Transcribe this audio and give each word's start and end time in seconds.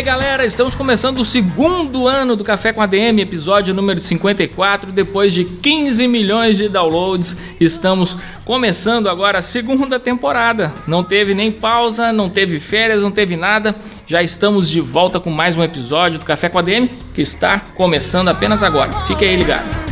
Aí 0.00 0.04
galera, 0.04 0.46
estamos 0.46 0.74
começando 0.74 1.18
o 1.18 1.24
segundo 1.26 2.08
ano 2.08 2.34
do 2.34 2.42
Café 2.42 2.72
com 2.72 2.80
ADM, 2.80 3.20
episódio 3.20 3.74
número 3.74 4.00
54. 4.00 4.90
Depois 4.92 5.34
de 5.34 5.44
15 5.44 6.08
milhões 6.08 6.56
de 6.56 6.70
downloads, 6.70 7.36
estamos 7.60 8.16
começando 8.46 9.10
agora 9.10 9.40
a 9.40 9.42
segunda 9.42 10.00
temporada. 10.00 10.72
Não 10.86 11.04
teve 11.04 11.34
nem 11.34 11.52
pausa, 11.52 12.14
não 12.14 12.30
teve 12.30 12.58
férias, 12.60 13.02
não 13.02 13.10
teve 13.10 13.36
nada. 13.36 13.76
Já 14.06 14.22
estamos 14.22 14.70
de 14.70 14.80
volta 14.80 15.20
com 15.20 15.28
mais 15.28 15.58
um 15.58 15.62
episódio 15.62 16.18
do 16.18 16.24
Café 16.24 16.48
com 16.48 16.58
ADM 16.58 16.88
que 17.12 17.20
está 17.20 17.60
começando 17.74 18.28
apenas 18.28 18.62
agora. 18.62 18.90
Fique 19.06 19.22
aí 19.22 19.36
ligado. 19.36 19.89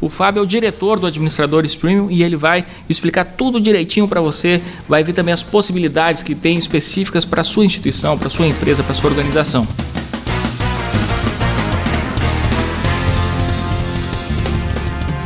O 0.00 0.08
Fábio 0.08 0.40
é 0.40 0.42
o 0.42 0.46
diretor 0.46 0.98
do 0.98 1.06
Administradores 1.06 1.74
Premium 1.74 2.10
e 2.10 2.22
ele 2.22 2.36
vai 2.36 2.66
explicar 2.88 3.24
tudo 3.24 3.60
direitinho 3.60 4.06
para 4.06 4.20
você, 4.20 4.60
vai 4.88 5.02
ver 5.02 5.12
também 5.12 5.32
as 5.32 5.42
possibilidades 5.42 6.22
que 6.22 6.34
tem 6.34 6.56
específicas 6.56 7.24
para 7.24 7.42
sua 7.42 7.64
instituição, 7.64 8.18
para 8.18 8.28
sua 8.28 8.46
empresa, 8.46 8.82
para 8.82 8.94
sua 8.94 9.10
organização. 9.10 9.66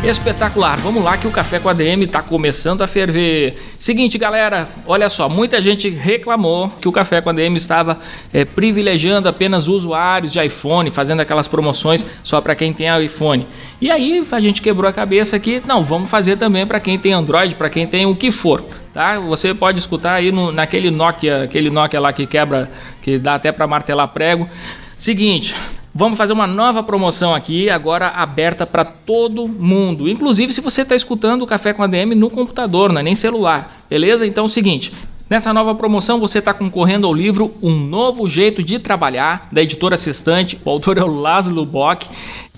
Espetacular, 0.02 0.78
vamos 0.78 1.04
lá 1.04 1.18
que 1.18 1.26
o 1.26 1.30
Café 1.30 1.58
com 1.58 1.68
ADM 1.68 2.04
está 2.04 2.22
começando 2.22 2.80
a 2.80 2.86
ferver. 2.86 3.54
Seguinte, 3.78 4.16
galera, 4.16 4.66
olha 4.86 5.10
só, 5.10 5.28
muita 5.28 5.60
gente 5.60 5.90
reclamou 5.90 6.70
que 6.80 6.88
o 6.88 6.92
Café 6.92 7.20
com 7.20 7.28
ADM 7.28 7.54
estava 7.54 8.00
é, 8.32 8.46
privilegiando 8.46 9.28
apenas 9.28 9.68
usuários 9.68 10.32
de 10.32 10.42
iPhone, 10.42 10.90
fazendo 10.90 11.20
aquelas 11.20 11.46
promoções 11.46 12.06
só 12.24 12.40
para 12.40 12.54
quem 12.54 12.72
tem 12.72 12.88
iPhone. 13.04 13.46
E 13.78 13.90
aí 13.90 14.26
a 14.32 14.40
gente 14.40 14.62
quebrou 14.62 14.88
a 14.88 14.92
cabeça 14.92 15.36
aqui, 15.36 15.62
não, 15.66 15.84
vamos 15.84 16.08
fazer 16.08 16.38
também 16.38 16.66
para 16.66 16.80
quem 16.80 16.98
tem 16.98 17.12
Android, 17.12 17.54
para 17.54 17.68
quem 17.68 17.86
tem 17.86 18.06
o 18.06 18.16
que 18.16 18.30
for. 18.30 18.64
Tá? 18.94 19.20
Você 19.20 19.52
pode 19.52 19.78
escutar 19.78 20.14
aí 20.14 20.32
no, 20.32 20.50
naquele 20.50 20.90
Nokia, 20.90 21.42
aquele 21.42 21.68
Nokia 21.68 22.00
lá 22.00 22.10
que 22.10 22.26
quebra, 22.26 22.70
que 23.02 23.18
dá 23.18 23.34
até 23.34 23.52
para 23.52 23.66
martelar 23.66 24.08
prego. 24.08 24.48
Seguinte, 24.96 25.54
Vamos 25.92 26.16
fazer 26.16 26.32
uma 26.32 26.46
nova 26.46 26.84
promoção 26.84 27.34
aqui, 27.34 27.68
agora 27.68 28.08
aberta 28.08 28.64
para 28.64 28.84
todo 28.84 29.48
mundo. 29.48 30.08
Inclusive, 30.08 30.52
se 30.52 30.60
você 30.60 30.82
está 30.82 30.94
escutando 30.94 31.42
o 31.42 31.46
Café 31.46 31.72
com 31.72 31.82
ADM 31.82 32.14
no 32.14 32.30
computador, 32.30 32.92
não 32.92 33.00
é 33.00 33.02
nem 33.02 33.14
celular, 33.16 33.82
beleza? 33.90 34.24
Então 34.24 34.44
é 34.44 34.46
o 34.46 34.48
seguinte: 34.48 34.92
Nessa 35.30 35.52
nova 35.52 35.76
promoção 35.76 36.18
você 36.18 36.40
está 36.40 36.52
concorrendo 36.52 37.06
ao 37.06 37.14
livro 37.14 37.54
Um 37.62 37.78
Novo 37.78 38.28
Jeito 38.28 38.64
de 38.64 38.80
Trabalhar, 38.80 39.48
da 39.52 39.62
editora 39.62 39.96
Sextante. 39.96 40.58
O 40.64 40.68
autor 40.68 40.98
é 40.98 41.04
o 41.04 41.20
Laszlo 41.20 41.64
Bock. 41.64 42.08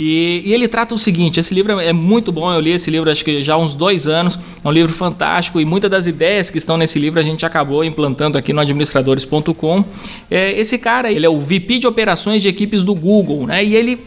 E, 0.00 0.42
e, 0.42 0.54
ele 0.54 0.66
trata 0.66 0.94
o 0.94 0.98
seguinte: 0.98 1.38
esse 1.38 1.52
livro 1.52 1.78
é 1.78 1.92
muito 1.92 2.32
bom. 2.32 2.50
Eu 2.50 2.60
li 2.60 2.70
esse 2.70 2.90
livro 2.90 3.10
acho 3.10 3.22
que 3.22 3.42
já 3.42 3.52
há 3.52 3.58
uns 3.58 3.74
dois 3.74 4.06
anos. 4.06 4.38
É 4.64 4.66
um 4.66 4.72
livro 4.72 4.90
fantástico 4.90 5.60
e 5.60 5.66
muitas 5.66 5.90
das 5.90 6.06
ideias 6.06 6.50
que 6.50 6.56
estão 6.56 6.78
nesse 6.78 6.98
livro 6.98 7.20
a 7.20 7.22
gente 7.22 7.44
acabou 7.44 7.84
implantando 7.84 8.38
aqui 8.38 8.54
no 8.54 8.60
administradores.com. 8.62 9.84
É, 10.30 10.58
esse 10.58 10.78
cara, 10.78 11.12
ele 11.12 11.26
é 11.26 11.28
o 11.28 11.38
VP 11.38 11.80
de 11.80 11.86
operações 11.86 12.40
de 12.40 12.48
equipes 12.48 12.82
do 12.82 12.94
Google, 12.94 13.46
né? 13.46 13.62
E 13.62 13.76
ele 13.76 14.00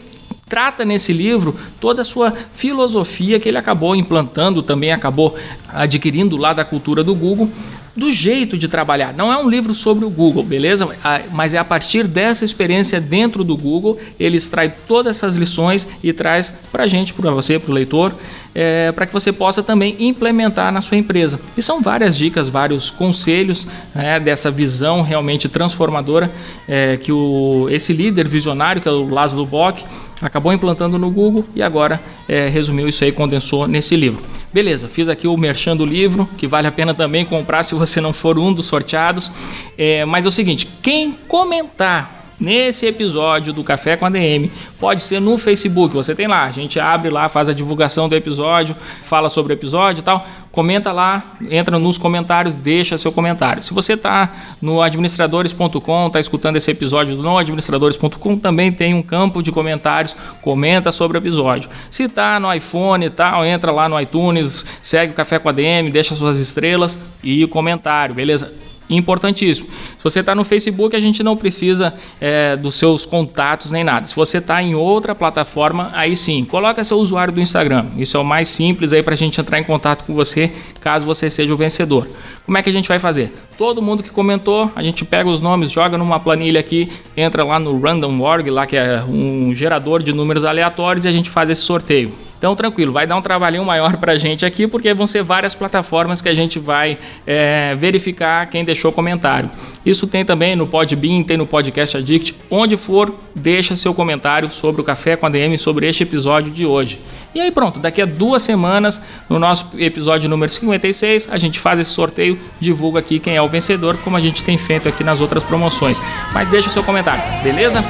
trata 0.48 0.84
nesse 0.84 1.12
livro 1.12 1.56
toda 1.80 2.02
a 2.02 2.04
sua 2.04 2.32
filosofia 2.52 3.40
que 3.40 3.48
ele 3.48 3.58
acabou 3.58 3.96
implantando, 3.96 4.62
também 4.62 4.92
acabou 4.92 5.36
adquirindo 5.68 6.36
lá 6.36 6.52
da 6.52 6.64
cultura 6.64 7.02
do 7.02 7.14
Google 7.14 7.50
do 7.96 8.12
jeito 8.12 8.58
de 8.58 8.68
trabalhar. 8.68 9.14
Não 9.14 9.32
é 9.32 9.38
um 9.38 9.48
livro 9.48 9.72
sobre 9.72 10.04
o 10.04 10.10
Google, 10.10 10.44
beleza? 10.44 10.86
Mas 11.32 11.54
é 11.54 11.58
a 11.58 11.64
partir 11.64 12.06
dessa 12.06 12.44
experiência 12.44 13.00
dentro 13.00 13.42
do 13.42 13.56
Google, 13.56 13.98
ele 14.20 14.36
extrai 14.36 14.72
todas 14.86 15.16
essas 15.16 15.34
lições 15.34 15.88
e 16.02 16.12
traz 16.12 16.52
para 16.70 16.84
a 16.84 16.86
gente, 16.86 17.14
para 17.14 17.30
você, 17.30 17.58
para 17.58 17.70
o 17.70 17.74
leitor, 17.74 18.14
é, 18.54 18.92
para 18.92 19.06
que 19.06 19.12
você 19.12 19.32
possa 19.32 19.62
também 19.62 19.96
implementar 19.98 20.70
na 20.70 20.82
sua 20.82 20.98
empresa. 20.98 21.40
E 21.56 21.62
são 21.62 21.80
várias 21.80 22.16
dicas, 22.16 22.48
vários 22.48 22.90
conselhos 22.90 23.66
né, 23.94 24.20
dessa 24.20 24.50
visão 24.50 25.00
realmente 25.00 25.48
transformadora 25.48 26.30
é, 26.68 26.98
que 26.98 27.10
o, 27.10 27.66
esse 27.70 27.94
líder 27.94 28.28
visionário, 28.28 28.82
que 28.82 28.88
é 28.88 28.92
o 28.92 29.08
Laszlo 29.08 29.46
Bock, 29.46 29.82
acabou 30.20 30.52
implantando 30.52 30.98
no 30.98 31.10
Google 31.10 31.44
e 31.54 31.62
agora 31.62 32.00
é, 32.28 32.48
resumiu 32.48 32.88
isso 32.88 33.04
aí, 33.04 33.12
condensou 33.12 33.66
nesse 33.68 33.96
livro. 33.96 34.22
Beleza, 34.52 34.88
fiz 34.88 35.08
aqui 35.08 35.28
o 35.28 35.36
merchan 35.36 35.76
do 35.76 35.84
livro, 35.84 36.28
que 36.36 36.46
vale 36.46 36.66
a 36.66 36.72
pena 36.72 36.94
também 36.94 37.24
comprar 37.24 37.62
se 37.62 37.74
você 37.74 38.00
não 38.00 38.12
for 38.12 38.38
um 38.38 38.52
dos 38.52 38.66
sorteados. 38.66 39.30
É, 39.76 40.04
mas 40.04 40.24
é 40.24 40.28
o 40.28 40.32
seguinte, 40.32 40.66
quem 40.82 41.12
comentar 41.12 42.25
nesse 42.38 42.86
episódio 42.86 43.52
do 43.52 43.64
Café 43.64 43.96
com 43.96 44.06
a 44.06 44.10
DM. 44.10 44.50
Pode 44.78 45.02
ser 45.02 45.20
no 45.20 45.38
Facebook, 45.38 45.94
você 45.94 46.14
tem 46.14 46.26
lá, 46.26 46.44
a 46.44 46.50
gente 46.50 46.78
abre 46.78 47.10
lá, 47.10 47.28
faz 47.28 47.48
a 47.48 47.52
divulgação 47.52 48.08
do 48.08 48.14
episódio, 48.14 48.76
fala 49.04 49.28
sobre 49.28 49.52
o 49.52 49.54
episódio 49.54 50.00
e 50.00 50.04
tal. 50.04 50.26
Comenta 50.52 50.90
lá, 50.90 51.36
entra 51.50 51.78
nos 51.78 51.98
comentários, 51.98 52.56
deixa 52.56 52.96
seu 52.96 53.12
comentário. 53.12 53.62
Se 53.62 53.74
você 53.74 53.92
está 53.92 54.32
no 54.60 54.80
administradores.com, 54.80 56.06
está 56.06 56.18
escutando 56.18 56.56
esse 56.56 56.70
episódio 56.70 57.14
no 57.14 57.36
administradores.com, 57.36 58.38
também 58.38 58.72
tem 58.72 58.94
um 58.94 59.02
campo 59.02 59.42
de 59.42 59.52
comentários, 59.52 60.16
comenta 60.40 60.90
sobre 60.90 61.18
o 61.18 61.20
episódio. 61.20 61.68
Se 61.90 62.04
está 62.04 62.40
no 62.40 62.52
iPhone 62.52 63.04
e 63.04 63.10
tal, 63.10 63.44
entra 63.44 63.70
lá 63.70 63.88
no 63.88 64.00
iTunes, 64.00 64.64
segue 64.80 65.12
o 65.12 65.14
Café 65.14 65.38
com 65.38 65.48
a 65.48 65.52
DM, 65.52 65.90
deixa 65.90 66.14
suas 66.14 66.38
estrelas 66.38 66.98
e 67.22 67.46
comentário, 67.46 68.14
beleza? 68.14 68.50
Importantíssimo. 68.88 69.68
Se 69.98 70.04
você 70.04 70.20
está 70.20 70.34
no 70.34 70.44
Facebook, 70.44 70.94
a 70.94 71.00
gente 71.00 71.22
não 71.22 71.36
precisa 71.36 71.94
é, 72.20 72.56
dos 72.56 72.76
seus 72.76 73.04
contatos 73.04 73.72
nem 73.72 73.82
nada. 73.82 74.06
Se 74.06 74.14
você 74.14 74.38
está 74.38 74.62
em 74.62 74.74
outra 74.74 75.14
plataforma, 75.14 75.90
aí 75.92 76.14
sim, 76.14 76.44
coloca 76.44 76.84
seu 76.84 76.98
usuário 76.98 77.32
do 77.32 77.40
Instagram. 77.40 77.86
Isso 77.96 78.16
é 78.16 78.20
o 78.20 78.24
mais 78.24 78.48
simples 78.48 78.92
aí 78.92 79.02
para 79.02 79.14
a 79.14 79.16
gente 79.16 79.40
entrar 79.40 79.58
em 79.58 79.64
contato 79.64 80.04
com 80.04 80.14
você, 80.14 80.52
caso 80.80 81.04
você 81.04 81.28
seja 81.28 81.52
o 81.52 81.56
vencedor. 81.56 82.06
Como 82.44 82.56
é 82.56 82.62
que 82.62 82.70
a 82.70 82.72
gente 82.72 82.88
vai 82.88 82.98
fazer? 82.98 83.32
Todo 83.58 83.82
mundo 83.82 84.02
que 84.02 84.10
comentou, 84.10 84.70
a 84.76 84.82
gente 84.82 85.04
pega 85.04 85.28
os 85.28 85.40
nomes, 85.40 85.72
joga 85.72 85.98
numa 85.98 86.20
planilha 86.20 86.60
aqui, 86.60 86.88
entra 87.16 87.44
lá 87.44 87.58
no 87.58 87.78
Random.org, 87.80 88.50
lá 88.50 88.66
que 88.66 88.76
é 88.76 89.02
um 89.02 89.52
gerador 89.52 90.02
de 90.02 90.12
números 90.12 90.44
aleatórios 90.44 91.04
e 91.04 91.08
a 91.08 91.12
gente 91.12 91.28
faz 91.28 91.50
esse 91.50 91.62
sorteio. 91.62 92.25
Então, 92.38 92.54
tranquilo, 92.54 92.92
vai 92.92 93.06
dar 93.06 93.16
um 93.16 93.22
trabalhinho 93.22 93.64
maior 93.64 93.96
para 93.96 94.12
a 94.12 94.18
gente 94.18 94.44
aqui, 94.44 94.66
porque 94.66 94.92
vão 94.92 95.06
ser 95.06 95.22
várias 95.22 95.54
plataformas 95.54 96.20
que 96.20 96.28
a 96.28 96.34
gente 96.34 96.58
vai 96.58 96.98
é, 97.26 97.74
verificar 97.76 98.46
quem 98.46 98.64
deixou 98.64 98.92
comentário. 98.92 99.50
Isso 99.84 100.06
tem 100.06 100.24
também 100.24 100.54
no 100.54 100.66
Podbean, 100.66 101.22
tem 101.22 101.36
no 101.36 101.46
Podcast 101.46 101.96
Addict. 101.96 102.34
Onde 102.50 102.76
for, 102.76 103.14
deixa 103.34 103.74
seu 103.76 103.94
comentário 103.94 104.50
sobre 104.50 104.80
o 104.80 104.84
Café 104.84 105.16
com 105.16 105.26
a 105.26 105.28
DM, 105.28 105.56
sobre 105.56 105.88
este 105.88 106.02
episódio 106.02 106.52
de 106.52 106.66
hoje. 106.66 106.98
E 107.34 107.40
aí 107.40 107.50
pronto, 107.50 107.78
daqui 107.78 108.02
a 108.02 108.06
duas 108.06 108.42
semanas, 108.42 109.00
no 109.28 109.38
nosso 109.38 109.70
episódio 109.78 110.28
número 110.28 110.50
56, 110.50 111.28
a 111.30 111.38
gente 111.38 111.58
faz 111.58 111.80
esse 111.80 111.90
sorteio, 111.90 112.38
divulga 112.60 113.00
aqui 113.00 113.18
quem 113.18 113.36
é 113.36 113.42
o 113.42 113.48
vencedor, 113.48 113.96
como 114.04 114.16
a 114.16 114.20
gente 114.20 114.42
tem 114.42 114.58
feito 114.58 114.88
aqui 114.88 115.04
nas 115.04 115.20
outras 115.20 115.44
promoções. 115.44 116.00
Mas 116.32 116.48
deixa 116.48 116.68
o 116.68 116.72
seu 116.72 116.82
comentário, 116.82 117.22
beleza? 117.42 117.84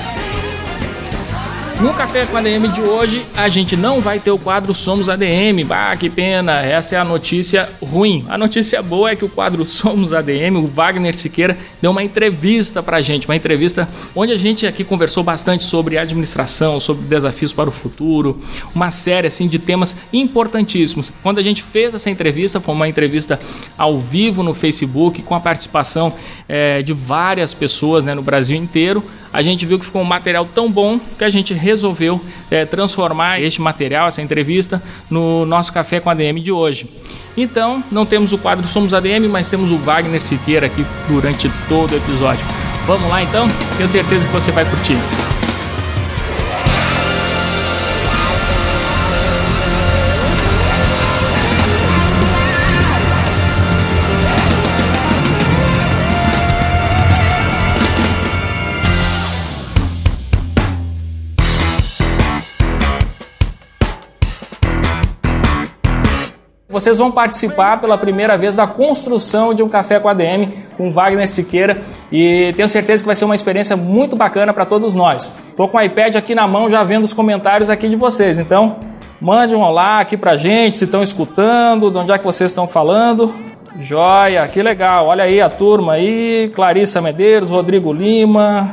No 1.79 1.93
Café 1.93 2.25
com 2.25 2.39
ADM 2.39 2.69
de 2.73 2.81
hoje, 2.81 3.23
a 3.37 3.51
gente 3.51 3.77
não 3.77 4.01
vai 4.01 4.19
ter 4.19 4.31
o 4.31 4.39
quadro 4.39 4.73
Somos 4.73 5.11
ADM. 5.11 5.63
Bah, 5.67 5.95
que 5.95 6.09
pena, 6.09 6.63
essa 6.63 6.97
é 6.97 6.99
a 6.99 7.05
notícia 7.05 7.69
ruim. 7.83 8.25
A 8.31 8.39
notícia 8.39 8.83
boa 8.83 9.11
é 9.11 9.17
que 9.17 9.27
o 9.27 9.29
quadro 9.29 9.63
Somos 9.67 10.11
ADM, 10.11 10.57
o 10.57 10.67
Wagner 10.67 11.15
Siqueira, 11.15 11.57
deu 11.83 11.91
uma 11.91 12.03
entrevista 12.03 12.83
pra 12.83 13.03
gente, 13.03 13.29
uma 13.29 13.37
entrevista 13.37 13.87
onde 14.15 14.33
a 14.33 14.39
gente 14.39 14.67
aqui 14.67 14.85
conversou 14.85 15.23
bastante 15.23 15.65
sobre 15.65 15.99
administração, 15.99 16.81
sobre 16.81 17.05
desafios 17.05 17.53
para 17.53 17.69
o 17.69 17.73
futuro, 17.73 18.41
uma 18.75 18.91
série 18.91 19.27
assim 19.27 19.47
de 19.47 19.59
temas 19.59 19.95
importantíssimos. 20.15 21.13
Quando 21.23 21.39
a 21.39 21.43
gente 21.43 21.63
fez 21.63 21.95
essa 21.95 22.09
entrevista, 22.09 22.59
foi 22.59 22.75
uma 22.75 22.89
entrevista 22.89 23.39
ao 23.77 23.99
vivo 23.99 24.43
no 24.43 24.55
Facebook, 24.55 25.21
com 25.21 25.35
a 25.35 25.41
participação 25.41 26.11
é, 26.49 26.83
de 26.83 26.95
várias 26.95 27.53
pessoas 27.53 28.03
né, 28.03 28.15
no 28.15 28.23
Brasil 28.23 28.57
inteiro 28.57 29.05
a 29.37 29.43
gente 29.43 29.67
viu 29.67 29.79
que 29.79 29.85
ficou 29.85 30.01
um 30.01 30.07
material 30.07 30.47
tão 30.47 30.73
bom 30.73 30.99
que 30.99 31.23
a 31.23 31.29
gente 31.29 31.53
resolveu 31.67 32.21
é, 32.51 32.65
transformar 32.65 33.41
este 33.41 33.61
material, 33.61 34.09
essa 34.09 34.23
entrevista, 34.23 34.83
no 35.11 35.45
nosso 35.45 35.73
Café 35.73 36.01
com 36.01 36.09
ADM 36.09 36.41
de 36.41 36.53
hoje. 36.53 36.89
Então, 37.37 37.83
não 37.93 38.07
temos 38.07 38.33
o 38.33 38.39
quadro 38.39 38.67
Somos 38.67 38.95
ADM, 38.95 39.29
mas 39.29 39.49
temos 39.49 39.71
o 39.71 39.77
Wagner 39.77 40.23
Siqueira 40.23 40.67
aqui 40.67 40.87
durante 41.09 41.51
todo 41.69 41.93
o 41.93 41.97
episódio. 41.97 42.47
Vamos 42.87 43.11
lá 43.11 43.23
então? 43.23 43.47
Tenho 43.77 43.89
certeza 43.89 44.27
que 44.27 44.33
você 44.33 44.53
vai 44.53 44.65
curtir. 44.65 44.97
Vocês 66.77 66.99
vão 66.99 67.11
participar 67.11 67.81
pela 67.81 67.97
primeira 67.97 68.37
vez 68.37 68.55
da 68.55 68.67
construção 68.67 69.55
de 69.55 69.63
um 69.63 69.69
café 69.69 69.99
com 69.99 70.11
ADM 70.11 70.51
com 70.77 70.91
Wagner 70.91 71.27
Siqueira 71.27 71.81
e 72.13 72.53
tenho 72.55 72.69
certeza 72.69 73.03
que 73.03 73.07
vai 73.07 73.17
ser 73.17 73.25
uma 73.25 73.35
experiência 73.35 73.75
muito 73.79 74.15
bacana 74.15 74.53
para 74.53 74.67
todos 74.67 74.95
nós. 74.95 75.33
Estou 75.49 75.69
com 75.69 75.79
o 75.79 75.81
iPad 75.81 76.17
aqui 76.17 76.35
na 76.35 76.47
mão 76.47 76.69
já 76.69 76.83
vendo 76.83 77.05
os 77.05 77.15
comentários 77.15 77.71
aqui 77.71 77.89
de 77.89 77.97
vocês, 77.97 78.39
então 78.39 78.77
mande 79.19 79.55
um 79.55 79.63
olá 79.63 80.01
aqui 80.01 80.19
para 80.19 80.37
gente, 80.37 80.77
se 80.77 80.85
estão 80.85 81.03
escutando, 81.03 81.91
de 81.91 81.97
onde 81.97 82.13
é 82.13 82.19
que 82.19 82.25
vocês 82.27 82.51
estão 82.51 82.69
falando. 82.69 83.35
Joia, 83.79 84.47
que 84.47 84.63
legal, 84.63 85.07
olha 85.07 85.25
aí 85.25 85.41
a 85.41 85.49
turma 85.49 85.95
aí, 85.95 86.53
Clarissa 86.55 87.01
Medeiros, 87.01 87.49
Rodrigo 87.49 87.91
Lima, 87.91 88.71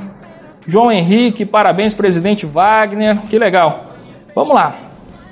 João 0.66 0.92
Henrique, 0.92 1.46
parabéns 1.46 1.94
presidente 1.94 2.46
Wagner, 2.46 3.18
que 3.30 3.40
legal. 3.40 3.86
Vamos 4.36 4.54
lá, 4.54 4.76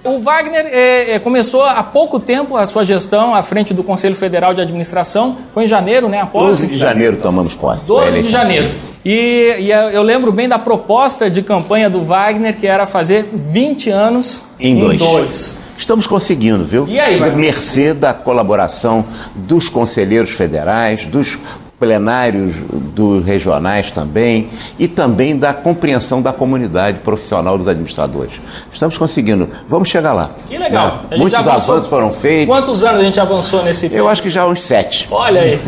o 0.03 0.19
Wagner 0.19 0.65
é, 0.65 1.11
é, 1.11 1.19
começou 1.19 1.63
há 1.63 1.83
pouco 1.83 2.19
tempo 2.19 2.55
a 2.55 2.65
sua 2.65 2.83
gestão 2.83 3.35
à 3.35 3.43
frente 3.43 3.73
do 3.73 3.83
Conselho 3.83 4.15
Federal 4.15 4.53
de 4.53 4.61
Administração. 4.61 5.37
Foi 5.53 5.65
em 5.65 5.67
janeiro, 5.67 6.09
né? 6.09 6.19
Após 6.21 6.59
12 6.59 6.67
de 6.67 6.77
janeiro 6.77 7.17
tomamos 7.17 7.53
posse. 7.53 7.85
12 7.85 8.23
de 8.23 8.29
janeiro. 8.29 8.75
E, 9.05 9.57
e, 9.59 9.71
eu 9.71 10.01
lembro 10.01 10.31
bem 10.31 10.47
da 10.47 10.57
proposta 10.57 11.29
de 11.29 11.41
campanha 11.41 11.89
do 11.89 12.03
Wagner, 12.03 12.55
que 12.55 12.67
era 12.67 12.85
fazer 12.85 13.29
20 13.31 13.89
anos 13.89 14.41
em, 14.59 14.75
em 14.75 14.79
dois. 14.79 14.99
dois. 14.99 15.57
Estamos 15.77 16.05
conseguindo, 16.05 16.63
viu? 16.63 16.87
E 16.87 16.99
aí? 16.99 17.19
Mercê 17.35 17.93
da 17.93 18.13
colaboração 18.13 19.05
dos 19.35 19.67
conselheiros 19.67 20.29
federais, 20.29 21.05
dos 21.05 21.37
plenários 21.81 22.57
dos 22.93 23.25
regionais 23.25 23.89
também 23.89 24.49
e 24.77 24.87
também 24.87 25.35
da 25.35 25.51
compreensão 25.51 26.21
da 26.21 26.31
comunidade 26.31 26.99
profissional 26.99 27.57
dos 27.57 27.67
administradores. 27.67 28.39
Estamos 28.71 28.99
conseguindo. 28.99 29.49
Vamos 29.67 29.89
chegar 29.89 30.13
lá. 30.13 30.29
Que 30.47 30.59
legal. 30.59 31.05
Né? 31.09 31.17
Muitos 31.17 31.39
avanços 31.39 31.87
foram 31.87 32.11
feitos. 32.11 32.55
Quantos 32.55 32.83
anos 32.83 33.01
a 33.01 33.03
gente 33.03 33.19
avançou 33.19 33.63
nesse 33.63 33.91
Eu 33.91 34.07
acho 34.07 34.21
que 34.21 34.29
já 34.29 34.45
uns 34.45 34.61
sete. 34.61 35.07
Olha 35.09 35.41
aí. 35.41 35.59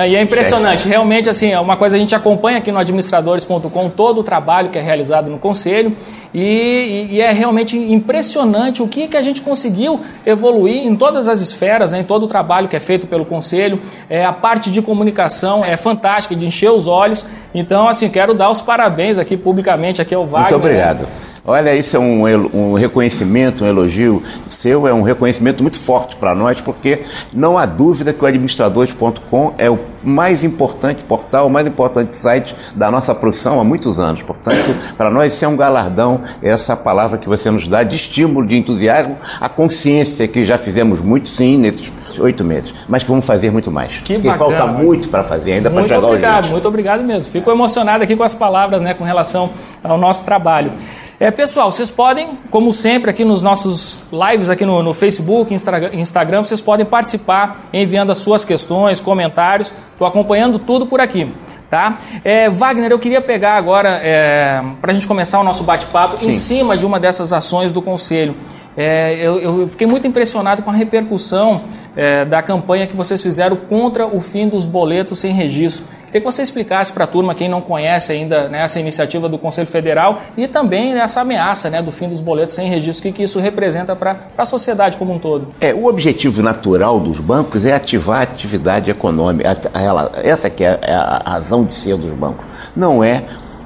e 0.10 0.16
é 0.16 0.22
impressionante. 0.22 0.84
Sete. 0.84 0.88
Realmente, 0.88 1.28
assim, 1.28 1.52
é 1.52 1.60
uma 1.60 1.76
coisa 1.76 1.96
a 1.96 2.00
gente 2.00 2.14
acompanha 2.14 2.56
aqui 2.56 2.72
no 2.72 2.78
administradores.com 2.78 3.90
todo 3.90 4.20
o 4.20 4.24
trabalho 4.24 4.70
que 4.70 4.78
é 4.78 4.82
realizado 4.82 5.28
no 5.28 5.38
Conselho 5.38 5.94
e, 6.32 7.08
e, 7.10 7.20
é 7.20 7.30
realmente 7.30 7.76
impressionante 7.76 8.82
o 8.82 8.88
que, 8.88 9.08
que 9.08 9.16
a 9.18 9.22
gente 9.22 9.42
conseguiu 9.42 10.00
evoluir 10.24 10.86
em 10.86 10.96
todas 10.96 11.28
as 11.28 11.42
esferas, 11.42 11.92
né, 11.92 12.00
em 12.00 12.04
todo 12.04 12.22
o 12.22 12.26
trabalho 12.26 12.68
que 12.68 12.76
é 12.76 12.80
feito 12.80 13.06
pelo 13.06 13.26
Conselho. 13.26 13.78
É, 14.08 14.24
a 14.24 14.32
parte 14.32 14.70
de 14.70 14.80
comunicação 14.80 15.01
é 15.64 15.76
fantástica, 15.76 16.34
de 16.34 16.46
encher 16.46 16.70
os 16.70 16.86
olhos. 16.86 17.24
Então, 17.54 17.88
assim, 17.88 18.08
quero 18.08 18.34
dar 18.34 18.50
os 18.50 18.60
parabéns 18.60 19.18
aqui 19.18 19.36
publicamente 19.36 20.00
aqui 20.00 20.14
ao 20.14 20.24
Wagner. 20.26 20.52
Muito 20.52 20.66
obrigado. 20.66 21.06
Olha, 21.44 21.74
isso 21.74 21.96
é 21.96 21.98
um, 21.98 22.22
um 22.54 22.74
reconhecimento, 22.74 23.64
um 23.64 23.66
elogio 23.66 24.22
seu, 24.48 24.86
é 24.86 24.94
um 24.94 25.02
reconhecimento 25.02 25.60
muito 25.60 25.76
forte 25.76 26.14
para 26.14 26.36
nós, 26.36 26.60
porque 26.60 27.00
não 27.32 27.58
há 27.58 27.66
dúvida 27.66 28.12
que 28.12 28.22
o 28.22 28.26
administradores.com 28.26 29.52
é 29.58 29.68
o 29.68 29.76
mais 30.04 30.44
importante 30.44 31.02
portal, 31.02 31.48
o 31.48 31.50
mais 31.50 31.66
importante 31.66 32.16
site 32.16 32.54
da 32.76 32.92
nossa 32.92 33.12
profissão 33.12 33.58
há 33.58 33.64
muitos 33.64 33.98
anos. 33.98 34.22
Portanto, 34.22 34.72
para 34.96 35.10
nós 35.10 35.34
isso 35.34 35.44
é 35.44 35.48
um 35.48 35.56
galardão, 35.56 36.20
essa 36.40 36.76
palavra 36.76 37.18
que 37.18 37.28
você 37.28 37.50
nos 37.50 37.66
dá 37.66 37.82
de 37.82 37.96
estímulo, 37.96 38.46
de 38.46 38.56
entusiasmo, 38.56 39.16
a 39.40 39.48
consciência 39.48 40.28
que 40.28 40.44
já 40.44 40.56
fizemos 40.56 41.00
muito 41.00 41.28
sim 41.28 41.58
nesses 41.58 41.90
oito 42.20 42.44
meses, 42.44 42.72
mas 42.88 43.02
que 43.02 43.08
vamos 43.08 43.26
fazer 43.26 43.50
muito 43.50 43.70
mais. 43.70 43.98
Que 43.98 44.14
Porque 44.14 44.28
bacana, 44.28 44.58
falta 44.58 44.66
muito 44.72 45.08
para 45.08 45.24
fazer 45.24 45.54
ainda 45.54 45.70
para 45.70 45.82
chegar 45.82 45.96
Muito 45.96 46.06
obrigado, 46.06 46.48
muito 46.50 46.68
obrigado 46.68 47.02
mesmo. 47.02 47.32
Fico 47.32 47.50
emocionado 47.50 48.04
aqui 48.04 48.14
com 48.14 48.22
as 48.22 48.34
palavras 48.34 48.80
né, 48.80 48.94
com 48.94 49.02
relação 49.02 49.50
ao 49.82 49.98
nosso 49.98 50.24
trabalho. 50.24 50.70
É, 51.22 51.30
pessoal, 51.30 51.70
vocês 51.70 51.88
podem, 51.88 52.30
como 52.50 52.72
sempre, 52.72 53.08
aqui 53.08 53.24
nos 53.24 53.44
nossos 53.44 54.00
lives 54.10 54.50
aqui 54.50 54.66
no, 54.66 54.82
no 54.82 54.92
Facebook, 54.92 55.54
Instagram, 55.94 56.42
vocês 56.42 56.60
podem 56.60 56.84
participar 56.84 57.60
enviando 57.72 58.10
as 58.10 58.18
suas 58.18 58.44
questões, 58.44 58.98
comentários. 58.98 59.72
Estou 59.92 60.04
acompanhando 60.04 60.58
tudo 60.58 60.84
por 60.84 61.00
aqui. 61.00 61.32
Tá? 61.70 61.98
É, 62.24 62.50
Wagner, 62.50 62.90
eu 62.90 62.98
queria 62.98 63.22
pegar 63.22 63.54
agora, 63.54 64.00
é, 64.02 64.64
para 64.80 64.90
a 64.90 64.94
gente 64.94 65.06
começar 65.06 65.38
o 65.38 65.44
nosso 65.44 65.62
bate-papo, 65.62 66.26
em 66.26 66.32
cima 66.32 66.76
de 66.76 66.84
uma 66.84 66.98
dessas 66.98 67.32
ações 67.32 67.70
do 67.70 67.80
Conselho. 67.80 68.34
É, 68.76 69.14
eu, 69.20 69.38
eu, 69.38 69.68
fiquei 69.68 69.86
muito 69.86 70.06
impressionado 70.06 70.62
com 70.62 70.70
a 70.70 70.74
repercussão 70.74 71.62
é, 71.94 72.24
da 72.24 72.42
campanha 72.42 72.86
que 72.86 72.96
vocês 72.96 73.20
fizeram 73.20 73.56
contra 73.56 74.06
o 74.06 74.20
fim 74.20 74.48
dos 74.48 74.64
boletos 74.64 75.18
sem 75.18 75.32
registro. 75.32 75.84
Queria 76.06 76.20
que 76.20 76.30
você 76.30 76.42
explicasse 76.42 76.92
para 76.92 77.04
a 77.04 77.06
turma, 77.06 77.34
quem 77.34 77.48
não 77.48 77.62
conhece 77.62 78.12
ainda 78.12 78.46
né, 78.46 78.62
essa 78.62 78.78
iniciativa 78.78 79.30
do 79.30 79.38
Conselho 79.38 79.66
Federal 79.66 80.20
e 80.36 80.46
também 80.46 80.92
essa 80.92 81.22
ameaça 81.22 81.70
né, 81.70 81.80
do 81.80 81.90
fim 81.90 82.06
dos 82.06 82.20
boletos 82.20 82.54
sem 82.54 82.68
registro, 82.68 83.00
o 83.00 83.02
que, 83.04 83.16
que 83.16 83.22
isso 83.22 83.40
representa 83.40 83.96
para 83.96 84.18
a 84.36 84.44
sociedade 84.44 84.98
como 84.98 85.14
um 85.14 85.18
todo. 85.18 85.54
É, 85.58 85.72
o 85.72 85.86
objetivo 85.86 86.42
natural 86.42 87.00
dos 87.00 87.18
bancos 87.18 87.64
é 87.64 87.72
ativar 87.72 88.20
a 88.20 88.22
atividade 88.24 88.90
econômica. 88.90 89.56
Essa 90.22 90.50
que 90.50 90.62
é, 90.62 90.78
é 90.82 90.92
a 90.92 91.22
razão 91.24 91.64
de 91.64 91.74
ser 91.74 91.96
dos 91.96 92.12
bancos. 92.12 92.44
Não 92.76 93.02
é 93.02 93.24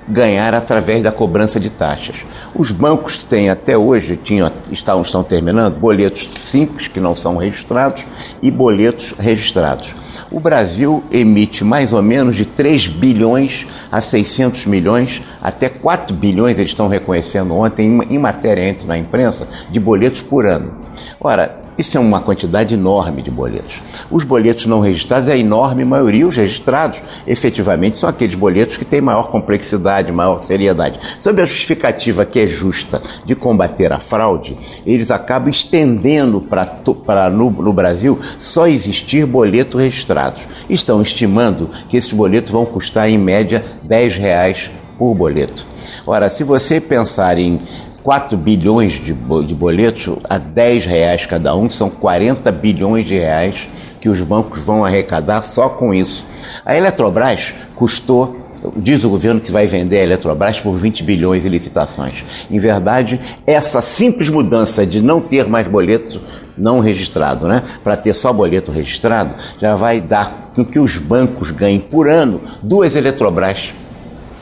ganhar 0.08 0.54
através 0.54 1.02
da 1.02 1.10
cobrança 1.10 1.58
de 1.58 1.70
taxas. 1.70 2.16
Os 2.54 2.70
bancos 2.70 3.24
têm 3.24 3.50
até 3.50 3.76
hoje, 3.76 4.16
tinham, 4.16 4.50
estão, 4.70 5.02
estão 5.02 5.24
terminando, 5.24 5.78
boletos 5.78 6.30
simples, 6.44 6.88
que 6.88 7.00
não 7.00 7.14
são 7.14 7.36
registrados, 7.36 8.04
e 8.40 8.50
boletos 8.50 9.14
registrados. 9.18 9.94
O 10.30 10.40
Brasil 10.40 11.04
emite 11.10 11.64
mais 11.64 11.92
ou 11.92 12.02
menos 12.02 12.36
de 12.36 12.44
3 12.44 12.86
bilhões 12.86 13.66
a 13.90 14.00
600 14.00 14.66
milhões, 14.66 15.22
até 15.40 15.68
4 15.68 16.14
bilhões, 16.14 16.58
eles 16.58 16.70
estão 16.70 16.88
reconhecendo 16.88 17.54
ontem, 17.54 18.00
em 18.10 18.18
matéria 18.18 18.68
entre 18.68 18.86
na 18.86 18.96
imprensa, 18.96 19.46
de 19.70 19.78
boletos 19.78 20.22
por 20.22 20.46
ano. 20.46 20.72
Ora, 21.20 21.65
isso 21.78 21.96
é 21.96 22.00
uma 22.00 22.20
quantidade 22.20 22.74
enorme 22.74 23.22
de 23.22 23.30
boletos. 23.30 23.80
Os 24.10 24.24
boletos 24.24 24.66
não 24.66 24.80
registrados 24.80 25.28
é 25.28 25.32
a 25.32 25.36
enorme 25.36 25.84
maioria, 25.84 26.26
os 26.26 26.36
registrados, 26.36 27.00
efetivamente, 27.26 27.98
são 27.98 28.08
aqueles 28.08 28.34
boletos 28.34 28.76
que 28.76 28.84
têm 28.84 29.00
maior 29.00 29.30
complexidade, 29.30 30.10
maior 30.10 30.40
seriedade. 30.42 30.98
Sob 31.20 31.40
a 31.40 31.44
justificativa 31.44 32.24
que 32.24 32.40
é 32.40 32.46
justa 32.46 33.02
de 33.24 33.34
combater 33.34 33.92
a 33.92 33.98
fraude, 33.98 34.56
eles 34.86 35.10
acabam 35.10 35.50
estendendo 35.50 36.40
para 36.40 37.30
no, 37.30 37.50
no 37.50 37.72
Brasil 37.72 38.18
só 38.38 38.66
existir 38.66 39.26
boletos 39.26 39.80
registrados. 39.80 40.42
Estão 40.68 41.02
estimando 41.02 41.70
que 41.88 41.96
esses 41.96 42.12
boletos 42.12 42.52
vão 42.52 42.64
custar, 42.64 43.08
em 43.08 43.18
média, 43.18 43.64
10 43.82 44.16
reais 44.16 44.70
por 44.98 45.14
boleto. 45.14 45.66
Ora, 46.06 46.28
se 46.28 46.42
você 46.42 46.80
pensar 46.80 47.38
em 47.38 47.60
4 48.06 48.38
bilhões 48.38 48.92
de, 48.92 49.12
de 49.12 49.52
boletos 49.52 50.16
a 50.30 50.38
10 50.38 50.84
reais 50.84 51.26
cada 51.26 51.56
um, 51.56 51.68
são 51.68 51.90
40 51.90 52.52
bilhões 52.52 53.04
de 53.04 53.18
reais 53.18 53.66
que 54.00 54.08
os 54.08 54.20
bancos 54.20 54.62
vão 54.62 54.84
arrecadar 54.84 55.42
só 55.42 55.68
com 55.68 55.92
isso. 55.92 56.24
A 56.64 56.76
Eletrobras 56.76 57.52
custou 57.74 58.46
Diz 58.76 59.04
o 59.04 59.10
governo 59.10 59.40
que 59.40 59.52
vai 59.52 59.66
vender 59.66 59.98
a 59.98 60.02
Eletrobras 60.02 60.58
por 60.58 60.76
20 60.76 61.04
bilhões 61.04 61.44
em 61.44 61.48
licitações. 61.48 62.24
Em 62.50 62.58
verdade, 62.58 63.20
essa 63.46 63.80
simples 63.80 64.28
mudança 64.28 64.84
de 64.84 65.00
não 65.00 65.20
ter 65.20 65.46
mais 65.46 65.68
boleto 65.68 66.20
não 66.56 66.80
registrado, 66.80 67.46
né, 67.46 67.62
para 67.84 67.96
ter 67.96 68.14
só 68.14 68.32
boleto 68.32 68.72
registrado, 68.72 69.34
já 69.60 69.76
vai 69.76 70.00
dar 70.00 70.50
com 70.54 70.64
que 70.64 70.78
os 70.78 70.96
bancos 70.96 71.50
ganhem 71.50 71.78
por 71.78 72.08
ano 72.08 72.40
duas 72.62 72.96
Eletrobras 72.96 73.74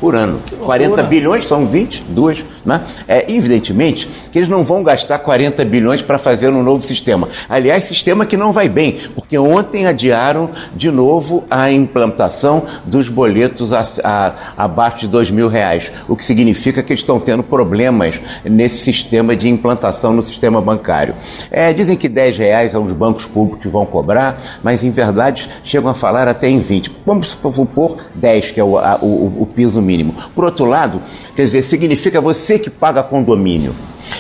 por 0.04 0.14
ano. 0.14 0.38
40 0.66 1.02
bilhões 1.04 1.49
são 1.49 1.64
22, 1.64 2.44
né? 2.62 2.82
É, 3.08 3.32
evidentemente 3.32 4.06
que 4.30 4.38
eles 4.38 4.50
não 4.50 4.62
vão 4.62 4.82
gastar 4.82 5.18
40 5.18 5.64
bilhões 5.64 6.02
para 6.02 6.18
fazer 6.18 6.50
um 6.50 6.62
novo 6.62 6.87
sistema. 6.87 7.30
Aliás, 7.49 7.84
sistema 7.84 8.26
que 8.26 8.37
não 8.37 8.52
vai 8.52 8.68
bem, 8.68 8.99
porque 9.14 9.38
ontem 9.38 9.87
adiaram 9.87 10.50
de 10.76 10.90
novo 10.90 11.44
a 11.50 11.73
implantação 11.73 12.64
dos 12.84 13.08
boletos 13.08 13.73
a, 13.73 13.87
a, 14.04 14.64
abaixo 14.64 14.99
de 14.99 15.08
dois 15.08 15.30
mil 15.30 15.49
reais, 15.49 15.90
o 16.06 16.14
que 16.14 16.23
significa 16.23 16.82
que 16.82 16.92
eles 16.92 17.00
estão 17.00 17.18
tendo 17.18 17.42
problemas 17.42 18.20
nesse 18.44 18.84
sistema 18.84 19.34
de 19.34 19.49
implantação 19.49 20.12
no 20.12 20.23
sistema 20.23 20.61
bancário. 20.61 21.14
É, 21.50 21.73
dizem 21.73 21.96
que 21.96 22.11
10 22.11 22.37
reais 22.37 22.73
são 22.73 22.84
os 22.84 22.92
bancos 22.92 23.25
públicos 23.25 23.73
vão 23.73 23.87
cobrar, 23.87 24.38
mas 24.62 24.84
em 24.84 24.90
verdade 24.90 25.49
chegam 25.62 25.90
a 25.90 25.94
falar 25.94 26.28
até 26.28 26.46
em 26.46 26.61
20. 26.61 26.92
Vamos 27.06 27.28
supor 27.28 27.96
10, 28.14 28.50
que 28.50 28.61
é 28.61 28.64
o, 28.64 28.76
a, 28.76 28.99
o, 29.00 29.42
o 29.42 29.46
piso 29.46 29.80
mínimo 29.80 29.93
mínimo. 29.94 30.14
Por 30.34 30.44
outro 30.44 30.66
lado, 30.66 31.00
quer 31.36 31.42
dizer, 31.42 31.62
significa 31.62 32.20
você 32.20 32.58
que 32.58 32.68
paga 32.68 33.02
condomínio. 33.02 33.74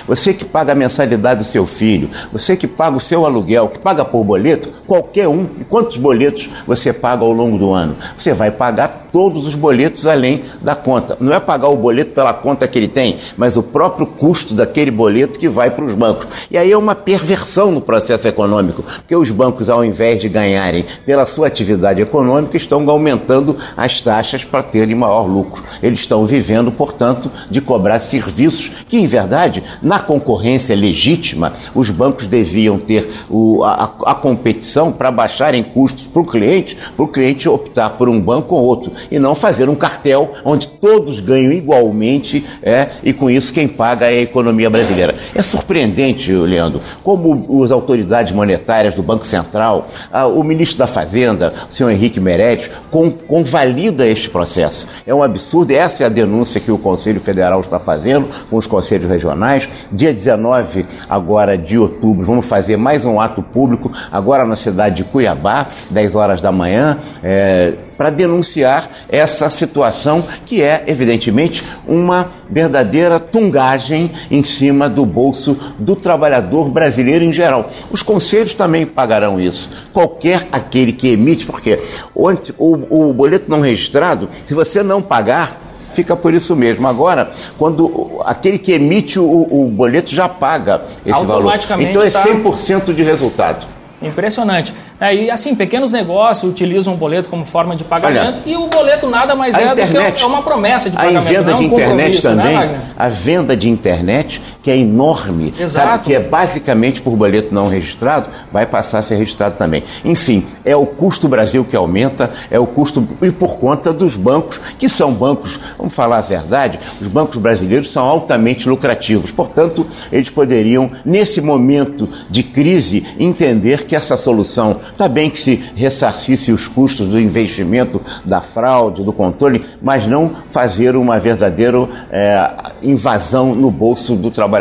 Você 0.06 0.32
que 0.34 0.44
paga 0.44 0.72
a 0.72 0.74
mensalidade 0.74 1.42
do 1.42 1.46
seu 1.46 1.66
filho, 1.66 2.10
você 2.32 2.56
que 2.56 2.66
paga 2.66 2.96
o 2.96 3.00
seu 3.00 3.24
aluguel, 3.24 3.68
que 3.68 3.78
paga 3.78 4.04
por 4.04 4.24
boleto, 4.24 4.70
qualquer 4.86 5.28
um, 5.28 5.46
e 5.60 5.64
quantos 5.64 5.96
boletos 5.96 6.48
você 6.66 6.92
paga 6.92 7.24
ao 7.24 7.32
longo 7.32 7.58
do 7.58 7.72
ano? 7.72 7.96
Você 8.16 8.32
vai 8.32 8.50
pagar 8.50 9.08
todos 9.12 9.46
os 9.46 9.54
boletos 9.54 10.08
além 10.08 10.42
da 10.60 10.74
conta. 10.74 11.16
Não 11.20 11.32
é 11.32 11.38
pagar 11.38 11.68
o 11.68 11.76
boleto 11.76 12.12
pela 12.12 12.34
conta 12.34 12.66
que 12.66 12.76
ele 12.76 12.88
tem, 12.88 13.18
mas 13.36 13.56
o 13.56 13.62
próprio 13.62 14.06
custo 14.06 14.54
daquele 14.54 14.90
boleto 14.90 15.38
que 15.38 15.48
vai 15.48 15.70
para 15.70 15.84
os 15.84 15.94
bancos. 15.94 16.26
E 16.50 16.58
aí 16.58 16.72
é 16.72 16.76
uma 16.76 16.96
perversão 16.96 17.70
no 17.70 17.80
processo 17.80 18.26
econômico, 18.26 18.82
porque 18.82 19.14
os 19.14 19.30
bancos, 19.30 19.70
ao 19.70 19.84
invés 19.84 20.20
de 20.20 20.28
ganharem 20.28 20.84
pela 21.06 21.24
sua 21.26 21.46
atividade 21.46 22.02
econômica, 22.02 22.56
estão 22.56 22.88
aumentando 22.90 23.56
as 23.76 24.00
taxas 24.00 24.42
para 24.42 24.62
terem 24.62 24.96
maior 24.96 25.26
lucro. 25.26 25.62
Eles 25.80 26.00
estão 26.00 26.26
vivendo, 26.26 26.72
portanto, 26.72 27.30
de 27.48 27.60
cobrar 27.60 28.00
serviços 28.00 28.70
que, 28.88 28.96
em 28.96 29.06
verdade, 29.06 29.62
na 29.82 29.98
concorrência 29.98 30.74
legítima, 30.74 31.54
os 31.74 31.90
bancos 31.90 32.26
deviam 32.26 32.78
ter 32.78 33.10
o, 33.28 33.62
a, 33.64 33.94
a 34.06 34.14
competição 34.14 34.92
para 34.92 35.10
baixarem 35.10 35.62
custos 35.62 36.06
para 36.06 36.22
o 36.22 36.26
cliente, 36.26 36.76
para 36.96 37.04
o 37.04 37.08
cliente 37.08 37.48
optar 37.48 37.90
por 37.90 38.08
um 38.08 38.20
banco 38.20 38.54
ou 38.54 38.64
outro, 38.64 38.92
e 39.10 39.18
não 39.18 39.34
fazer 39.34 39.68
um 39.68 39.74
cartel 39.74 40.32
onde 40.44 40.68
todos 40.68 41.20
ganham 41.20 41.52
igualmente 41.52 42.44
é, 42.62 42.88
e 43.02 43.12
com 43.12 43.30
isso 43.30 43.52
quem 43.52 43.68
paga 43.68 44.06
é 44.06 44.18
a 44.18 44.22
economia 44.22 44.70
brasileira. 44.70 45.14
É 45.34 45.42
surpreendente, 45.42 46.32
Leandro, 46.32 46.80
como 47.02 47.64
as 47.64 47.70
autoridades 47.70 48.32
monetárias 48.32 48.94
do 48.94 49.02
Banco 49.02 49.26
Central, 49.26 49.88
a, 50.12 50.26
o 50.26 50.42
ministro 50.42 50.78
da 50.78 50.86
Fazenda, 50.86 51.54
o 51.70 51.74
senhor 51.74 51.90
Henrique 51.90 52.20
Meirelles, 52.20 52.70
com, 52.90 53.10
convalida 53.10 54.06
este 54.06 54.28
processo. 54.28 54.86
É 55.06 55.14
um 55.14 55.22
absurdo, 55.22 55.72
essa 55.72 56.02
é 56.02 56.06
a 56.06 56.10
denúncia 56.10 56.60
que 56.60 56.70
o 56.70 56.78
Conselho 56.78 57.20
Federal 57.20 57.60
está 57.60 57.78
fazendo 57.78 58.28
com 58.50 58.56
os 58.56 58.66
conselhos 58.66 59.08
regionais 59.08 59.63
Dia 59.92 60.12
19 60.12 60.86
agora 61.08 61.56
de 61.56 61.78
outubro, 61.78 62.24
vamos 62.24 62.46
fazer 62.46 62.76
mais 62.76 63.04
um 63.04 63.20
ato 63.20 63.42
público, 63.42 63.92
agora 64.10 64.44
na 64.44 64.56
cidade 64.56 64.96
de 64.96 65.04
Cuiabá, 65.04 65.68
10 65.90 66.14
horas 66.14 66.40
da 66.40 66.50
manhã, 66.50 66.98
é, 67.22 67.74
para 67.96 68.10
denunciar 68.10 68.90
essa 69.08 69.48
situação 69.48 70.24
que 70.44 70.62
é, 70.62 70.84
evidentemente, 70.86 71.62
uma 71.86 72.28
verdadeira 72.50 73.18
tungagem 73.18 74.10
em 74.30 74.42
cima 74.42 74.88
do 74.88 75.06
bolso 75.06 75.56
do 75.78 75.94
trabalhador 75.96 76.68
brasileiro 76.68 77.24
em 77.24 77.32
geral. 77.32 77.70
Os 77.90 78.02
conselhos 78.02 78.54
também 78.54 78.86
pagarão 78.86 79.40
isso. 79.40 79.70
Qualquer 79.92 80.46
aquele 80.50 80.92
que 80.92 81.08
emite, 81.08 81.46
porque 81.46 81.80
o, 82.14 82.28
o, 82.58 83.10
o 83.10 83.14
boleto 83.14 83.50
não 83.50 83.60
registrado, 83.60 84.28
se 84.46 84.54
você 84.54 84.82
não 84.82 85.00
pagar, 85.00 85.63
fica 85.94 86.14
por 86.16 86.34
isso 86.34 86.54
mesmo. 86.54 86.86
Agora, 86.86 87.30
quando 87.56 88.20
aquele 88.24 88.58
que 88.58 88.72
emite 88.72 89.18
o, 89.18 89.46
o 89.50 89.68
boleto 89.70 90.14
já 90.14 90.28
paga 90.28 90.82
esse 91.04 91.24
valor. 91.24 91.54
Então 91.80 92.02
é 92.02 92.10
100% 92.10 92.84
tá... 92.84 92.92
de 92.92 93.02
resultado. 93.02 93.66
Impressionante. 94.02 94.74
É, 95.00 95.14
e 95.14 95.30
assim, 95.30 95.54
pequenos 95.54 95.92
negócios 95.92 96.50
utilizam 96.50 96.94
o 96.94 96.96
boleto 96.96 97.28
como 97.28 97.44
forma 97.44 97.74
de 97.74 97.84
pagamento 97.84 98.40
Olha, 98.40 98.42
e 98.44 98.56
o 98.56 98.66
boleto 98.66 99.08
nada 99.08 99.34
mais 99.34 99.54
é 99.54 99.62
internet, 99.72 100.12
do 100.12 100.16
que 100.16 100.22
é 100.22 100.26
uma 100.26 100.42
promessa 100.42 100.90
de 100.90 100.96
pagamento. 100.96 101.18
A 101.18 101.30
venda 101.30 101.54
de 101.54 101.64
internet 101.64 102.14
né, 102.14 102.20
também, 102.20 102.58
né, 102.58 102.80
a 102.96 103.08
venda 103.08 103.56
de 103.56 103.68
internet, 103.68 104.42
que 104.64 104.70
é 104.70 104.76
enorme, 104.76 105.54
sabe, 105.68 106.04
que 106.04 106.14
é 106.14 106.18
basicamente 106.18 107.00
por 107.00 107.14
boleto 107.14 107.54
não 107.54 107.68
registrado, 107.68 108.26
vai 108.50 108.66
passar 108.66 108.98
a 108.98 109.02
ser 109.02 109.14
registrado 109.16 109.56
também. 109.56 109.84
Enfim, 110.04 110.44
é 110.64 110.74
o 110.74 110.86
custo 110.86 111.28
Brasil 111.28 111.64
que 111.64 111.76
aumenta, 111.76 112.32
é 112.50 112.58
o 112.58 112.66
custo 112.66 113.06
e 113.22 113.30
por 113.30 113.58
conta 113.58 113.92
dos 113.92 114.16
bancos, 114.16 114.58
que 114.78 114.88
são 114.88 115.12
bancos, 115.12 115.60
vamos 115.78 115.94
falar 115.94 116.18
a 116.18 116.22
verdade, 116.22 116.80
os 117.00 117.06
bancos 117.06 117.36
brasileiros 117.36 117.92
são 117.92 118.02
altamente 118.04 118.68
lucrativos. 118.68 119.30
Portanto, 119.30 119.86
eles 120.10 120.30
poderiam, 120.30 120.90
nesse 121.04 121.40
momento 121.40 122.08
de 122.28 122.42
crise, 122.42 123.04
entender 123.20 123.84
que 123.84 123.94
essa 123.94 124.16
solução 124.16 124.64
Está 124.94 125.08
bem 125.08 125.28
que 125.28 125.40
se 125.40 125.56
ressarcisse 125.74 126.52
os 126.52 126.68
custos 126.68 127.08
do 127.08 127.20
investimento, 127.20 128.00
da 128.24 128.40
fraude, 128.40 129.02
do 129.02 129.12
controle, 129.12 129.64
mas 129.82 130.06
não 130.06 130.30
fazer 130.50 130.96
uma 130.96 131.18
verdadeira 131.18 131.88
é, 132.10 132.50
invasão 132.80 133.54
no 133.54 133.70
bolso 133.70 134.14
do 134.14 134.30
trabalhador, 134.30 134.53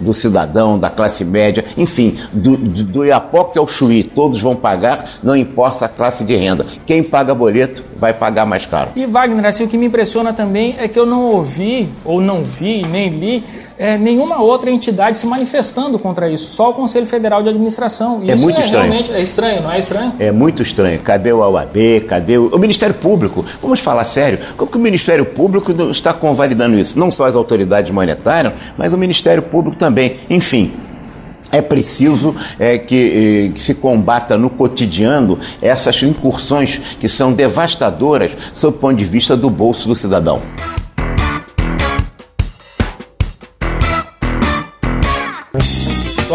do 0.00 0.14
cidadão, 0.14 0.78
da 0.78 0.90
classe 0.90 1.24
média, 1.24 1.64
enfim, 1.76 2.16
do, 2.32 2.56
do, 2.56 3.04
Iapoque 3.04 3.58
ao 3.58 3.66
Chuí, 3.66 4.02
todos 4.04 4.40
vão 4.40 4.54
pagar, 4.56 5.18
não 5.22 5.36
importa 5.36 5.86
a 5.86 5.88
classe 5.88 6.24
de 6.24 6.36
renda. 6.36 6.66
Quem 6.86 7.02
paga 7.02 7.34
boleto 7.34 7.84
vai 7.96 8.12
pagar 8.12 8.46
mais 8.46 8.66
caro. 8.66 8.90
E 8.96 9.06
Wagner, 9.06 9.46
assim, 9.46 9.64
o 9.64 9.68
que 9.68 9.76
me 9.76 9.86
impressiona 9.86 10.32
também 10.32 10.76
é 10.78 10.88
que 10.88 10.98
eu 10.98 11.06
não 11.06 11.26
ouvi, 11.26 11.88
ou 12.04 12.20
não 12.20 12.42
vi, 12.42 12.82
nem 12.82 13.08
li 13.08 13.44
é, 13.78 13.96
nenhuma 13.96 14.42
outra 14.42 14.70
entidade 14.70 15.18
se 15.18 15.26
manifestando 15.26 15.98
contra 15.98 16.28
isso, 16.28 16.50
só 16.50 16.70
o 16.70 16.74
Conselho 16.74 17.06
Federal 17.06 17.42
de 17.42 17.48
Administração. 17.48 18.20
E 18.22 18.30
é 18.30 18.36
muito 18.36 18.60
é 18.60 18.64
estranho. 18.64 18.84
Realmente, 18.84 19.12
é 19.12 19.22
estranho, 19.22 19.62
não 19.62 19.70
é 19.70 19.78
estranho? 19.78 20.12
É 20.18 20.32
muito 20.32 20.62
estranho. 20.62 20.98
Cadê 21.00 21.32
o 21.32 21.38
OAB? 21.38 22.00
Cadê 22.08 22.38
o, 22.38 22.48
o 22.48 22.58
Ministério 22.58 22.94
Público? 22.94 23.44
Vamos 23.62 23.80
falar 23.80 24.04
sério. 24.04 24.40
Como 24.56 24.70
que 24.70 24.76
o 24.76 24.80
Ministério 24.80 25.24
Público 25.24 25.72
está 25.90 26.12
convalidando 26.12 26.76
isso? 26.78 26.98
Não 26.98 27.10
só 27.10 27.26
as 27.26 27.36
autoridades 27.36 27.90
monetárias, 27.92 28.54
mas 28.76 28.92
o 28.92 28.98
Ministério 28.98 29.42
Público 29.42 29.76
também. 29.76 30.16
Enfim, 30.28 30.72
é 31.50 31.62
preciso 31.62 32.34
é, 32.58 32.78
que, 32.78 33.52
que, 33.54 33.60
se 33.60 33.74
combata 33.74 34.36
no 34.36 34.50
cotidiano 34.50 35.38
essas 35.62 36.02
incursões 36.02 36.80
que 36.98 37.08
são 37.08 37.32
devastadoras 37.32 38.32
sob 38.54 38.76
o 38.76 38.80
ponto 38.80 38.96
de 38.96 39.04
vista 39.04 39.36
do 39.36 39.48
bolso 39.48 39.88
do 39.88 39.96
cidadão. 39.96 40.42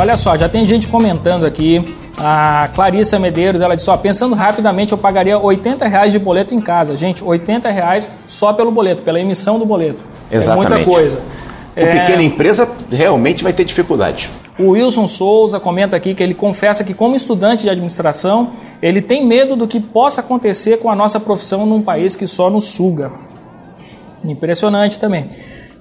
Olha 0.03 0.17
só, 0.17 0.35
já 0.35 0.49
tem 0.49 0.65
gente 0.65 0.89
comentando 0.89 1.45
aqui 1.45 1.95
A 2.17 2.69
Clarissa 2.75 3.17
Medeiros, 3.17 3.61
ela 3.61 3.73
disse, 3.73 3.89
ó, 3.89 3.95
pensando 3.95 4.35
rapidamente, 4.35 4.91
eu 4.91 4.97
pagaria 4.97 5.39
80 5.39 5.87
reais 5.87 6.11
de 6.11 6.19
boleto 6.19 6.53
em 6.53 6.59
casa. 6.59 6.97
Gente, 6.97 7.23
80 7.23 7.69
reais 7.69 8.11
só 8.25 8.51
pelo 8.51 8.69
boleto, 8.69 9.01
pela 9.01 9.17
emissão 9.17 9.57
do 9.57 9.65
boleto. 9.65 9.99
Exatamente. 10.29 10.65
É 10.65 10.75
muita 10.75 10.85
coisa. 10.85 11.19
O 11.19 11.79
é... 11.79 11.99
pequena 12.01 12.21
empresa 12.21 12.69
realmente 12.91 13.45
vai 13.45 13.53
ter 13.53 13.63
dificuldade. 13.63 14.29
O 14.59 14.71
Wilson 14.71 15.07
Souza 15.07 15.57
comenta 15.57 15.95
aqui 15.95 16.13
que 16.13 16.21
ele 16.21 16.33
confessa 16.33 16.83
que, 16.83 16.93
como 16.93 17.15
estudante 17.15 17.63
de 17.63 17.69
administração, 17.69 18.49
ele 18.81 19.01
tem 19.01 19.25
medo 19.25 19.55
do 19.55 19.69
que 19.69 19.79
possa 19.79 20.19
acontecer 20.19 20.79
com 20.79 20.89
a 20.89 20.95
nossa 20.95 21.17
profissão 21.17 21.65
num 21.65 21.81
país 21.81 22.13
que 22.13 22.27
só 22.27 22.49
nos 22.49 22.65
suga. 22.65 23.09
Impressionante 24.25 24.99
também. 24.99 25.29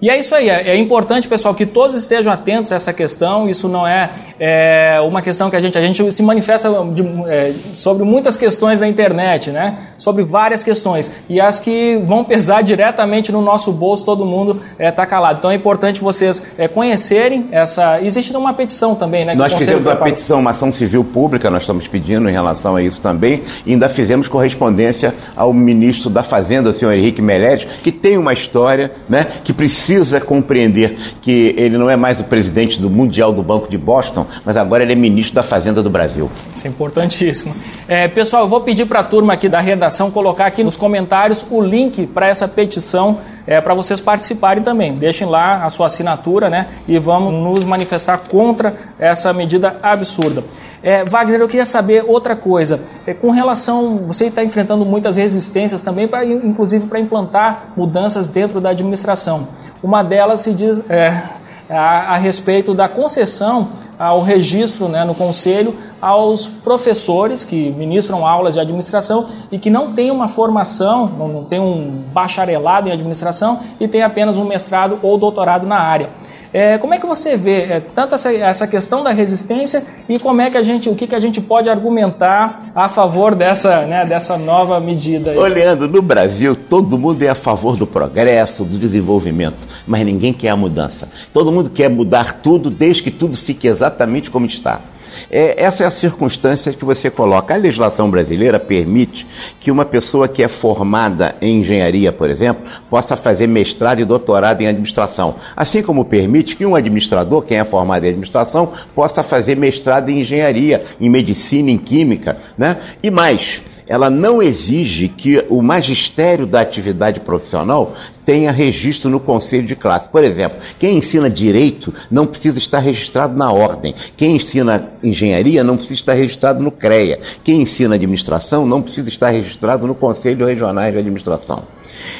E 0.02 0.11
é 0.11 0.18
isso 0.18 0.35
aí, 0.35 0.49
é, 0.49 0.71
é, 0.71 0.76
importante, 0.76 1.28
pessoal, 1.28 1.54
que 1.54 1.64
todos 1.64 1.94
estejam 1.94 2.32
atentos 2.32 2.73
a 2.73 2.75
essa 2.75 2.92
questão. 2.92 3.49
Isso 3.49 3.68
não 3.68 3.87
é, 3.87 4.11
é 4.40 5.00
uma 5.00 5.23
questão 5.23 5.49
que 5.49 5.54
a 5.54 5.61
gente, 5.61 5.78
a 5.78 5.80
gente 5.80 6.11
se 6.11 6.25
manifesta 6.25 6.68
de, 6.92 7.04
é, 7.28 7.54
sobre 7.73 8.02
muitas 8.02 8.37
questões 8.37 8.80
da 8.80 8.88
internet, 8.88 9.52
né? 9.52 9.78
Sobre 9.97 10.25
várias 10.25 10.64
questões. 10.64 11.09
E 11.28 11.40
as 11.40 11.61
que 11.61 12.02
vão 12.04 12.25
pesar 12.25 12.62
diretamente 12.66 13.30
no 13.30 13.40
nosso 13.40 13.71
bolso, 13.71 14.04
todo 14.04 14.25
mundo 14.26 14.61
está 14.73 14.85
é, 14.85 14.90
tá 14.90 15.06
calado. 15.06 15.38
Então 15.38 15.52
é 15.52 15.54
importante 15.54 16.00
vocês 16.00 16.42
é, 16.59 16.66
conhecerem 16.66 17.47
essa. 17.52 18.02
Existe 18.02 18.37
uma 18.37 18.52
petição 18.52 18.97
também, 18.97 19.25
né? 19.25 19.37
Nós 19.37 19.52
fizemos 19.52 19.87
uma 19.87 19.94
petição, 19.94 20.40
uma 20.40 20.50
ação 20.50 20.73
civil 20.73 21.04
pública, 21.04 21.49
nós 21.49 21.62
estamos 21.62 21.87
pedindo 21.87 22.28
em 22.28 22.32
relação 22.32 22.75
a 22.75 22.82
isso 22.82 23.00
também, 23.00 23.44
e 23.64 23.71
ainda 23.71 23.88
fizemos 23.88 24.26
correspondência 24.26 25.14
ao 25.37 25.52
ministro 25.52 26.11
da 26.11 26.25
Fazenda, 26.25 26.71
o 26.71 26.75
senhor 26.75 26.90
Henrique 26.90 27.23
Meirelles, 27.23 27.68
que 27.85 27.92
tem 27.92 28.18
uma 28.18 28.32
história, 28.32 28.90
né? 29.09 29.28
Que 29.44 29.52
precisa 29.52 29.91
precisa 29.92 30.20
compreender 30.20 30.96
que 31.20 31.54
ele 31.56 31.76
não 31.76 31.90
é 31.90 31.96
mais 31.96 32.18
o 32.18 32.25
presidente 32.25 32.80
do 32.80 32.88
Mundial 32.88 33.32
do 33.32 33.42
Banco 33.42 33.68
de 33.68 33.76
Boston, 33.76 34.26
mas 34.44 34.56
agora 34.56 34.82
ele 34.82 34.92
é 34.92 34.96
ministro 34.96 35.34
da 35.34 35.42
Fazenda 35.42 35.82
do 35.82 35.90
Brasil. 35.90 36.30
Isso 36.54 36.66
é 36.66 36.70
importantíssimo. 36.70 37.54
É, 37.87 38.08
pessoal, 38.08 38.42
eu 38.44 38.49
vou 38.49 38.62
pedir 38.62 38.87
para 38.87 39.00
a 39.00 39.04
turma 39.04 39.34
aqui 39.34 39.49
da 39.49 39.61
redação 39.61 40.11
colocar 40.11 40.46
aqui 40.46 40.64
nos 40.64 40.76
comentários 40.76 41.44
o 41.50 41.61
link 41.61 42.06
para 42.06 42.26
essa 42.26 42.49
petição 42.49 43.18
é, 43.46 43.61
para 43.61 43.75
vocês 43.75 44.00
participarem 44.00 44.62
também. 44.62 44.94
Deixem 44.94 45.26
lá 45.26 45.64
a 45.64 45.70
sua 45.70 45.87
assinatura 45.87 46.49
né, 46.49 46.68
e 46.88 46.99
vamos 46.99 47.34
nos 47.34 47.64
manifestar 47.64 48.18
contra 48.18 48.75
essa 48.99 49.32
medida 49.32 49.76
absurda. 49.82 50.42
É, 50.82 51.04
Wagner, 51.04 51.40
eu 51.40 51.46
queria 51.46 51.64
saber 51.64 52.04
outra 52.06 52.34
coisa. 52.34 52.80
É, 53.06 53.14
com 53.14 53.30
relação, 53.30 53.98
você 53.98 54.26
está 54.26 54.42
enfrentando 54.42 54.84
muitas 54.84 55.14
resistências 55.16 55.80
também, 55.80 56.08
pra, 56.08 56.24
inclusive 56.24 56.86
para 56.86 56.98
implantar 56.98 57.68
mudanças 57.76 58.26
dentro 58.26 58.60
da 58.60 58.70
administração. 58.70 59.46
Uma 59.80 60.02
delas 60.02 60.40
se 60.40 60.52
diz 60.52 60.82
é, 60.90 61.22
a, 61.70 62.14
a, 62.14 62.16
respeito 62.16 62.74
da 62.74 62.88
concessão 62.88 63.68
ao 63.96 64.20
registro 64.22 64.88
né, 64.88 65.04
no 65.04 65.14
conselho 65.14 65.76
aos 66.00 66.48
professores 66.48 67.44
que 67.44 67.70
ministram 67.70 68.26
aulas 68.26 68.54
de 68.54 68.60
administração 68.60 69.28
e 69.52 69.58
que 69.58 69.70
não 69.70 69.92
têm 69.92 70.10
uma 70.10 70.26
formação, 70.26 71.06
não, 71.06 71.28
não 71.28 71.44
têm 71.44 71.60
um 71.60 72.02
bacharelado 72.12 72.88
em 72.88 72.92
administração 72.92 73.60
e 73.78 73.86
têm 73.86 74.02
apenas 74.02 74.38
um 74.38 74.44
mestrado 74.44 74.98
ou 75.02 75.16
doutorado 75.16 75.64
na 75.64 75.78
área. 75.78 76.10
É, 76.52 76.76
como 76.76 76.92
é 76.92 76.99
que 76.99 77.06
você 77.06 77.35
vê 77.37 77.62
é, 77.62 77.80
tanto 77.80 78.14
essa, 78.14 78.32
essa, 78.35 78.66
questão 78.66 79.02
da 79.02 79.11
resistência 79.11 79.82
e 80.06 80.18
como 80.18 80.42
é 80.42 80.50
que 80.50 80.59
a 80.59 80.62
gente, 80.62 80.88
o 80.88 80.94
que, 80.94 81.06
que 81.06 81.14
a 81.14 81.21
gente 81.21 81.40
pode 81.40 81.71
argumentar 81.71 82.71
a 82.75 82.88
favor 82.88 83.35
dessa, 83.35 83.87
né, 83.87 84.04
dessa 84.04 84.37
nova 84.37 84.78
medida? 84.78 85.30
Aí? 85.30 85.38
Olhando 85.38 85.88
no 85.88 86.02
Brasil, 86.02 86.54
todo 86.54 86.99
mundo 86.99 87.23
é 87.23 87.28
a 87.28 87.35
favor 87.35 87.76
do 87.76 87.87
progresso, 87.87 88.64
do 88.64 88.78
desenvolvimento, 88.78 89.66
mas 89.87 90.04
ninguém 90.04 90.32
quer 90.32 90.50
a 90.50 90.56
mudança. 90.56 91.09
Todo 91.32 91.50
mundo 91.50 91.71
quer 91.71 91.88
mudar 91.88 92.40
tudo 92.42 92.71
desde 92.71 93.02
que 93.02 93.11
tudo 93.11 93.37
fique 93.37 93.66
exatamente 93.66 94.30
como 94.30 94.44
está. 94.44 94.91
É, 95.31 95.62
essa 95.62 95.85
é 95.85 95.87
a 95.87 95.90
circunstância 95.90 96.73
que 96.73 96.85
você 96.85 97.11
coloca. 97.11 97.54
A 97.54 97.57
legislação 97.57 98.11
brasileira 98.11 98.59
permite 98.59 99.26
que 99.61 99.71
uma 99.71 99.85
pessoa 99.85 100.28
que 100.28 100.42
é 100.42 100.49
formada 100.49 101.37
em 101.40 101.61
engenharia, 101.61 102.12
por 102.12 102.31
exemplo, 102.31 102.62
possa 102.88 103.16
fazer 103.16 103.47
mestrado 103.47 104.00
e 104.00 104.04
doutorado 104.04 104.61
em 104.61 104.66
administração. 104.66 105.37
Assim 105.57 105.83
como 105.83 106.04
permite 106.04 106.57
que 106.57 106.66
um 106.66 106.75
administrador, 106.75 107.42
quem 107.42 107.59
é 107.59 107.64
formado 107.64 108.04
em 108.04 108.09
administração, 108.11 108.73
possa 108.95 109.23
fazer 109.23 109.57
mestrado 109.57 110.09
em 110.09 110.21
engenharia, 110.21 110.85
em 111.00 111.09
medicina, 111.09 111.71
em 111.71 111.78
química. 111.78 112.38
Né? 112.56 112.76
E 113.02 113.10
mais 113.10 113.63
ela 113.86 114.08
não 114.08 114.42
exige 114.42 115.08
que 115.08 115.45
o 115.49 115.62
magistério 115.62 116.47
da 116.47 116.60
atividade 116.60 117.21
profissional 117.21 117.95
tenha 118.25 118.52
registro 118.52 119.10
no 119.10 119.18
conselho 119.18 119.66
de 119.66 119.75
classe. 119.75 120.08
Por 120.08 120.23
exemplo, 120.23 120.58
quem 120.78 120.97
ensina 120.97 121.28
direito 121.28 121.92
não 122.10 122.26
precisa 122.26 122.58
estar 122.58 122.78
registrado 122.78 123.36
na 123.36 123.52
ordem. 123.52 123.95
Quem 124.16 124.36
ensina 124.36 124.92
engenharia 125.02 125.64
não 125.64 125.76
precisa 125.76 125.95
estar 125.95 126.14
registrado 126.14 126.62
no 126.62 126.71
CREA. 126.71 127.18
Quem 127.42 127.62
ensina 127.62 127.97
administração 127.97 128.64
não 128.64 128.80
precisa 128.80 129.08
estar 129.08 129.30
registrado 129.30 129.86
no 129.86 129.95
Conselho 129.95 130.47
Regional 130.47 130.90
de 130.90 130.99
Administração. 130.99 131.62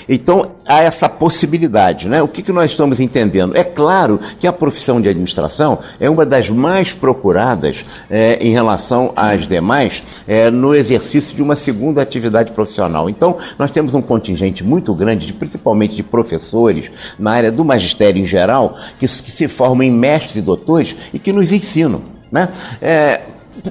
Então, 0.09 0.53
há 0.67 0.83
essa 0.83 1.09
possibilidade. 1.09 2.09
Né? 2.09 2.23
O 2.23 2.29
que, 2.29 2.43
que 2.43 2.53
nós 2.53 2.71
estamos 2.71 3.01
entendendo? 3.01 3.57
É 3.57 3.65
claro 3.65 4.21
que 4.39 4.47
a 4.47 4.53
profissão 4.53 5.01
de 5.01 5.09
administração 5.09 5.79
é 5.99 6.09
uma 6.09 6.25
das 6.25 6.49
mais 6.49 6.93
procuradas 6.93 7.85
é, 8.11 8.39
em 8.41 8.53
relação 8.53 9.13
às 9.17 9.47
demais 9.47 10.03
é, 10.27 10.51
no 10.51 10.75
exercício 10.75 11.35
de 11.35 11.43
uma 11.43 11.57
segunda 11.57 12.03
atividade 12.03 12.53
profissional. 12.53 13.09
Então, 13.09 13.37
nós 13.59 13.71
temos 13.71 13.95
um 13.95 14.03
contingente 14.03 14.65
muito 14.65 14.95
grande, 14.95 15.27
de, 15.27 15.33
principalmente 15.33 15.95
de 15.95 16.03
professores, 16.03 16.91
na 17.19 17.33
área 17.33 17.53
do 17.53 17.65
magistério 17.65 18.23
em 18.23 18.27
geral, 18.27 18.77
que, 18.99 19.07
que 19.07 19.31
se 19.31 19.49
formam 19.49 19.83
em 19.83 19.91
mestres 19.91 20.37
e 20.37 20.41
doutores 20.41 20.97
e 21.13 21.19
que 21.19 21.33
nos 21.33 21.53
ensinam. 21.53 22.03
Né? 22.31 22.49
É, 22.81 23.21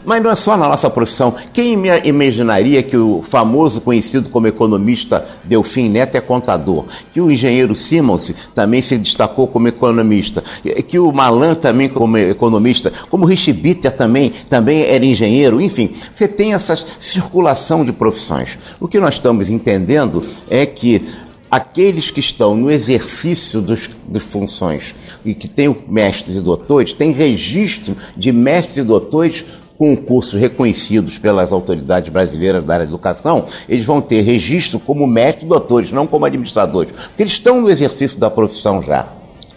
mas 0.05 0.23
não 0.23 0.31
é 0.31 0.35
só 0.35 0.55
na 0.55 0.67
nossa 0.67 0.89
profissão. 0.89 1.35
Quem 1.53 1.77
imaginaria 2.03 2.81
que 2.81 2.95
o 2.95 3.21
famoso, 3.21 3.81
conhecido 3.81 4.29
como 4.29 4.47
economista 4.47 5.25
Delfim 5.43 5.89
Neto 5.89 6.15
é 6.15 6.21
contador? 6.21 6.85
Que 7.13 7.19
o 7.19 7.29
engenheiro 7.29 7.75
Simons 7.75 8.33
também 8.55 8.81
se 8.81 8.97
destacou 8.97 9.47
como 9.47 9.67
economista? 9.67 10.43
Que 10.87 10.99
o 10.99 11.11
Malan 11.11 11.55
também 11.55 11.89
como 11.89 12.17
economista? 12.17 12.91
Como 13.09 13.25
o 13.25 13.27
Rich 13.27 13.51
Bitter 13.53 13.91
também, 13.91 14.31
também 14.49 14.83
era 14.83 15.05
engenheiro? 15.05 15.59
Enfim, 15.59 15.91
você 16.13 16.27
tem 16.27 16.53
essa 16.53 16.77
circulação 16.99 17.83
de 17.83 17.91
profissões. 17.91 18.57
O 18.79 18.87
que 18.87 18.99
nós 18.99 19.15
estamos 19.15 19.49
entendendo 19.49 20.23
é 20.49 20.65
que 20.65 21.07
aqueles 21.51 22.09
que 22.09 22.21
estão 22.21 22.55
no 22.55 22.71
exercício 22.71 23.59
dos, 23.61 23.89
de 24.07 24.19
funções 24.21 24.95
e 25.25 25.35
que 25.35 25.49
têm 25.49 25.75
mestres 25.89 26.37
e 26.37 26.39
doutores, 26.39 26.93
têm 26.93 27.11
registro 27.11 27.97
de 28.15 28.31
mestres 28.31 28.77
e 28.77 28.83
doutores 28.83 29.43
com 29.81 29.97
cursos 29.97 30.39
reconhecidos 30.39 31.17
pelas 31.17 31.51
autoridades 31.51 32.13
brasileiras 32.13 32.63
da 32.63 32.71
área 32.71 32.85
de 32.85 32.91
educação, 32.91 33.47
eles 33.67 33.83
vão 33.83 33.99
ter 33.99 34.21
registro 34.21 34.79
como 34.79 35.07
mestres 35.07 35.49
doutores, 35.49 35.91
não 35.91 36.05
como 36.05 36.23
administradores, 36.23 36.91
porque 36.91 37.23
eles 37.23 37.33
estão 37.33 37.59
no 37.59 37.67
exercício 37.67 38.19
da 38.19 38.29
profissão 38.29 38.79
já. 38.79 39.07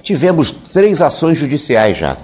Tivemos 0.03 0.51
três 0.51 1.03
ações 1.03 1.37
judiciais 1.37 1.99
já. 1.99 2.17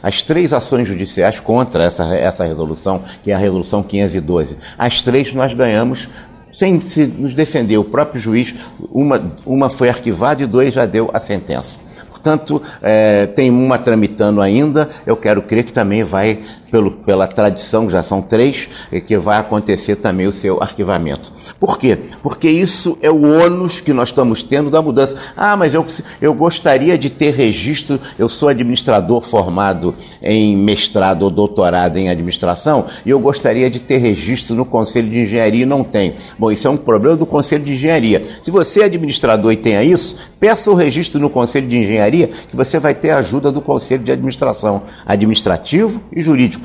As 0.00 0.22
três 0.22 0.52
ações 0.52 0.86
judiciais 0.86 1.40
contra 1.40 1.82
essa, 1.82 2.04
essa 2.14 2.44
resolução, 2.44 3.02
que 3.24 3.32
é 3.32 3.34
a 3.34 3.38
resolução 3.38 3.82
512. 3.82 4.56
As 4.78 5.02
três 5.02 5.34
nós 5.34 5.52
ganhamos 5.52 6.08
sem 6.52 6.80
se 6.80 7.06
nos 7.06 7.34
defender. 7.34 7.76
O 7.76 7.82
próprio 7.82 8.20
juiz, 8.20 8.54
uma, 8.92 9.32
uma 9.44 9.68
foi 9.68 9.88
arquivada 9.88 10.44
e 10.44 10.46
dois 10.46 10.72
já 10.72 10.86
deu 10.86 11.10
a 11.12 11.18
sentença. 11.18 11.80
Portanto, 12.08 12.60
é, 12.82 13.26
tem 13.26 13.48
uma 13.48 13.78
tramitando 13.78 14.40
ainda, 14.40 14.90
eu 15.06 15.16
quero 15.16 15.40
crer 15.40 15.64
que 15.64 15.72
também 15.72 16.02
vai 16.02 16.40
pelo, 16.70 16.90
pela 16.90 17.26
tradição, 17.26 17.88
já 17.88 18.02
são 18.02 18.20
três, 18.20 18.68
que 19.06 19.16
vai 19.16 19.38
acontecer 19.38 19.96
também 19.96 20.26
o 20.26 20.32
seu 20.32 20.62
arquivamento. 20.62 21.32
Por 21.58 21.78
quê? 21.78 21.98
Porque 22.22 22.48
isso 22.48 22.98
é 23.00 23.10
o 23.10 23.22
ônus 23.22 23.80
que 23.80 23.92
nós 23.92 24.08
estamos 24.08 24.42
tendo 24.42 24.70
da 24.70 24.82
mudança. 24.82 25.16
Ah, 25.36 25.56
mas 25.56 25.74
eu, 25.74 25.84
eu 26.20 26.34
gostaria 26.34 26.96
de 26.98 27.10
ter 27.10 27.34
registro, 27.34 28.00
eu 28.18 28.28
sou 28.28 28.48
administrador 28.48 29.22
formado 29.22 29.94
em 30.22 30.56
mestrado 30.56 31.22
ou 31.22 31.30
doutorado 31.30 31.96
em 31.98 32.08
administração, 32.08 32.86
e 33.04 33.10
eu 33.10 33.18
gostaria 33.18 33.70
de 33.70 33.80
ter 33.80 33.98
registro 33.98 34.54
no 34.54 34.64
Conselho 34.64 35.08
de 35.08 35.20
Engenharia 35.20 35.62
e 35.62 35.66
não 35.66 35.82
tenho. 35.82 36.14
Bom, 36.38 36.50
isso 36.50 36.66
é 36.66 36.70
um 36.70 36.76
problema 36.76 37.16
do 37.16 37.26
Conselho 37.26 37.64
de 37.64 37.72
Engenharia. 37.72 38.24
Se 38.42 38.50
você 38.50 38.80
é 38.80 38.84
administrador 38.84 39.52
e 39.52 39.56
tenha 39.56 39.82
isso, 39.82 40.16
peça 40.38 40.70
o 40.70 40.74
registro 40.74 41.20
no 41.20 41.30
Conselho 41.30 41.68
de 41.68 41.76
Engenharia, 41.76 42.28
que 42.48 42.56
você 42.56 42.78
vai 42.78 42.94
ter 42.94 43.10
a 43.10 43.18
ajuda 43.18 43.50
do 43.50 43.60
Conselho 43.60 44.02
de 44.02 44.12
Administração, 44.12 44.82
administrativo 45.06 46.00
e 46.12 46.20
jurídico. 46.20 46.57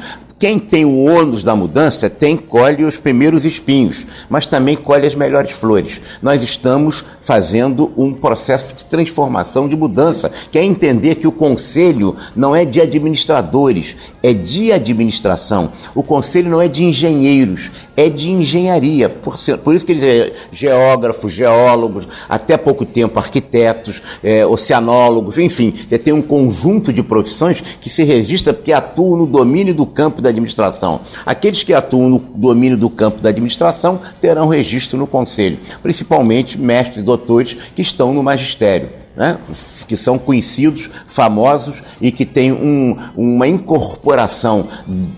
Quem 0.44 0.60
tem 0.60 0.84
o 0.84 1.06
ônus 1.06 1.42
da 1.42 1.56
mudança 1.56 2.10
tem 2.10 2.36
colhe 2.36 2.84
os 2.84 2.98
primeiros 2.98 3.46
espinhos, 3.46 4.06
mas 4.30 4.46
também 4.46 4.76
colhe 4.76 5.08
as 5.08 5.16
melhores 5.16 5.52
flores. 5.52 6.02
Nós 6.22 6.44
estamos 6.44 7.06
fazendo 7.22 7.92
um 7.96 8.14
processo 8.14 8.76
de 8.76 8.84
transformação, 8.84 9.70
de 9.70 9.76
mudança, 9.78 10.30
que 10.52 10.58
é 10.58 10.64
entender 10.64 11.16
que 11.16 11.28
o 11.28 11.32
conselho 11.32 12.18
não 12.36 12.54
é 12.54 12.66
de 12.66 12.82
administradores, 12.82 13.96
é 14.22 14.34
de 14.34 14.74
administração. 14.74 15.72
O 15.96 16.04
conselho 16.04 16.50
não 16.50 16.62
é 16.62 16.68
de 16.68 16.84
engenheiros, 16.84 17.72
é 17.96 18.10
de 18.10 18.30
engenharia. 18.30 19.08
Por, 19.08 19.40
ser, 19.40 19.58
por 19.60 19.74
isso 19.74 19.86
que 19.86 19.94
eles 19.94 20.04
é 20.04 20.34
geógrafos, 20.52 21.32
geólogos, 21.32 22.06
até 22.28 22.58
pouco 22.58 22.84
tempo 22.84 23.18
arquitetos, 23.18 24.02
é, 24.22 24.46
oceanólogos, 24.46 25.38
enfim, 25.38 25.72
tem 26.04 26.12
um 26.12 26.22
conjunto 26.22 26.92
de 26.92 27.02
profissões 27.02 27.64
que 27.80 27.90
se 27.90 28.04
registra 28.04 28.54
porque 28.54 28.74
atuam 28.74 29.16
no 29.16 29.26
domínio 29.26 29.74
do 29.74 29.83
campo 29.86 30.22
da 30.22 30.30
administração. 30.30 31.02
Aqueles 31.26 31.64
que 31.64 31.74
atuam 31.74 32.10
no 32.10 32.20
domínio 32.20 32.78
do 32.78 32.90
campo 32.90 33.22
da 33.22 33.30
administração 33.30 34.00
terão 34.20 34.48
registro 34.48 34.98
no 34.98 35.08
conselho, 35.08 35.60
principalmente 35.82 36.58
mestres 36.58 37.00
e 37.00 37.02
doutores 37.02 37.54
que 37.76 37.82
estão 37.82 38.14
no 38.14 38.24
magistério 38.24 39.04
né, 39.16 39.38
que 39.88 39.96
são 39.96 40.18
conhecidos, 40.18 40.90
famosos 41.08 41.76
e 42.02 42.12
que 42.12 42.26
têm 42.26 42.52
um, 42.52 42.98
uma 43.16 43.48
incorporação 43.48 44.68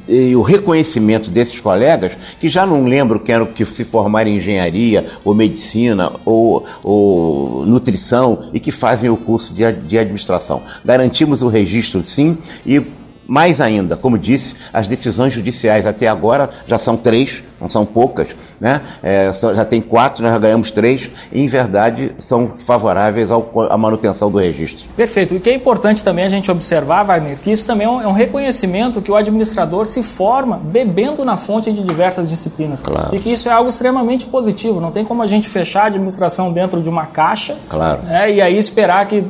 e 0.08 0.36
o 0.36 0.42
reconhecimento 0.42 1.30
desses 1.30 1.60
colegas 1.60 2.12
que 2.40 2.50
já 2.50 2.66
não 2.66 2.86
lembro 2.86 3.20
que 3.20 3.32
eram 3.32 3.46
que 3.46 3.66
se 3.66 3.86
formaram 3.86 4.30
em 4.30 4.38
engenharia 4.38 5.08
ou 5.24 5.34
medicina 5.34 6.12
ou, 6.26 6.66
ou 6.84 7.66
nutrição 7.66 8.50
e 8.54 8.60
que 8.60 8.72
fazem 8.72 9.10
o 9.10 9.18
curso 9.18 9.54
de, 9.54 9.72
de 9.72 9.98
administração. 9.98 10.62
Garantimos 10.84 11.42
o 11.42 11.48
registro 11.48 12.04
sim 12.06 12.38
e 12.66 12.82
mais 13.28 13.60
ainda, 13.60 13.96
como 13.96 14.18
disse, 14.18 14.56
as 14.74 14.88
decisões 14.88 15.34
judiciais 15.34 15.86
até 15.86 16.08
agora 16.08 16.50
já 16.68 16.78
são 16.78 16.96
três, 16.96 17.44
não 17.60 17.70
são 17.70 17.86
poucas, 17.86 18.28
né? 18.60 18.82
É, 19.02 19.32
já 19.34 19.66
tem 19.66 19.82
quatro, 19.82 20.24
nós 20.24 20.34
já 20.34 20.40
ganhamos 20.40 20.72
três, 20.72 21.10
e 21.32 21.42
em 21.42 21.48
verdade 21.48 22.12
são 22.20 22.54
favoráveis 22.58 23.32
ao, 23.32 23.50
à 23.70 23.78
manutenção 23.78 24.30
do 24.30 24.38
registro. 24.38 24.86
Perfeito. 24.96 25.34
E 25.34 25.38
o 25.38 25.40
que 25.40 25.50
é 25.50 25.56
importante 25.56 26.04
também 26.04 26.26
a 26.26 26.30
gente 26.30 26.52
observar, 26.52 27.04
Wagner, 27.04 27.38
que 27.44 27.52
isso 27.52 27.66
também 27.66 27.88
é 27.88 27.90
um, 27.90 28.02
é 28.02 28.08
um 28.08 28.14
reconhecimento 28.14 29.02
que 29.02 29.12
o 29.12 29.16
administrador 29.16 29.86
se 29.86 30.04
forma 30.04 30.60
bebendo 30.64 31.24
na 31.26 31.38
fonte 31.38 31.72
de 31.72 31.84
diversas 31.84 32.30
disciplinas. 32.30 32.82
Claro. 32.82 33.16
E 33.16 33.20
que 33.20 33.32
isso 33.32 33.50
é 33.50 33.52
algo 33.52 33.70
extremamente 33.70 34.26
positivo. 34.26 34.80
Não 34.80 34.92
tem 34.92 35.04
como 35.04 35.24
a 35.24 35.28
gente 35.28 35.48
fechar 35.50 35.84
a 35.84 35.88
administração 35.88 36.52
dentro 36.52 36.82
de 36.82 36.90
uma 36.90 37.06
caixa 37.06 37.58
claro. 37.70 38.02
né, 38.04 38.32
e 38.32 38.42
aí 38.42 38.58
esperar 38.58 39.06
que 39.08 39.24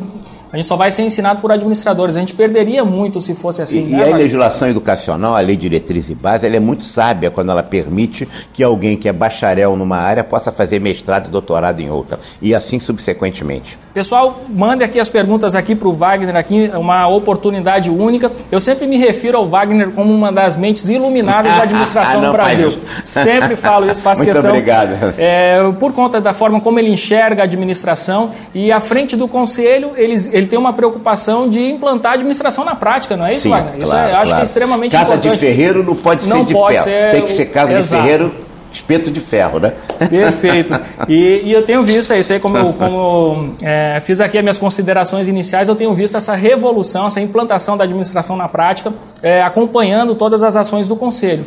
a 0.51 0.57
gente 0.57 0.67
só 0.67 0.75
vai 0.75 0.91
ser 0.91 1.03
ensinado 1.03 1.41
por 1.41 1.51
administradores. 1.51 2.15
A 2.15 2.19
gente 2.19 2.33
perderia 2.33 2.83
muito 2.85 3.19
se 3.21 3.35
fosse 3.35 3.61
assim. 3.61 3.87
E, 3.87 3.91
né, 3.91 4.09
e 4.09 4.13
a 4.13 4.15
legislação 4.15 4.67
educacional, 4.67 5.35
a 5.35 5.39
lei 5.39 5.55
diretriz 5.55 6.09
e 6.09 6.15
base, 6.15 6.45
ela 6.45 6.55
é 6.55 6.59
muito 6.59 6.83
sábia 6.83 7.29
quando 7.29 7.51
ela 7.51 7.63
permite 7.63 8.27
que 8.53 8.63
alguém 8.63 8.97
que 8.97 9.07
é 9.09 9.13
bacharel 9.13 9.75
numa 9.75 9.97
área 9.97 10.23
possa 10.23 10.51
fazer 10.51 10.79
mestrado 10.79 11.27
e 11.27 11.31
doutorado 11.31 11.79
em 11.79 11.89
outra. 11.89 12.19
E 12.41 12.53
assim 12.53 12.79
subsequentemente. 12.79 13.77
Pessoal, 13.93 14.41
mande 14.49 14.83
aqui 14.83 14.99
as 14.99 15.09
perguntas 15.09 15.55
aqui 15.55 15.75
para 15.75 15.87
o 15.87 15.91
Wagner, 15.91 16.35
aqui 16.35 16.69
uma 16.75 17.07
oportunidade 17.07 17.89
única. 17.89 18.31
Eu 18.51 18.59
sempre 18.59 18.87
me 18.87 18.97
refiro 18.97 19.37
ao 19.37 19.47
Wagner 19.47 19.91
como 19.91 20.13
uma 20.13 20.31
das 20.31 20.55
mentes 20.55 20.89
iluminadas 20.89 21.51
da 21.55 21.63
administração 21.63 22.21
Não, 22.21 22.27
no 22.27 22.33
Brasil. 22.33 22.77
Sempre 23.03 23.55
falo 23.55 23.89
isso, 23.89 24.01
faço 24.01 24.23
Muito 24.23 24.33
questão. 24.33 24.51
obrigado. 24.51 25.15
É, 25.17 25.71
por 25.79 25.93
conta 25.93 26.19
da 26.19 26.33
forma 26.33 26.59
como 26.59 26.79
ele 26.79 26.89
enxerga 26.89 27.43
a 27.43 27.45
administração 27.45 28.31
e 28.53 28.71
à 28.71 28.79
frente 28.79 29.15
do 29.15 29.27
conselho, 29.27 29.91
eles, 29.95 30.31
ele 30.33 30.44
tem 30.45 30.57
uma 30.59 30.73
preocupação 30.73 31.49
de 31.49 31.61
implantar 31.63 32.13
a 32.13 32.15
administração 32.15 32.63
na 32.63 32.75
prática, 32.75 33.15
não 33.15 33.25
é 33.25 33.31
isso, 33.31 33.41
Sim, 33.41 33.49
Wagner? 33.49 33.79
Isso 33.79 33.91
claro, 33.91 34.09
é, 34.09 34.13
acho 34.13 34.21
claro. 34.23 34.35
que 34.35 34.41
é 34.41 34.43
extremamente 34.43 34.91
casa 34.91 35.03
importante. 35.15 35.33
de 35.33 35.39
ferreiro 35.39 35.83
não 35.83 35.95
pode 35.95 36.27
Não 36.27 36.39
ser 36.39 36.45
de 36.45 36.53
pode 36.53 36.75
pé. 36.75 36.81
ser 36.81 37.11
Tem 37.11 37.21
que 37.23 37.31
ser 37.31 37.45
casa 37.45 37.71
Exato. 37.77 37.83
de 37.83 37.89
ferreiro, 38.07 38.31
espeto 38.73 39.09
de 39.11 39.19
ferro, 39.19 39.59
né? 39.59 39.73
Perfeito. 40.09 40.77
E, 41.07 41.41
e 41.45 41.51
eu 41.51 41.63
tenho 41.63 41.83
visto 41.83 42.13
isso 42.13 42.33
aí, 42.33 42.39
como 42.39 42.57
eu, 42.57 42.73
como 42.73 43.55
é, 43.61 44.01
fiz 44.03 44.19
aqui 44.19 44.37
as 44.37 44.43
minhas 44.43 44.57
considerações 44.57 45.27
iniciais, 45.27 45.69
eu 45.69 45.75
tenho 45.75 45.93
visto 45.93 46.17
essa 46.17 46.33
revolução, 46.33 47.05
essa 47.07 47.21
implantação 47.21 47.77
da 47.77 47.83
administração 47.83 48.35
na 48.35 48.47
prática, 48.47 48.91
é, 49.21 49.41
acompanhando 49.43 50.15
todas 50.15 50.41
as 50.41 50.55
ações 50.55 50.87
do 50.87 50.95
Conselho. 50.95 51.45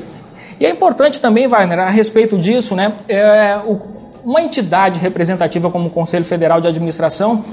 E 0.61 0.67
é 0.67 0.71
importante 0.71 1.21
também, 1.21 1.47
Wagner, 1.49 1.79
a 1.81 1.91
respeito 1.91 2.37
disso, 2.39 2.75
né, 2.75 2.93
é, 3.09 3.59
o, 3.65 3.81
uma 4.25 4.43
entidade 4.43 4.99
representativa 4.99 5.71
como 5.71 5.87
o 5.87 5.91
Conselho 5.91 6.25
Federal 6.25 6.61
de 6.61 6.69
Administração 6.69 7.45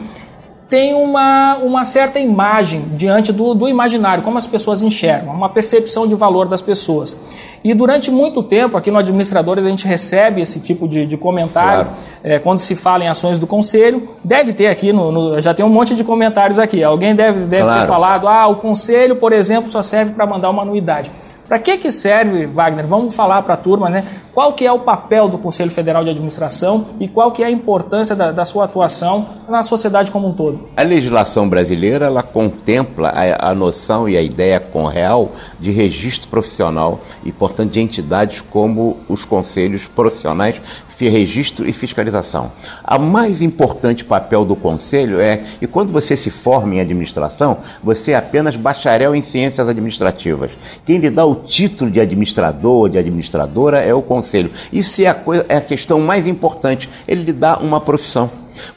tem 0.75 0.93
uma, 0.93 1.55
uma 1.59 1.85
certa 1.85 2.19
imagem 2.19 2.83
diante 2.97 3.31
do, 3.31 3.53
do 3.53 3.69
imaginário, 3.69 4.21
como 4.21 4.37
as 4.37 4.45
pessoas 4.45 4.81
enxergam, 4.81 5.33
uma 5.33 5.47
percepção 5.47 6.05
de 6.05 6.15
valor 6.15 6.49
das 6.49 6.61
pessoas. 6.61 7.15
E 7.63 7.73
durante 7.73 8.11
muito 8.11 8.43
tempo, 8.43 8.75
aqui 8.75 8.91
no 8.91 8.97
Administradores, 8.97 9.65
a 9.65 9.69
gente 9.69 9.87
recebe 9.87 10.41
esse 10.41 10.59
tipo 10.59 10.85
de, 10.85 11.05
de 11.07 11.15
comentário 11.15 11.85
Claro. 11.85 11.97
é, 12.21 12.39
quando 12.39 12.59
se 12.59 12.75
fala 12.75 13.05
em 13.05 13.07
ações 13.07 13.37
do 13.39 13.47
Conselho. 13.47 14.05
Deve 14.21 14.51
ter 14.51 14.67
aqui, 14.67 14.91
no, 14.91 15.13
no- 15.13 15.41
já 15.41 15.53
tem 15.53 15.65
um 15.65 15.69
monte 15.69 15.95
de 15.95 16.03
comentários 16.03 16.59
aqui. 16.59 16.83
Alguém 16.83 17.15
deve, 17.15 17.45
deve 17.45 17.63
ter 17.63 17.69
Claro. 17.69 17.87
falado, 17.87 18.27
ah, 18.27 18.45
o 18.47 18.57
Conselho, 18.57 19.15
por 19.15 19.31
exemplo, 19.31 19.71
só 19.71 19.81
serve 19.81 20.11
para 20.11 20.25
mandar 20.27 20.49
uma 20.49 20.61
anuidade. 20.63 21.09
Para 21.47 21.59
que, 21.59 21.77
que 21.77 21.91
serve, 21.91 22.47
Wagner? 22.47 22.87
Vamos 22.87 23.13
falar 23.13 23.41
para 23.43 23.53
a 23.53 23.57
turma, 23.57 23.89
né? 23.89 24.03
Qual 24.33 24.51
que 24.53 24.65
é 24.65 24.71
o 24.71 24.79
papel 24.79 25.29
do 25.29 25.37
Conselho 25.37 25.71
Federal 25.71 26.03
de 26.03 26.09
Administração 26.09 26.83
e 26.99 27.07
qual 27.07 27.31
que 27.31 27.43
é 27.43 27.45
a 27.45 27.51
importância 27.51 28.15
da, 28.15 28.31
da 28.31 28.43
sua 28.43 28.65
atuação 28.65 29.27
na 29.47 29.63
sociedade 29.63 30.11
como 30.11 30.27
um 30.27 30.33
todo? 30.33 30.67
A 30.75 30.81
legislação 30.81 31.47
brasileira 31.47 32.07
ela 32.07 32.23
contempla 32.23 33.09
a, 33.09 33.51
a 33.51 33.55
noção 33.55 34.09
e 34.09 34.17
a 34.17 34.21
ideia 34.21 34.59
com 34.59 34.87
real 34.87 35.31
de 35.59 35.71
registro 35.71 36.27
profissional 36.27 36.99
e, 37.23 37.31
portanto, 37.31 37.71
de 37.71 37.79
entidades 37.79 38.41
como 38.41 38.97
os 39.07 39.23
conselhos 39.23 39.87
profissionais 39.87 40.59
registro 40.99 41.67
e 41.67 41.73
fiscalização. 41.73 42.51
A 42.83 42.97
mais 42.97 43.41
importante 43.41 44.05
papel 44.05 44.45
do 44.45 44.55
conselho 44.55 45.19
é 45.19 45.43
que 45.59 45.67
quando 45.67 45.91
você 45.91 46.15
se 46.15 46.29
forma 46.29 46.75
em 46.75 46.79
administração, 46.79 47.57
você 47.83 48.11
é 48.11 48.15
apenas 48.15 48.55
bacharel 48.55 49.13
em 49.13 49.21
ciências 49.21 49.67
administrativas. 49.67 50.51
Quem 50.85 50.97
lhe 50.97 51.09
dá 51.09 51.25
o 51.25 51.35
título 51.35 51.91
de 51.91 51.99
administrador 51.99 52.89
de 52.89 52.97
administradora 52.97 53.79
é 53.79 53.93
o 53.93 54.01
conselho. 54.01 54.51
Isso 54.71 55.01
é 55.01 55.07
a, 55.07 55.13
coisa, 55.13 55.45
é 55.49 55.57
a 55.57 55.61
questão 55.61 55.99
mais 55.99 56.25
importante. 56.25 56.89
Ele 57.07 57.23
lhe 57.23 57.33
dá 57.33 57.57
uma 57.57 57.81
profissão. 57.81 58.29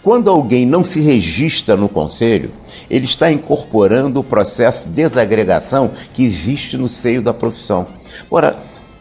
Quando 0.02 0.28
alguém 0.28 0.66
não 0.66 0.82
se 0.82 1.00
registra 1.00 1.76
no 1.76 1.88
conselho, 1.88 2.50
ele 2.90 3.04
está 3.04 3.30
incorporando 3.30 4.20
o 4.20 4.24
processo 4.24 4.88
de 4.88 4.94
desagregação 4.94 5.92
que 6.12 6.24
existe 6.24 6.76
no 6.76 6.88
seio 6.88 7.22
da 7.22 7.32
profissão. 7.32 7.86
Ora, 8.30 8.56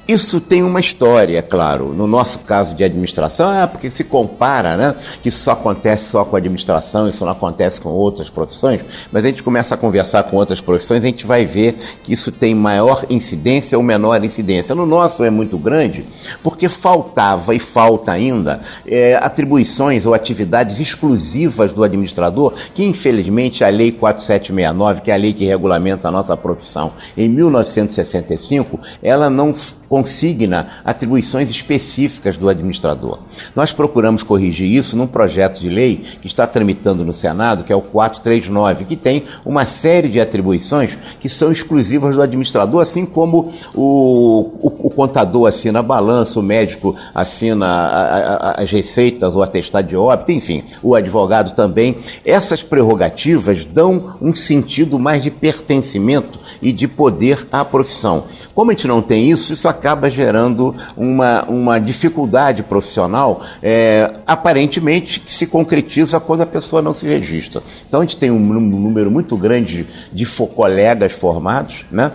isso 0.07 0.39
tem 0.39 0.63
uma 0.63 0.79
história, 0.79 1.41
claro. 1.41 1.93
No 1.93 2.07
nosso 2.07 2.39
caso 2.39 2.73
de 2.73 2.83
administração, 2.83 3.53
é 3.53 3.67
porque 3.67 3.89
se 3.89 4.03
compara, 4.03 4.77
né? 4.77 4.95
Que 5.21 5.29
isso 5.29 5.43
só 5.43 5.51
acontece 5.51 6.09
só 6.09 6.23
com 6.23 6.35
a 6.35 6.39
administração, 6.39 7.09
isso 7.09 7.25
não 7.25 7.31
acontece 7.31 7.81
com 7.81 7.89
outras 7.89 8.29
profissões. 8.29 8.81
Mas 9.11 9.25
a 9.25 9.27
gente 9.27 9.43
começa 9.43 9.75
a 9.75 9.77
conversar 9.77 10.23
com 10.23 10.37
outras 10.37 10.61
profissões, 10.61 11.03
a 11.03 11.07
gente 11.07 11.25
vai 11.25 11.45
ver 11.45 11.77
que 12.03 12.13
isso 12.13 12.31
tem 12.31 12.55
maior 12.55 13.05
incidência 13.09 13.77
ou 13.77 13.83
menor 13.83 14.23
incidência. 14.23 14.73
No 14.73 14.85
nosso 14.85 15.23
é 15.23 15.29
muito 15.29 15.57
grande, 15.57 16.05
porque 16.41 16.69
faltava 16.69 17.53
e 17.53 17.59
falta 17.59 18.11
ainda 18.11 18.61
é, 18.85 19.15
atribuições 19.15 20.05
ou 20.05 20.13
atividades 20.13 20.79
exclusivas 20.79 21.73
do 21.73 21.83
administrador, 21.83 22.53
que 22.73 22.83
infelizmente 22.83 23.63
a 23.63 23.69
Lei 23.69 23.91
4769, 23.91 25.01
que 25.01 25.11
é 25.11 25.13
a 25.13 25.17
lei 25.17 25.33
que 25.33 25.45
regulamenta 25.45 26.07
a 26.07 26.11
nossa 26.11 26.37
profissão, 26.37 26.93
em 27.17 27.27
1965, 27.27 28.79
ela 29.01 29.29
não 29.29 29.53
consigna 29.87 30.67
atribuições 30.83 31.49
específicas 31.49 32.37
do 32.37 32.49
administrador. 32.49 33.19
Nós 33.55 33.71
procuramos 33.71 34.23
corrigir 34.23 34.69
isso 34.69 34.95
num 34.95 35.07
projeto 35.07 35.59
de 35.59 35.69
lei 35.69 36.03
que 36.21 36.27
está 36.27 36.45
tramitando 36.45 37.05
no 37.05 37.13
Senado, 37.13 37.63
que 37.63 37.71
é 37.71 37.75
o 37.75 37.81
439, 37.81 38.85
que 38.85 38.95
tem 38.95 39.23
uma 39.45 39.65
série 39.65 40.09
de 40.09 40.19
atribuições 40.19 40.97
que 41.19 41.29
são 41.29 41.51
exclusivas 41.51 42.15
do 42.15 42.21
administrador, 42.21 42.81
assim 42.81 43.05
como 43.05 43.51
o, 43.73 44.51
o, 44.59 44.87
o 44.87 44.89
contador 44.89 45.47
assina 45.47 45.79
a 45.79 45.83
balança, 45.83 46.39
o 46.39 46.43
médico 46.43 46.95
assina 47.13 47.65
a, 47.65 48.33
a, 48.51 48.63
as 48.63 48.71
receitas, 48.71 49.35
o 49.35 49.41
atestado 49.41 49.87
de 49.87 49.95
óbito, 49.95 50.31
enfim, 50.31 50.63
o 50.83 50.95
advogado 50.95 51.55
também. 51.55 51.97
Essas 52.25 52.61
prerrogativas 52.61 53.63
dão 53.65 54.15
um 54.21 54.33
sentido 54.33 54.99
mais 54.99 55.23
de 55.23 55.31
pertencimento 55.31 56.39
e 56.61 56.71
de 56.71 56.87
poder 56.87 57.47
à 57.51 57.63
profissão. 57.63 58.25
Como 58.53 58.71
a 58.71 58.73
gente 58.73 58.87
não 58.87 59.01
tem 59.01 59.31
isso, 59.31 59.53
isso 59.53 59.67
acaba 59.77 60.09
gerando 60.09 60.75
uma, 60.95 61.43
uma 61.43 61.79
dificuldade 61.79 62.63
profissional, 62.63 63.41
é, 63.61 64.11
aparentemente, 64.25 65.19
que 65.19 65.33
se 65.33 65.45
concretiza 65.47 66.19
quando 66.19 66.41
a 66.41 66.45
pessoa 66.45 66.81
não 66.81 66.93
se 66.93 67.05
registra. 67.05 67.61
Então 67.87 68.01
a 68.01 68.03
gente 68.03 68.17
tem 68.17 68.31
um 68.31 68.39
número 68.39 69.11
muito 69.11 69.37
grande 69.37 69.87
de 70.11 70.25
colegas 70.25 71.13
formados, 71.13 71.85
né? 71.91 72.11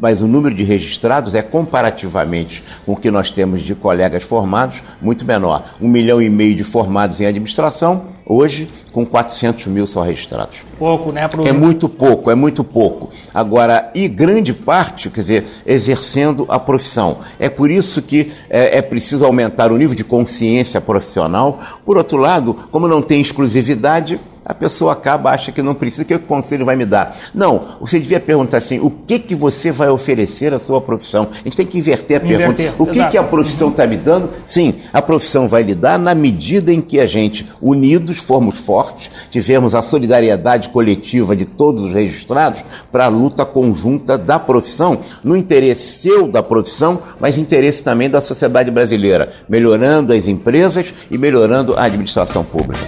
Mas 0.00 0.22
o 0.22 0.26
número 0.26 0.54
de 0.54 0.64
registrados 0.64 1.34
é 1.34 1.42
comparativamente 1.42 2.62
com 2.86 2.92
o 2.92 2.96
que 2.96 3.10
nós 3.10 3.30
temos 3.30 3.62
de 3.62 3.74
colegas 3.74 4.22
formados 4.22 4.82
muito 5.00 5.24
menor. 5.24 5.64
Um 5.80 5.88
milhão 5.88 6.20
e 6.20 6.28
meio 6.28 6.56
de 6.56 6.64
formados 6.64 7.20
em 7.20 7.26
administração, 7.26 8.04
hoje 8.24 8.68
com 8.92 9.04
400 9.04 9.66
mil 9.66 9.86
só 9.86 10.02
registrados. 10.02 10.58
Pouco, 10.78 11.12
né? 11.12 11.28
Pro... 11.28 11.46
É 11.46 11.52
muito 11.52 11.88
pouco, 11.88 12.30
é 12.30 12.34
muito 12.34 12.64
pouco. 12.64 13.10
Agora, 13.34 13.90
e 13.94 14.08
grande 14.08 14.52
parte, 14.52 15.10
quer 15.10 15.20
dizer, 15.20 15.46
exercendo 15.66 16.46
a 16.48 16.58
profissão. 16.58 17.18
É 17.38 17.48
por 17.48 17.70
isso 17.70 18.00
que 18.02 18.32
é, 18.48 18.78
é 18.78 18.82
preciso 18.82 19.24
aumentar 19.24 19.70
o 19.72 19.76
nível 19.76 19.94
de 19.94 20.04
consciência 20.04 20.80
profissional. 20.80 21.60
Por 21.84 21.96
outro 21.96 22.18
lado, 22.18 22.54
como 22.70 22.88
não 22.88 23.02
tem 23.02 23.20
exclusividade, 23.20 24.20
a 24.44 24.54
pessoa 24.54 24.92
acaba, 24.92 25.30
acha 25.30 25.52
que 25.52 25.62
não 25.62 25.74
precisa, 25.74 26.04
que 26.04 26.14
o 26.14 26.18
conselho 26.18 26.64
vai 26.64 26.76
me 26.76 26.86
dar. 26.86 27.16
Não, 27.34 27.76
você 27.80 27.98
devia 27.98 28.20
perguntar 28.20 28.58
assim, 28.58 28.78
o 28.78 28.90
que, 28.90 29.18
que 29.18 29.34
você 29.34 29.70
vai 29.70 29.88
oferecer 29.88 30.52
à 30.52 30.58
sua 30.58 30.80
profissão? 30.80 31.28
A 31.32 31.44
gente 31.44 31.56
tem 31.56 31.66
que 31.66 31.78
inverter 31.78 32.20
a 32.20 32.24
Inverter, 32.24 32.56
pergunta. 32.56 32.82
O 32.82 32.86
que, 32.86 32.98
exato. 32.98 33.10
que 33.10 33.18
a 33.18 33.22
profissão 33.22 33.68
está 33.68 33.86
me 33.86 33.96
dando? 33.96 34.30
Sim, 34.44 34.74
a 34.92 35.02
profissão 35.02 35.48
vai 35.48 35.62
lhe 35.62 35.74
dar 35.74 35.98
na 35.98 36.14
medida 36.14 36.72
em 36.72 36.80
que 36.80 36.98
a 36.98 37.06
gente, 37.06 37.46
unidos, 37.60 38.18
formos 38.18 38.58
fortes, 38.60 39.10
tivermos 39.30 39.74
a 39.74 39.82
solidariedade 39.82 40.68
coletiva 40.70 41.36
de 41.36 41.44
todos 41.44 41.84
os 41.84 41.92
registrados 41.92 42.64
para 42.90 43.06
a 43.06 43.08
luta 43.08 43.44
conjunta 43.44 44.16
da 44.16 44.38
profissão, 44.38 44.98
no 45.22 45.36
interesse 45.36 46.00
seu 46.00 46.26
da 46.26 46.42
profissão, 46.42 47.00
mas 47.18 47.38
interesse 47.38 47.82
também 47.82 48.08
da 48.08 48.20
sociedade 48.20 48.70
brasileira, 48.70 49.32
melhorando 49.48 50.12
as 50.12 50.26
empresas 50.26 50.92
e 51.10 51.18
melhorando 51.18 51.74
a 51.76 51.84
administração 51.84 52.44
pública. 52.44 52.80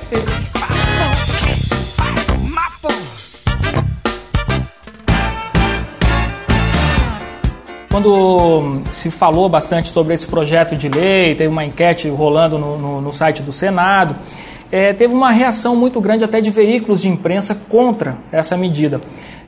Quando 7.93 8.81
se 8.91 9.11
falou 9.11 9.51
bastante 9.51 9.93
sobre 9.93 10.15
esse 10.15 10.27
projeto 10.27 10.75
de 10.75 10.89
lei, 10.89 11.35
teve 11.35 11.49
uma 11.49 11.63
enquete 11.63 12.09
rolando 12.09 12.59
no, 12.59 12.79
no, 12.79 13.01
no 13.03 13.13
site 13.13 13.43
do 13.43 13.53
Senado, 13.53 14.17
é, 14.71 14.95
teve 14.95 15.13
uma 15.13 15.31
reação 15.31 15.77
muito 15.77 16.01
grande 16.01 16.25
até 16.25 16.41
de 16.41 16.51
veículos 16.51 17.03
de 17.03 17.11
imprensa 17.11 17.55
contra 17.69 18.17
essa 18.33 18.57
medida. 18.57 18.99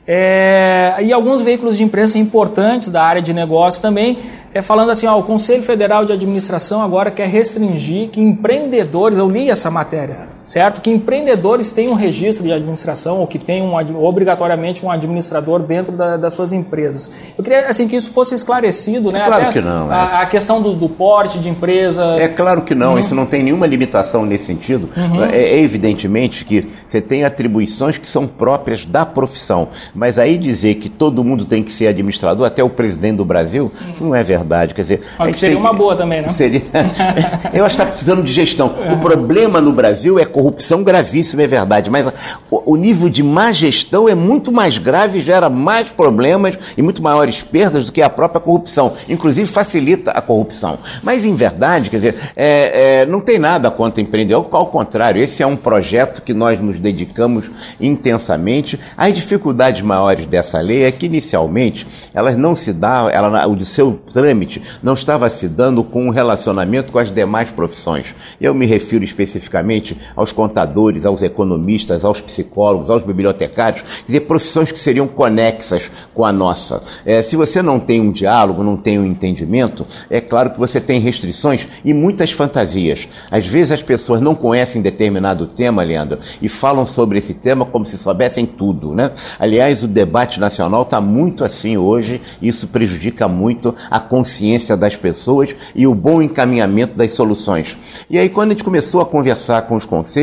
É, 0.07 0.97
e 1.01 1.11
alguns 1.11 1.41
veículos 1.41 1.75
de 1.75 1.83
imprensa 1.83 2.19
importantes 2.19 2.89
da 2.89 3.03
área 3.03 3.19
de 3.19 3.33
negócios 3.33 3.81
também, 3.81 4.19
é, 4.53 4.61
falando 4.61 4.91
assim: 4.91 5.07
ó, 5.07 5.17
o 5.17 5.23
Conselho 5.23 5.63
Federal 5.63 6.05
de 6.05 6.13
Administração 6.13 6.83
agora 6.83 7.09
quer 7.09 7.27
restringir 7.27 8.09
que 8.09 8.21
empreendedores, 8.21 9.17
eu 9.17 9.27
li 9.27 9.49
essa 9.49 9.71
matéria, 9.71 10.34
certo? 10.45 10.79
Que 10.79 10.91
empreendedores 10.91 11.73
tenham 11.73 11.93
um 11.93 11.95
registro 11.95 12.45
de 12.45 12.53
administração 12.53 13.19
ou 13.19 13.27
que 13.27 13.39
tenham 13.39 13.73
um, 13.73 14.05
obrigatoriamente 14.05 14.85
um 14.85 14.91
administrador 14.91 15.59
dentro 15.59 15.91
da, 15.91 16.15
das 16.15 16.33
suas 16.33 16.53
empresas. 16.53 17.11
Eu 17.35 17.43
queria 17.43 17.67
assim 17.67 17.87
que 17.87 17.95
isso 17.95 18.11
fosse 18.11 18.35
esclarecido, 18.35 19.11
né? 19.11 19.21
É 19.21 19.25
claro 19.25 19.43
Até 19.43 19.53
que 19.53 19.61
não, 19.61 19.91
é. 19.91 19.95
A, 19.95 20.21
a 20.21 20.25
questão 20.27 20.61
do, 20.61 20.73
do, 20.73 20.87
porte 20.87 21.39
de 21.39 21.49
empresa. 21.49 22.15
É 22.19 22.27
claro 22.27 22.61
que 22.61 22.75
não, 22.75 22.93
uhum. 22.93 22.99
isso 22.99 23.15
não 23.15 23.25
tem 23.25 23.41
nenhuma 23.41 23.65
limitação 23.65 24.23
nesse 24.23 24.45
sentido. 24.45 24.87
Uhum. 24.95 25.25
É, 25.25 25.35
é 25.35 25.59
evidentemente 25.59 26.45
que 26.45 26.67
você 26.87 27.01
tem 27.01 27.23
atribuições 27.23 27.97
que 27.97 28.07
são 28.07 28.27
próprias 28.27 28.85
da 28.85 29.05
profissão, 29.05 29.69
mas 29.95 30.19
aí 30.19 30.37
dizer 30.37 30.75
que 30.75 30.89
todo 30.89 31.23
mundo 31.23 31.45
tem 31.45 31.63
que 31.63 31.73
ser 31.73 31.87
administrador, 31.87 32.45
até 32.45 32.63
o 32.63 32.69
presidente 32.69 33.17
do 33.17 33.25
Brasil, 33.25 33.71
uhum. 33.81 33.91
isso 33.91 34.03
não 34.03 34.13
é 34.13 34.23
verdade. 34.23 34.75
Quer 34.75 34.81
dizer, 34.81 35.01
seria 35.33 35.57
uma 35.57 35.73
boa 35.73 35.95
também, 35.95 36.21
né? 36.21 36.29
Seria. 36.29 36.61
Eu 37.51 37.65
acho 37.65 37.75
que 37.75 37.81
está 37.81 37.85
precisando 37.85 38.21
de 38.21 38.31
gestão. 38.31 38.75
O 38.93 38.99
problema 38.99 39.59
no 39.59 39.71
Brasil 39.71 40.19
é 40.19 40.25
corrupção 40.35 40.83
gravíssima, 40.83 41.43
é 41.43 41.47
verdade, 41.47 41.89
mas 41.89 42.11
o 42.51 42.75
nível 42.75 43.07
de 43.07 43.23
má 43.23 43.53
gestão 43.53 44.09
é 44.09 44.13
muito 44.13 44.51
mais 44.51 44.77
grave, 44.77 45.21
gera 45.21 45.49
mais 45.49 45.87
problemas 45.87 46.59
e 46.75 46.81
muito 46.81 47.01
maiores 47.01 47.41
perdas 47.41 47.85
do 47.85 47.91
que 47.93 48.01
a 48.01 48.09
própria 48.09 48.41
corrupção. 48.41 48.97
Inclusive 49.07 49.49
facilita 49.49 50.11
a 50.11 50.21
corrupção. 50.21 50.79
Mas, 51.01 51.23
em 51.23 51.33
verdade, 51.33 51.89
quer 51.89 51.95
dizer, 51.95 52.15
é, 52.35 53.01
é, 53.01 53.05
não 53.05 53.21
tem 53.21 53.39
nada 53.39 53.71
contra 53.71 54.01
empreendedor, 54.01 54.45
ao 54.51 54.65
contrário, 54.65 55.23
esse 55.23 55.41
é 55.41 55.47
um 55.47 55.55
projeto 55.55 56.21
que 56.21 56.33
nós 56.33 56.59
nos 56.59 56.79
dedicamos 56.79 57.49
intensamente. 57.79 58.77
As 58.97 59.13
dificuldades 59.13 59.81
maiores 59.81 60.25
dessa 60.25 60.59
lei 60.59 60.83
é 60.83 60.91
que, 60.91 61.05
inicialmente, 61.05 61.87
elas 62.13 62.35
não 62.35 62.55
se 62.55 62.73
dão, 62.73 63.09
ela, 63.09 63.47
o 63.47 63.61
seu 63.61 63.97
trâmite 64.11 64.61
não 64.83 64.95
estava 64.95 65.29
se 65.29 65.47
dando 65.47 65.81
com 65.81 66.07
um 66.07 66.09
relacionamento 66.09 66.91
com 66.91 66.99
as 66.99 67.09
demais 67.09 67.51
profissões. 67.51 68.13
Eu 68.41 68.53
me 68.53 68.65
refiro 68.65 69.05
especificamente 69.05 69.97
aos 70.25 70.31
contadores, 70.31 71.05
aos 71.05 71.21
economistas, 71.21 72.03
aos 72.03 72.19
psicólogos, 72.19 72.89
aos 72.89 73.03
bibliotecários, 73.03 73.81
quer 73.81 74.05
dizer, 74.07 74.21
profissões 74.21 74.71
que 74.71 74.79
seriam 74.79 75.07
conexas 75.07 75.91
com 76.15 76.25
a 76.25 76.31
nossa. 76.31 76.81
É, 77.05 77.21
se 77.21 77.35
você 77.35 77.61
não 77.61 77.79
tem 77.79 78.01
um 78.01 78.11
diálogo, 78.11 78.63
não 78.63 78.75
tem 78.75 78.97
um 78.97 79.05
entendimento, 79.05 79.85
é 80.09 80.19
claro 80.19 80.49
que 80.49 80.59
você 80.59 80.81
tem 80.81 80.99
restrições 80.99 81.67
e 81.83 81.93
muitas 81.93 82.31
fantasias. 82.31 83.07
Às 83.29 83.45
vezes 83.45 83.71
as 83.71 83.83
pessoas 83.83 84.19
não 84.19 84.33
conhecem 84.33 84.81
determinado 84.81 85.45
tema, 85.45 85.83
Leandro, 85.83 86.17
e 86.41 86.49
falam 86.49 86.87
sobre 86.87 87.19
esse 87.19 87.35
tema 87.35 87.65
como 87.65 87.85
se 87.85 87.97
soubessem 87.97 88.47
tudo, 88.47 88.95
né? 88.95 89.11
Aliás, 89.37 89.83
o 89.83 89.87
debate 89.87 90.39
nacional 90.39 90.81
está 90.81 90.99
muito 90.99 91.43
assim 91.43 91.77
hoje, 91.77 92.19
e 92.41 92.47
isso 92.47 92.67
prejudica 92.67 93.27
muito 93.27 93.75
a 93.91 93.99
consciência 93.99 94.75
das 94.75 94.95
pessoas 94.95 95.55
e 95.75 95.85
o 95.85 95.93
bom 95.93 96.21
encaminhamento 96.21 96.95
das 96.95 97.13
soluções. 97.13 97.77
E 98.09 98.17
aí, 98.17 98.29
quando 98.29 98.51
a 98.51 98.53
gente 98.53 98.63
começou 98.63 99.01
a 99.01 99.05
conversar 99.05 99.63
com 99.63 99.75
os 99.75 99.85
conselhos, 99.85 100.14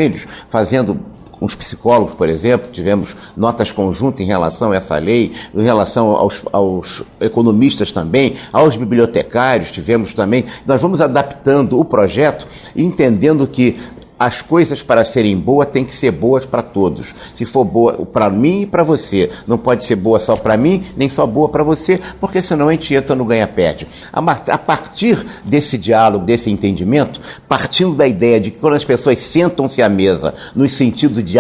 fazendo 0.49 0.99
com 1.43 1.47
os 1.47 1.57
psicólogos, 1.57 2.15
por 2.15 2.29
exemplo, 2.29 2.71
tivemos 2.71 3.17
notas 3.37 3.73
conjuntas 3.73 4.21
em 4.21 4.27
relação 4.27 4.71
a 4.71 4.77
essa 4.77 4.97
lei, 4.99 5.33
em 5.53 5.63
relação 5.63 6.15
aos, 6.15 6.41
aos, 6.53 7.03
economistas 7.21 7.91
também, 7.91 8.37
aos 8.53 8.77
bibliotecários, 8.77 9.73
tivemos 9.73 10.15
também. 10.15 10.45
Nós 10.65 10.81
vamos 10.81 11.01
adaptando 11.01 11.81
o 11.81 11.85
projeto, 11.85 12.47
entendendo 12.77 13.45
que 13.49 13.77
as 14.25 14.41
coisas 14.41 14.83
para 14.83 15.05
serem 15.05 15.37
boas 15.37 15.69
têm 15.69 15.85
que 15.85 15.97
ser 15.97 16.13
boas 16.13 16.47
para 16.47 16.63
todos. 16.63 17.13
Se 17.35 17.45
for 17.45 17.65
boa 17.65 18.07
para 18.07 18.31
mim 18.31 18.63
e 18.63 18.67
para 18.67 18.85
você, 18.85 19.31
não 19.47 19.59
pode 19.59 19.85
ser 19.85 19.97
boa 19.97 20.21
só 20.21 20.37
para 20.37 20.57
mim, 20.57 20.85
nem 20.97 21.09
só 21.09 21.27
boa 21.27 21.49
para 21.49 21.65
você, 21.65 22.01
porque 22.21 22.41
senão 22.41 22.69
a 22.69 22.73
gente 22.73 22.95
entra 22.95 23.17
no 23.17 23.25
ganha-perde. 23.25 23.89
A 24.13 24.59
partir 24.59 25.27
desse 25.45 25.77
diálogo, 25.77 26.25
desse 26.25 26.51
entendimento, 26.51 27.21
partindo 27.49 27.97
da 27.97 28.07
ideia 28.07 28.39
de 28.39 28.53
que 28.53 28.59
quando 28.59 28.75
as 28.75 28.85
pessoas 28.85 29.19
sentam-se 29.19 29.83
à 29.83 29.89
mesa, 29.89 30.35
no 30.55 30.69
sentido 30.69 31.21
de 31.21 31.39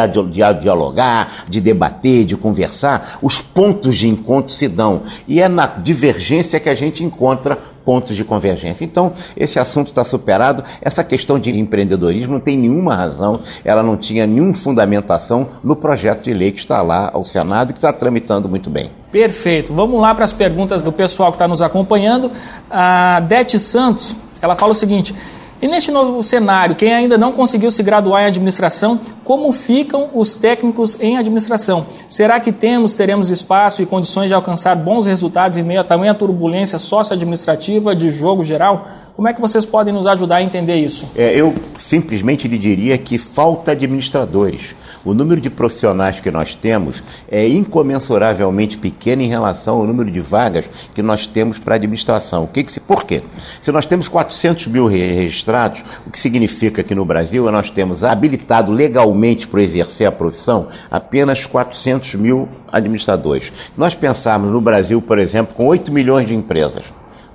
dialogar, 0.60 1.44
de 1.48 1.60
debater, 1.60 2.24
de 2.24 2.36
conversar, 2.36 3.18
os 3.22 3.40
pontos 3.40 3.96
de 3.96 4.08
encontro 4.08 4.52
se 4.52 4.66
dão. 4.66 5.02
E 5.28 5.40
é 5.40 5.48
na 5.48 5.66
divergência 5.66 6.58
que 6.58 6.68
a 6.68 6.74
gente 6.74 7.04
encontra 7.04 7.58
pontos 7.84 8.16
de 8.16 8.24
convergência. 8.24 8.84
Então, 8.84 9.12
esse 9.36 9.58
assunto 9.58 9.88
está 9.88 10.04
superado. 10.04 10.64
Essa 10.80 11.02
questão 11.04 11.38
de 11.38 11.50
empreendedorismo 11.50 12.34
não 12.34 12.40
tem 12.40 12.56
nenhuma 12.56 12.94
razão, 12.94 13.40
ela 13.64 13.82
não 13.82 13.96
tinha 13.96 14.26
nenhuma 14.26 14.54
fundamentação 14.54 15.48
no 15.62 15.76
projeto 15.76 16.24
de 16.24 16.34
lei 16.34 16.52
que 16.52 16.60
está 16.60 16.82
lá 16.82 17.10
ao 17.12 17.24
Senado 17.24 17.70
e 17.70 17.72
que 17.72 17.78
está 17.78 17.92
tramitando 17.92 18.48
muito 18.48 18.70
bem. 18.70 18.90
Perfeito. 19.10 19.74
Vamos 19.74 20.00
lá 20.00 20.14
para 20.14 20.24
as 20.24 20.32
perguntas 20.32 20.82
do 20.82 20.90
pessoal 20.90 21.30
que 21.30 21.36
está 21.36 21.46
nos 21.46 21.60
acompanhando. 21.60 22.30
A 22.70 23.20
Dete 23.20 23.58
Santos, 23.58 24.16
ela 24.40 24.56
fala 24.56 24.72
o 24.72 24.74
seguinte. 24.74 25.14
E 25.62 25.68
neste 25.68 25.92
novo 25.92 26.20
cenário, 26.24 26.74
quem 26.74 26.92
ainda 26.92 27.16
não 27.16 27.30
conseguiu 27.30 27.70
se 27.70 27.84
graduar 27.84 28.24
em 28.24 28.26
administração, 28.26 28.98
como 29.22 29.52
ficam 29.52 30.08
os 30.12 30.34
técnicos 30.34 31.00
em 31.00 31.16
administração? 31.16 31.86
Será 32.08 32.40
que 32.40 32.50
temos, 32.50 32.94
teremos 32.94 33.30
espaço 33.30 33.80
e 33.80 33.86
condições 33.86 34.26
de 34.26 34.34
alcançar 34.34 34.74
bons 34.74 35.06
resultados 35.06 35.56
em 35.56 35.62
meio 35.62 35.80
a 35.80 35.84
tamanha 35.84 36.14
turbulência 36.14 36.80
socioadministrativa 36.80 37.94
de 37.94 38.10
jogo 38.10 38.42
geral? 38.42 38.88
Como 39.14 39.28
é 39.28 39.32
que 39.32 39.40
vocês 39.40 39.64
podem 39.64 39.94
nos 39.94 40.08
ajudar 40.08 40.38
a 40.38 40.42
entender 40.42 40.78
isso? 40.78 41.08
É, 41.14 41.32
eu 41.32 41.54
simplesmente 41.78 42.48
lhe 42.48 42.58
diria 42.58 42.98
que 42.98 43.16
falta 43.16 43.70
administradores. 43.70 44.74
O 45.04 45.12
número 45.12 45.40
de 45.40 45.50
profissionais 45.50 46.20
que 46.20 46.30
nós 46.30 46.54
temos 46.54 47.02
é 47.28 47.46
incomensuravelmente 47.48 48.78
pequeno 48.78 49.22
em 49.22 49.28
relação 49.28 49.78
ao 49.78 49.86
número 49.86 50.10
de 50.10 50.20
vagas 50.20 50.70
que 50.94 51.02
nós 51.02 51.26
temos 51.26 51.58
para 51.58 51.74
administração. 51.74 52.44
O 52.44 52.46
que, 52.46 52.62
que 52.62 52.70
se, 52.70 52.78
por 52.78 53.04
quê? 53.04 53.22
Se 53.60 53.72
nós 53.72 53.84
temos 53.84 54.08
400 54.08 54.68
mil 54.68 54.86
registrados, 54.86 55.82
o 56.06 56.10
que 56.10 56.20
significa 56.20 56.84
que 56.84 56.94
no 56.94 57.04
Brasil 57.04 57.50
nós 57.50 57.68
temos 57.68 58.04
habilitado 58.04 58.70
legalmente 58.70 59.48
para 59.48 59.62
exercer 59.62 60.06
a 60.06 60.12
profissão 60.12 60.68
apenas 60.88 61.46
400 61.46 62.14
mil 62.14 62.48
administradores. 62.70 63.46
Se 63.46 63.72
nós 63.76 63.94
pensarmos 63.94 64.52
no 64.52 64.60
Brasil, 64.60 65.02
por 65.02 65.18
exemplo, 65.18 65.54
com 65.54 65.66
8 65.66 65.90
milhões 65.90 66.28
de 66.28 66.34
empresas, 66.34 66.84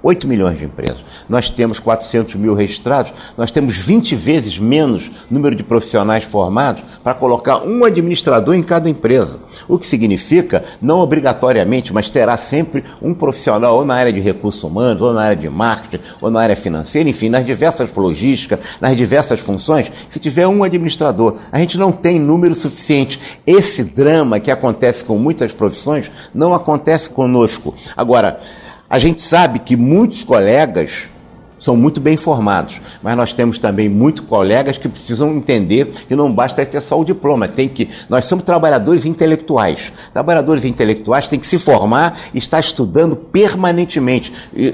8 0.07 0.25
milhões 0.25 0.57
de 0.57 0.63
empresas. 0.63 1.03
Nós 1.27 1.49
temos 1.49 1.79
400 1.79 2.35
mil 2.35 2.53
registrados, 2.53 3.11
nós 3.37 3.51
temos 3.51 3.77
20 3.77 4.15
vezes 4.15 4.57
menos 4.57 5.11
número 5.29 5.53
de 5.53 5.63
profissionais 5.63 6.23
formados 6.23 6.81
para 7.03 7.13
colocar 7.13 7.57
um 7.63 7.83
administrador 7.83 8.55
em 8.55 8.63
cada 8.63 8.89
empresa. 8.89 9.37
O 9.67 9.77
que 9.77 9.85
significa, 9.85 10.63
não 10.81 10.99
obrigatoriamente, 10.99 11.93
mas 11.93 12.09
terá 12.09 12.37
sempre 12.37 12.85
um 13.01 13.13
profissional 13.13 13.75
ou 13.75 13.85
na 13.85 13.95
área 13.95 14.13
de 14.13 14.21
recursos 14.21 14.63
humanos, 14.63 15.01
ou 15.01 15.13
na 15.13 15.23
área 15.23 15.35
de 15.35 15.49
marketing, 15.49 16.01
ou 16.21 16.31
na 16.31 16.39
área 16.39 16.55
financeira, 16.55 17.09
enfim, 17.09 17.27
nas 17.27 17.45
diversas 17.45 17.93
logísticas, 17.93 18.59
nas 18.79 18.95
diversas 18.95 19.41
funções, 19.41 19.91
se 20.09 20.19
tiver 20.21 20.47
um 20.47 20.63
administrador. 20.63 21.35
A 21.51 21.59
gente 21.59 21.77
não 21.77 21.91
tem 21.91 22.17
número 22.17 22.55
suficiente. 22.55 23.19
Esse 23.45 23.83
drama 23.83 24.39
que 24.39 24.51
acontece 24.51 25.03
com 25.03 25.17
muitas 25.17 25.51
profissões 25.51 26.09
não 26.33 26.53
acontece 26.53 27.09
conosco. 27.09 27.75
Agora, 27.97 28.39
a 28.89 28.99
gente 28.99 29.21
sabe 29.21 29.59
que 29.59 29.75
muitos 29.75 30.23
colegas 30.23 31.09
são 31.59 31.75
muito 31.75 31.99
bem 31.99 32.17
formados, 32.17 32.79
mas 33.01 33.15
nós 33.15 33.33
temos 33.33 33.57
também 33.57 33.89
muitos 33.89 34.25
colegas 34.25 34.77
que 34.77 34.87
precisam 34.87 35.35
entender 35.35 35.91
que 36.07 36.15
não 36.15 36.31
basta 36.31 36.65
ter 36.65 36.81
só 36.81 36.99
o 36.99 37.05
diploma, 37.05 37.47
tem 37.47 37.67
que 37.67 37.89
nós 38.09 38.25
somos 38.25 38.45
trabalhadores 38.45 39.05
intelectuais. 39.05 39.91
Trabalhadores 40.13 40.65
intelectuais 40.65 41.27
têm 41.27 41.39
que 41.39 41.47
se 41.47 41.57
formar 41.57 42.19
e 42.33 42.37
estar 42.37 42.59
estudando 42.59 43.15
permanentemente, 43.15 44.31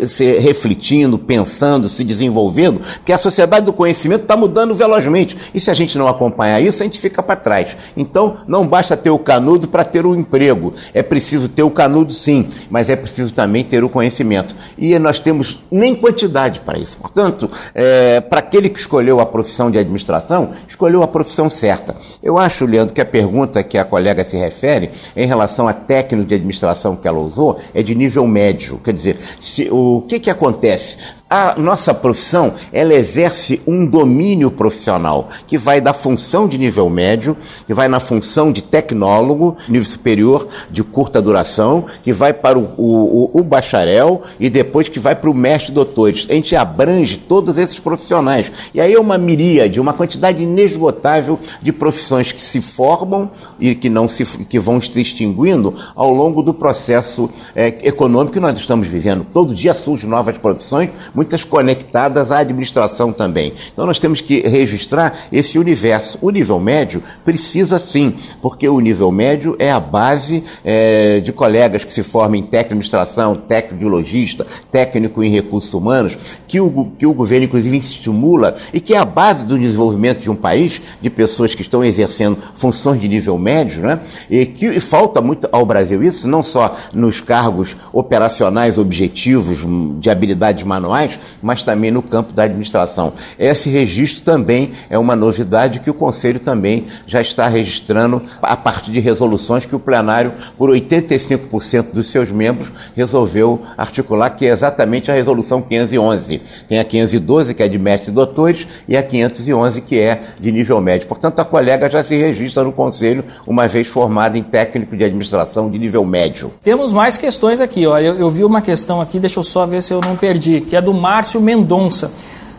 se 0.07 0.39
refletindo, 0.39 1.17
pensando, 1.17 1.89
se 1.89 2.03
desenvolvendo, 2.03 2.81
porque 2.95 3.13
a 3.13 3.17
sociedade 3.17 3.65
do 3.65 3.73
conhecimento 3.73 4.23
está 4.23 4.35
mudando 4.35 4.75
velozmente. 4.75 5.37
E 5.53 5.59
se 5.59 5.71
a 5.71 5.73
gente 5.73 5.97
não 5.97 6.07
acompanhar 6.07 6.61
isso, 6.61 6.81
a 6.81 6.85
gente 6.85 6.99
fica 6.99 7.23
para 7.23 7.35
trás. 7.35 7.75
Então, 7.95 8.37
não 8.47 8.67
basta 8.67 8.97
ter 8.97 9.09
o 9.09 9.19
canudo 9.19 9.67
para 9.67 9.83
ter 9.83 10.05
o 10.05 10.15
emprego. 10.15 10.73
É 10.93 11.01
preciso 11.01 11.47
ter 11.47 11.63
o 11.63 11.71
canudo, 11.71 12.13
sim, 12.13 12.47
mas 12.69 12.89
é 12.89 12.95
preciso 12.95 13.33
também 13.33 13.63
ter 13.63 13.83
o 13.83 13.89
conhecimento. 13.89 14.55
E 14.77 14.97
nós 14.99 15.19
temos 15.19 15.59
nem 15.71 15.95
quantidade 15.95 16.59
para 16.59 16.72
isso. 16.77 16.97
Portanto, 16.97 17.49
é, 17.73 18.21
para 18.21 18.39
aquele 18.39 18.69
que 18.69 18.79
escolheu 18.79 19.19
a 19.19 19.25
profissão 19.25 19.69
de 19.69 19.77
administração, 19.77 20.51
escolheu 20.67 21.03
a 21.03 21.07
profissão 21.07 21.49
certa. 21.49 21.95
Eu 22.21 22.37
acho, 22.37 22.65
Leandro, 22.65 22.93
que 22.93 23.01
a 23.01 23.05
pergunta 23.05 23.63
que 23.63 23.77
a 23.77 23.85
colega 23.85 24.23
se 24.23 24.37
refere 24.37 24.91
em 25.15 25.27
relação 25.27 25.67
a 25.67 25.73
técnico 25.73 26.27
de 26.27 26.35
administração 26.35 26.95
que 26.95 27.07
ela 27.07 27.19
usou 27.19 27.59
é 27.73 27.81
de 27.81 27.95
nível 27.95 28.27
médio. 28.27 28.79
Quer 28.83 28.93
dizer, 28.93 29.19
se, 29.39 29.69
o 29.71 30.03
que, 30.07 30.19
que 30.19 30.29
acontece? 30.29 30.97
A 31.35 31.55
nossa 31.57 31.95
profissão, 31.95 32.53
ela 32.71 32.93
exerce 32.93 33.59
um 33.65 33.87
domínio 33.87 34.51
profissional 34.51 35.29
que 35.47 35.57
vai 35.57 35.81
da 35.81 35.91
função 35.91 36.47
de 36.47 36.59
nível 36.59 36.87
médio, 36.91 37.35
que 37.65 37.73
vai 37.73 37.87
na 37.87 37.99
função 37.99 38.51
de 38.51 38.61
tecnólogo, 38.61 39.57
nível 39.67 39.89
superior, 39.89 40.47
de 40.69 40.83
curta 40.83 41.19
duração, 41.19 41.85
que 42.03 42.13
vai 42.13 42.33
para 42.33 42.59
o, 42.59 42.61
o, 42.77 43.31
o 43.33 43.43
bacharel 43.43 44.21
e 44.39 44.47
depois 44.47 44.87
que 44.87 44.99
vai 44.99 45.15
para 45.15 45.27
o 45.27 45.33
mestre 45.33 45.73
doutores. 45.73 46.27
A 46.29 46.33
gente 46.33 46.55
abrange 46.55 47.17
todos 47.17 47.57
esses 47.57 47.79
profissionais. 47.79 48.51
E 48.71 48.79
aí 48.79 48.93
é 48.93 48.99
uma 48.99 49.17
miríade, 49.17 49.79
uma 49.79 49.93
quantidade 49.93 50.43
inesgotável 50.43 51.39
de 51.63 51.73
profissões 51.73 52.31
que 52.31 52.43
se 52.43 52.61
formam 52.61 53.31
e 53.59 53.73
que 53.73 53.89
não 53.89 54.07
se 54.07 54.23
que 54.23 54.59
vão 54.59 54.79
se 54.79 55.01
extinguindo 55.01 55.73
ao 55.95 56.13
longo 56.13 56.43
do 56.43 56.53
processo 56.53 57.27
é, 57.55 57.75
econômico 57.81 58.33
que 58.33 58.39
nós 58.39 58.55
estamos 58.55 58.87
vivendo. 58.87 59.25
Todo 59.33 59.55
dia 59.55 59.73
surgem 59.73 60.07
novas 60.07 60.37
profissões, 60.37 60.91
muitas 61.23 61.45
conectadas 61.45 62.31
à 62.31 62.39
administração 62.39 63.13
também. 63.13 63.53
Então 63.71 63.85
nós 63.85 63.97
temos 63.97 64.19
que 64.19 64.41
registrar 64.41 65.27
esse 65.31 65.57
universo. 65.57 66.17
O 66.21 66.29
nível 66.29 66.59
médio 66.59 67.01
precisa 67.23 67.79
sim, 67.79 68.15
porque 68.41 68.67
o 68.67 68.79
nível 68.81 69.09
médio 69.09 69.55
é 69.57 69.71
a 69.71 69.79
base 69.79 70.43
é, 70.65 71.21
de 71.21 71.31
colegas 71.31 71.85
que 71.85 71.93
se 71.93 72.03
formam 72.03 72.35
em 72.35 72.43
técnico 72.43 72.63
de 72.63 72.73
administração, 72.73 73.35
técnico 73.35 73.79
de 73.79 73.85
logista, 73.85 74.45
técnico 74.69 75.23
em 75.23 75.29
recursos 75.29 75.73
humanos, 75.73 76.17
que 76.45 76.59
o, 76.59 76.91
que 76.97 77.05
o 77.05 77.13
governo 77.13 77.45
inclusive 77.45 77.77
estimula 77.77 78.57
e 78.73 78.81
que 78.81 78.93
é 78.93 78.97
a 78.97 79.05
base 79.05 79.45
do 79.45 79.57
desenvolvimento 79.57 80.19
de 80.19 80.29
um 80.29 80.35
país, 80.35 80.81
de 81.01 81.09
pessoas 81.09 81.55
que 81.55 81.61
estão 81.61 81.85
exercendo 81.85 82.37
funções 82.55 82.99
de 82.99 83.07
nível 83.07 83.37
médio, 83.37 83.81
né? 83.81 84.01
e 84.29 84.45
que 84.45 84.65
e 84.65 84.79
falta 84.79 85.21
muito 85.21 85.47
ao 85.51 85.65
Brasil 85.65 86.03
isso, 86.03 86.27
não 86.27 86.43
só 86.43 86.75
nos 86.93 87.21
cargos 87.21 87.77
operacionais 87.93 88.77
objetivos 88.77 89.59
de 89.99 90.09
habilidades 90.09 90.63
manuais, 90.63 91.02
mas 91.41 91.63
também 91.63 91.91
no 91.91 92.01
campo 92.01 92.33
da 92.33 92.43
administração. 92.43 93.13
Esse 93.37 93.69
registro 93.69 94.23
também 94.23 94.71
é 94.89 94.97
uma 94.97 95.15
novidade 95.15 95.79
que 95.79 95.89
o 95.89 95.93
Conselho 95.93 96.39
também 96.39 96.87
já 97.07 97.21
está 97.21 97.47
registrando 97.47 98.21
a 98.41 98.55
partir 98.55 98.91
de 98.91 98.99
resoluções 98.99 99.65
que 99.65 99.75
o 99.75 99.79
plenário, 99.79 100.33
por 100.57 100.69
85% 100.69 101.91
dos 101.93 102.09
seus 102.09 102.31
membros, 102.31 102.71
resolveu 102.95 103.61
articular, 103.77 104.29
que 104.31 104.45
é 104.45 104.49
exatamente 104.49 105.11
a 105.11 105.13
resolução 105.13 105.61
511. 105.61 106.41
Tem 106.67 106.79
a 106.79 106.85
512, 106.85 107.53
que 107.53 107.63
é 107.63 107.67
de 107.67 107.77
mestres 107.77 108.09
e 108.09 108.11
doutores, 108.11 108.67
e 108.87 108.95
a 108.97 109.03
511, 109.03 109.81
que 109.81 109.99
é 109.99 110.23
de 110.39 110.51
nível 110.51 110.79
médio. 110.81 111.07
Portanto, 111.07 111.39
a 111.39 111.45
colega 111.45 111.89
já 111.89 112.03
se 112.03 112.15
registra 112.15 112.63
no 112.63 112.71
Conselho, 112.71 113.23
uma 113.45 113.67
vez 113.67 113.87
formada 113.87 114.37
em 114.37 114.43
técnico 114.43 114.95
de 114.95 115.03
administração 115.03 115.69
de 115.69 115.77
nível 115.77 116.03
médio. 116.05 116.51
Temos 116.63 116.93
mais 116.93 117.17
questões 117.17 117.61
aqui. 117.61 117.85
Ó. 117.85 117.97
Eu, 117.97 118.15
eu 118.15 118.29
vi 118.29 118.43
uma 118.43 118.61
questão 118.61 119.01
aqui, 119.01 119.19
deixa 119.19 119.39
eu 119.39 119.43
só 119.43 119.65
ver 119.65 119.81
se 119.81 119.93
eu 119.93 120.01
não 120.01 120.15
perdi, 120.15 120.61
que 120.61 120.75
é 120.75 120.81
do 120.81 120.92
Márcio 120.93 121.41
Mendonça. 121.41 122.11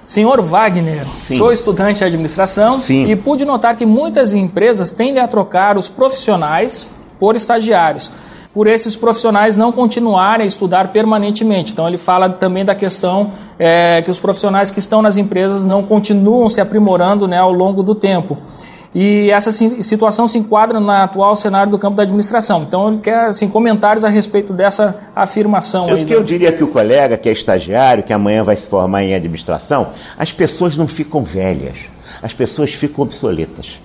Senhor 0.06 0.40
Wagner, 0.42 1.06
Sim. 1.26 1.38
sou 1.38 1.50
estudante 1.50 1.98
de 1.98 2.04
administração 2.04 2.78
Sim. 2.78 3.10
e 3.10 3.16
pude 3.16 3.44
notar 3.44 3.74
que 3.74 3.86
muitas 3.86 4.34
empresas 4.34 4.92
tendem 4.92 5.22
a 5.22 5.26
trocar 5.26 5.78
os 5.78 5.88
profissionais 5.88 6.86
por 7.18 7.36
estagiários, 7.36 8.10
por 8.52 8.66
esses 8.66 8.94
profissionais 8.94 9.56
não 9.56 9.72
continuarem 9.72 10.44
a 10.44 10.46
estudar 10.46 10.88
permanentemente. 10.88 11.72
Então, 11.72 11.88
ele 11.88 11.96
fala 11.96 12.28
também 12.28 12.64
da 12.64 12.74
questão 12.74 13.30
é, 13.58 14.02
que 14.02 14.10
os 14.10 14.18
profissionais 14.18 14.70
que 14.70 14.78
estão 14.78 15.00
nas 15.00 15.16
empresas 15.16 15.64
não 15.64 15.82
continuam 15.82 16.48
se 16.48 16.60
aprimorando 16.60 17.26
né, 17.26 17.38
ao 17.38 17.52
longo 17.52 17.82
do 17.82 17.94
tempo. 17.94 18.36
E 18.94 19.28
essa 19.30 19.50
situação 19.50 20.28
se 20.28 20.38
enquadra 20.38 20.78
no 20.78 20.88
atual 20.88 21.34
cenário 21.34 21.70
do 21.70 21.78
campo 21.78 21.96
da 21.96 22.04
administração. 22.04 22.62
Então, 22.62 22.88
ele 22.88 23.00
quer 23.00 23.26
assim, 23.26 23.48
comentários 23.48 24.04
a 24.04 24.08
respeito 24.08 24.52
dessa 24.52 24.96
afirmação. 25.16 25.86
O 25.92 26.06
que 26.06 26.14
eu 26.14 26.22
diria 26.22 26.52
que 26.52 26.62
o 26.62 26.68
colega 26.68 27.16
que 27.16 27.28
é 27.28 27.32
estagiário, 27.32 28.04
que 28.04 28.12
amanhã 28.12 28.44
vai 28.44 28.54
se 28.54 28.68
formar 28.68 29.02
em 29.02 29.12
administração, 29.12 29.88
as 30.16 30.30
pessoas 30.30 30.76
não 30.76 30.86
ficam 30.86 31.24
velhas, 31.24 31.78
as 32.22 32.32
pessoas 32.32 32.72
ficam 32.72 33.02
obsoletas. 33.02 33.80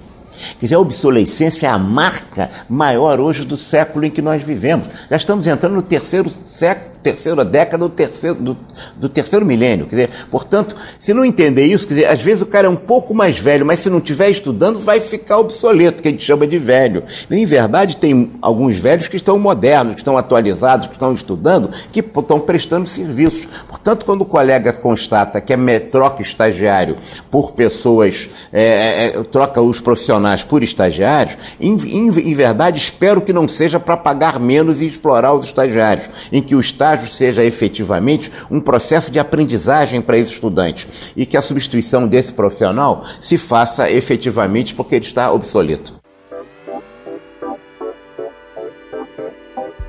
Quer 0.60 0.68
dizer, 0.68 0.76
a 0.76 0.80
obsolescência 0.80 1.68
é 1.68 1.70
a 1.70 1.78
marca 1.78 2.50
maior 2.70 3.20
hoje 3.20 3.44
do 3.44 3.58
século 3.58 4.06
em 4.06 4.12
que 4.12 4.22
nós 4.22 4.44
vivemos. 4.44 4.88
Já 5.10 5.18
estamos 5.18 5.48
entrando 5.48 5.74
no 5.74 5.82
terceiro 5.82 6.32
século 6.48 6.90
terceira 7.02 7.46
década 7.46 7.88
do 7.88 7.90
terceiro, 7.90 8.36
do, 8.36 8.58
do, 8.96 9.10
terceiro 9.10 9.46
milênio. 9.46 9.86
Quer 9.86 9.96
dizer, 9.96 10.10
portanto, 10.30 10.76
se 11.00 11.14
não 11.14 11.24
entender 11.24 11.66
isso, 11.66 11.88
quer 11.88 11.94
dizer, 11.94 12.06
às 12.08 12.22
vezes 12.22 12.42
o 12.42 12.46
cara 12.46 12.68
é 12.68 12.70
um 12.70 12.76
pouco 12.76 13.14
mais 13.14 13.40
velho, 13.40 13.66
mas 13.66 13.80
se 13.80 13.90
não 13.90 14.00
estiver 14.00 14.30
estudando, 14.30 14.80
vai 14.80 15.00
ficar 15.00 15.38
obsoleto, 15.38 16.02
que 16.02 16.10
a 16.10 16.12
gente 16.12 16.24
chama 16.24 16.46
de 16.46 16.58
velho. 16.58 17.04
Em 17.30 17.46
verdade, 17.46 17.98
tem 17.98 18.32
alguns 18.42 18.78
velhos 18.78 19.08
que 19.08 19.18
estão 19.18 19.40
modernos, 19.40 19.96
que 19.96 20.02
estão 20.02 20.18
atualizados, 20.18 20.88
que 20.88 20.94
estão 20.94 21.14
estudando, 21.14 21.70
que 21.92 22.00
estão 22.00 22.40
prestando 22.40 22.88
serviços. 22.88 23.48
Portanto, 23.68 24.06
quando 24.06 24.22
o 24.22 24.26
colega 24.26 24.74
constata 24.74 25.40
que 25.40 25.54
é 25.54 25.80
troca 25.80 26.22
estagiário 26.22 26.98
por 27.32 27.52
pessoas, 27.52 28.30
é, 28.52 28.64
é, 28.64 29.06
é, 29.08 29.24
troca 29.24 29.62
os 29.62 29.80
profissionais 29.80 30.44
por 30.44 30.64
estagiários, 30.64 31.38
em, 31.60 31.76
em, 31.76 32.08
em 32.08 32.34
verdade, 32.34 32.78
espero 32.78 33.22
que 33.22 33.32
não 33.32 33.48
seja 33.48 33.80
para 33.80 33.96
pagar 33.96 34.40
menos 34.40 34.82
e 34.82 34.86
explorar 34.86 35.34
os 35.34 35.44
estagiários, 35.44 36.10
em 36.32 36.42
que 36.42 36.56
o 36.56 36.60
Estado 36.60 36.89
estágio 36.90 37.14
seja 37.14 37.44
efetivamente 37.44 38.32
um 38.50 38.60
processo 38.60 39.12
de 39.12 39.20
aprendizagem 39.20 40.02
para 40.02 40.18
esse 40.18 40.32
estudante 40.32 40.88
e 41.16 41.26
que 41.26 41.38
a 41.38 41.42
substituição 41.42 42.08
desse 42.08 42.34
profissional 42.34 43.04
se 43.22 43.38
faça 43.38 43.90
efetivamente 43.90 44.74
porque 44.74 44.96
ele 44.96 45.06
está 45.06 45.32
obsoleto. 45.32 45.94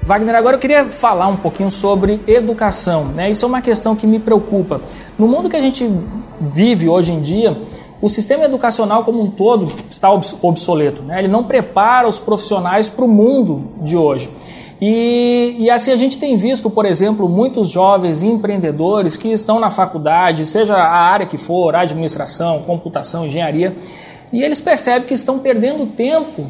Wagner, 0.02 0.34
agora 0.34 0.56
eu 0.56 0.60
queria 0.60 0.84
falar 0.86 1.28
um 1.28 1.36
pouquinho 1.36 1.70
sobre 1.70 2.20
educação. 2.26 3.04
Né? 3.06 3.30
Isso 3.30 3.44
é 3.44 3.48
uma 3.48 3.62
questão 3.62 3.94
que 3.94 4.06
me 4.06 4.18
preocupa. 4.18 4.80
No 5.16 5.28
mundo 5.28 5.48
que 5.48 5.56
a 5.56 5.60
gente 5.60 5.88
vive 6.40 6.88
hoje 6.88 7.12
em 7.12 7.20
dia, 7.20 7.56
o 8.02 8.08
sistema 8.08 8.44
educacional 8.44 9.04
como 9.04 9.22
um 9.22 9.30
todo 9.30 9.72
está 9.88 10.10
obsoleto. 10.10 11.02
Né? 11.02 11.20
Ele 11.20 11.28
não 11.28 11.44
prepara 11.44 12.08
os 12.08 12.18
profissionais 12.18 12.88
para 12.88 13.04
o 13.04 13.08
mundo 13.08 13.68
de 13.84 13.96
hoje. 13.96 14.28
E, 14.81 15.57
e, 15.59 15.71
assim 15.71 15.93
a 15.93 15.97
gente 15.97 16.19
tem 16.19 16.37
visto, 16.37 16.71
por 16.71 16.87
exemplo, 16.87 17.29
muitos 17.29 17.69
jovens 17.69 18.23
empreendedores 18.23 19.16
que 19.16 19.29
estão 19.29 19.61
na 19.61 19.71
faculdade, 19.71 20.47
seja 20.47 20.75
a 20.75 20.90
área 20.90 21.27
que 21.27 21.37
for, 21.37 21.75
administração, 21.75 22.62
computação, 22.62 23.27
engenharia, 23.27 23.77
e 24.33 24.43
eles 24.43 24.59
percebem 24.59 25.07
que 25.07 25.12
estão 25.12 25.38
perdendo 25.38 25.85
tempo 25.87 26.47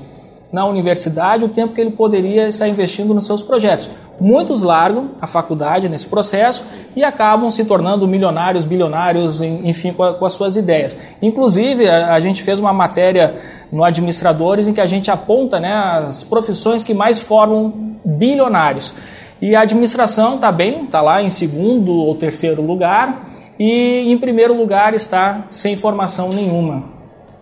na 0.52 0.64
universidade, 0.66 1.44
o 1.44 1.48
tempo 1.48 1.74
que 1.74 1.80
ele 1.80 1.90
poderia 1.90 2.48
estar 2.48 2.68
investindo 2.68 3.12
nos 3.14 3.26
seus 3.26 3.42
projetos. 3.42 3.90
Muitos 4.20 4.60
largam 4.62 5.12
a 5.18 5.26
faculdade 5.26 5.88
nesse 5.88 6.06
processo 6.06 6.66
e 6.94 7.02
acabam 7.02 7.50
se 7.50 7.64
tornando 7.64 8.06
milionários, 8.06 8.66
bilionários, 8.66 9.40
enfim, 9.40 9.94
com, 9.94 10.02
a, 10.02 10.12
com 10.12 10.26
as 10.26 10.34
suas 10.34 10.56
ideias. 10.56 10.94
Inclusive, 11.22 11.88
a, 11.88 12.12
a, 12.12 12.20
gente 12.20 12.42
fez 12.42 12.60
uma 12.60 12.72
matéria 12.72 13.36
no 13.72 13.82
Administradores 13.82 14.68
em 14.68 14.74
que 14.74 14.80
a 14.80 14.86
gente 14.86 15.10
aponta 15.10 15.58
né, 15.58 15.72
as 15.72 16.22
profissões 16.22 16.84
que 16.84 16.92
mais 16.92 17.18
formam 17.18 17.72
bilionários. 18.04 18.94
E 19.40 19.56
a 19.56 19.62
administração 19.62 20.34
está 20.34 20.52
bem, 20.52 20.84
está 20.84 21.00
lá 21.00 21.22
em 21.22 21.30
segundo 21.30 21.90
ou 21.90 22.14
terceiro 22.14 22.60
lugar, 22.60 23.22
e 23.58 24.12
em 24.12 24.18
primeiro 24.18 24.54
lugar 24.54 24.92
está 24.92 25.44
sem 25.48 25.76
formação 25.76 26.28
nenhuma. 26.28 26.99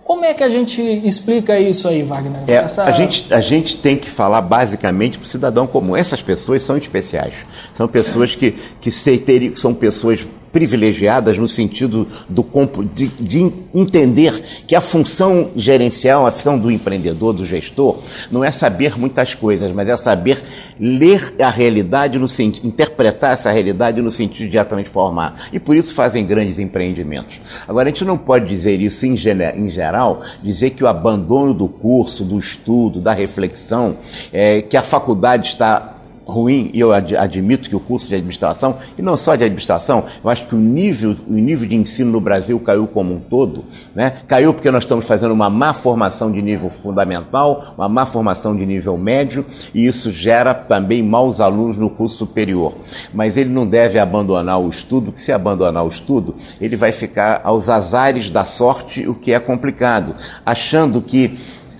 Como 0.08 0.24
é 0.24 0.32
que 0.32 0.42
a 0.42 0.48
gente 0.48 0.80
explica 0.80 1.60
isso 1.60 1.86
aí, 1.86 2.02
Wagner? 2.02 2.40
É, 2.46 2.54
Essa... 2.54 2.84
a, 2.84 2.92
gente, 2.92 3.32
a 3.32 3.42
gente 3.42 3.76
tem 3.76 3.94
que 3.94 4.08
falar 4.08 4.40
basicamente 4.40 5.18
para 5.18 5.26
o 5.26 5.28
cidadão 5.28 5.66
comum. 5.66 5.94
Essas 5.94 6.22
pessoas 6.22 6.62
são 6.62 6.78
especiais. 6.78 7.34
São 7.74 7.86
pessoas 7.86 8.34
que, 8.34 8.52
que 8.80 8.90
são 8.90 9.74
pessoas 9.74 10.26
privilegiadas 10.52 11.38
no 11.38 11.48
sentido 11.48 12.06
do 12.28 12.46
de, 12.94 13.06
de, 13.08 13.52
entender 13.74 14.42
que 14.66 14.74
a 14.74 14.80
função 14.80 15.50
gerencial, 15.54 16.26
a 16.26 16.30
função 16.30 16.58
do 16.58 16.70
empreendedor, 16.70 17.32
do 17.32 17.44
gestor, 17.44 17.98
não 18.30 18.42
é 18.42 18.50
saber 18.50 18.98
muitas 18.98 19.34
coisas, 19.34 19.70
mas 19.72 19.88
é 19.88 19.96
saber 19.96 20.42
ler 20.80 21.34
a 21.40 21.50
realidade 21.50 22.18
no 22.18 22.28
interpretar 22.64 23.32
essa 23.32 23.50
realidade 23.50 24.00
no 24.00 24.10
sentido 24.10 24.50
de 24.50 24.58
a 24.58 24.64
transformar. 24.64 25.48
E 25.52 25.58
por 25.58 25.76
isso 25.76 25.94
fazem 25.94 26.24
grandes 26.26 26.58
empreendimentos. 26.58 27.40
Agora 27.66 27.88
a 27.88 27.92
gente 27.92 28.04
não 28.04 28.16
pode 28.16 28.46
dizer 28.46 28.80
isso 28.80 29.04
em, 29.06 29.14
em 29.56 29.70
geral, 29.70 30.22
dizer 30.42 30.70
que 30.70 30.84
o 30.84 30.86
abandono 30.86 31.52
do 31.52 31.68
curso, 31.68 32.24
do 32.24 32.38
estudo, 32.38 33.00
da 33.00 33.12
reflexão, 33.12 33.96
é, 34.32 34.62
que 34.62 34.76
a 34.76 34.82
faculdade 34.82 35.48
está 35.48 35.97
ruim, 36.28 36.70
e 36.74 36.80
eu 36.80 36.92
admito 36.92 37.70
que 37.70 37.74
o 37.74 37.80
curso 37.80 38.06
de 38.06 38.14
administração, 38.14 38.76
e 38.98 39.02
não 39.02 39.16
só 39.16 39.34
de 39.34 39.44
administração, 39.44 40.04
eu 40.22 40.28
acho 40.28 40.46
que 40.46 40.54
o 40.54 40.58
nível, 40.58 41.16
o 41.26 41.32
nível 41.32 41.66
de 41.66 41.74
ensino 41.74 42.12
no 42.12 42.20
Brasil 42.20 42.60
caiu 42.60 42.86
como 42.86 43.14
um 43.14 43.18
todo. 43.18 43.64
Né? 43.94 44.18
Caiu 44.28 44.52
porque 44.52 44.70
nós 44.70 44.84
estamos 44.84 45.06
fazendo 45.06 45.32
uma 45.32 45.48
má 45.48 45.72
formação 45.72 46.30
de 46.30 46.42
nível 46.42 46.68
fundamental, 46.68 47.74
uma 47.78 47.88
má 47.88 48.04
formação 48.04 48.54
de 48.54 48.66
nível 48.66 48.98
médio, 48.98 49.44
e 49.72 49.86
isso 49.86 50.12
gera 50.12 50.52
também 50.52 51.02
maus 51.02 51.40
alunos 51.40 51.78
no 51.78 51.88
curso 51.88 52.18
superior. 52.18 52.76
Mas 53.14 53.38
ele 53.38 53.50
não 53.50 53.66
deve 53.66 53.98
abandonar 53.98 54.60
o 54.60 54.68
estudo, 54.68 55.06
porque 55.06 55.20
se 55.20 55.32
abandonar 55.32 55.84
o 55.84 55.88
estudo, 55.88 56.36
ele 56.60 56.76
vai 56.76 56.92
ficar 56.92 57.40
aos 57.42 57.70
azares 57.70 58.28
da 58.28 58.44
sorte, 58.44 59.08
o 59.08 59.14
que 59.14 59.32
é 59.32 59.40
complicado, 59.40 60.14
achando 60.44 61.00
que 61.00 61.38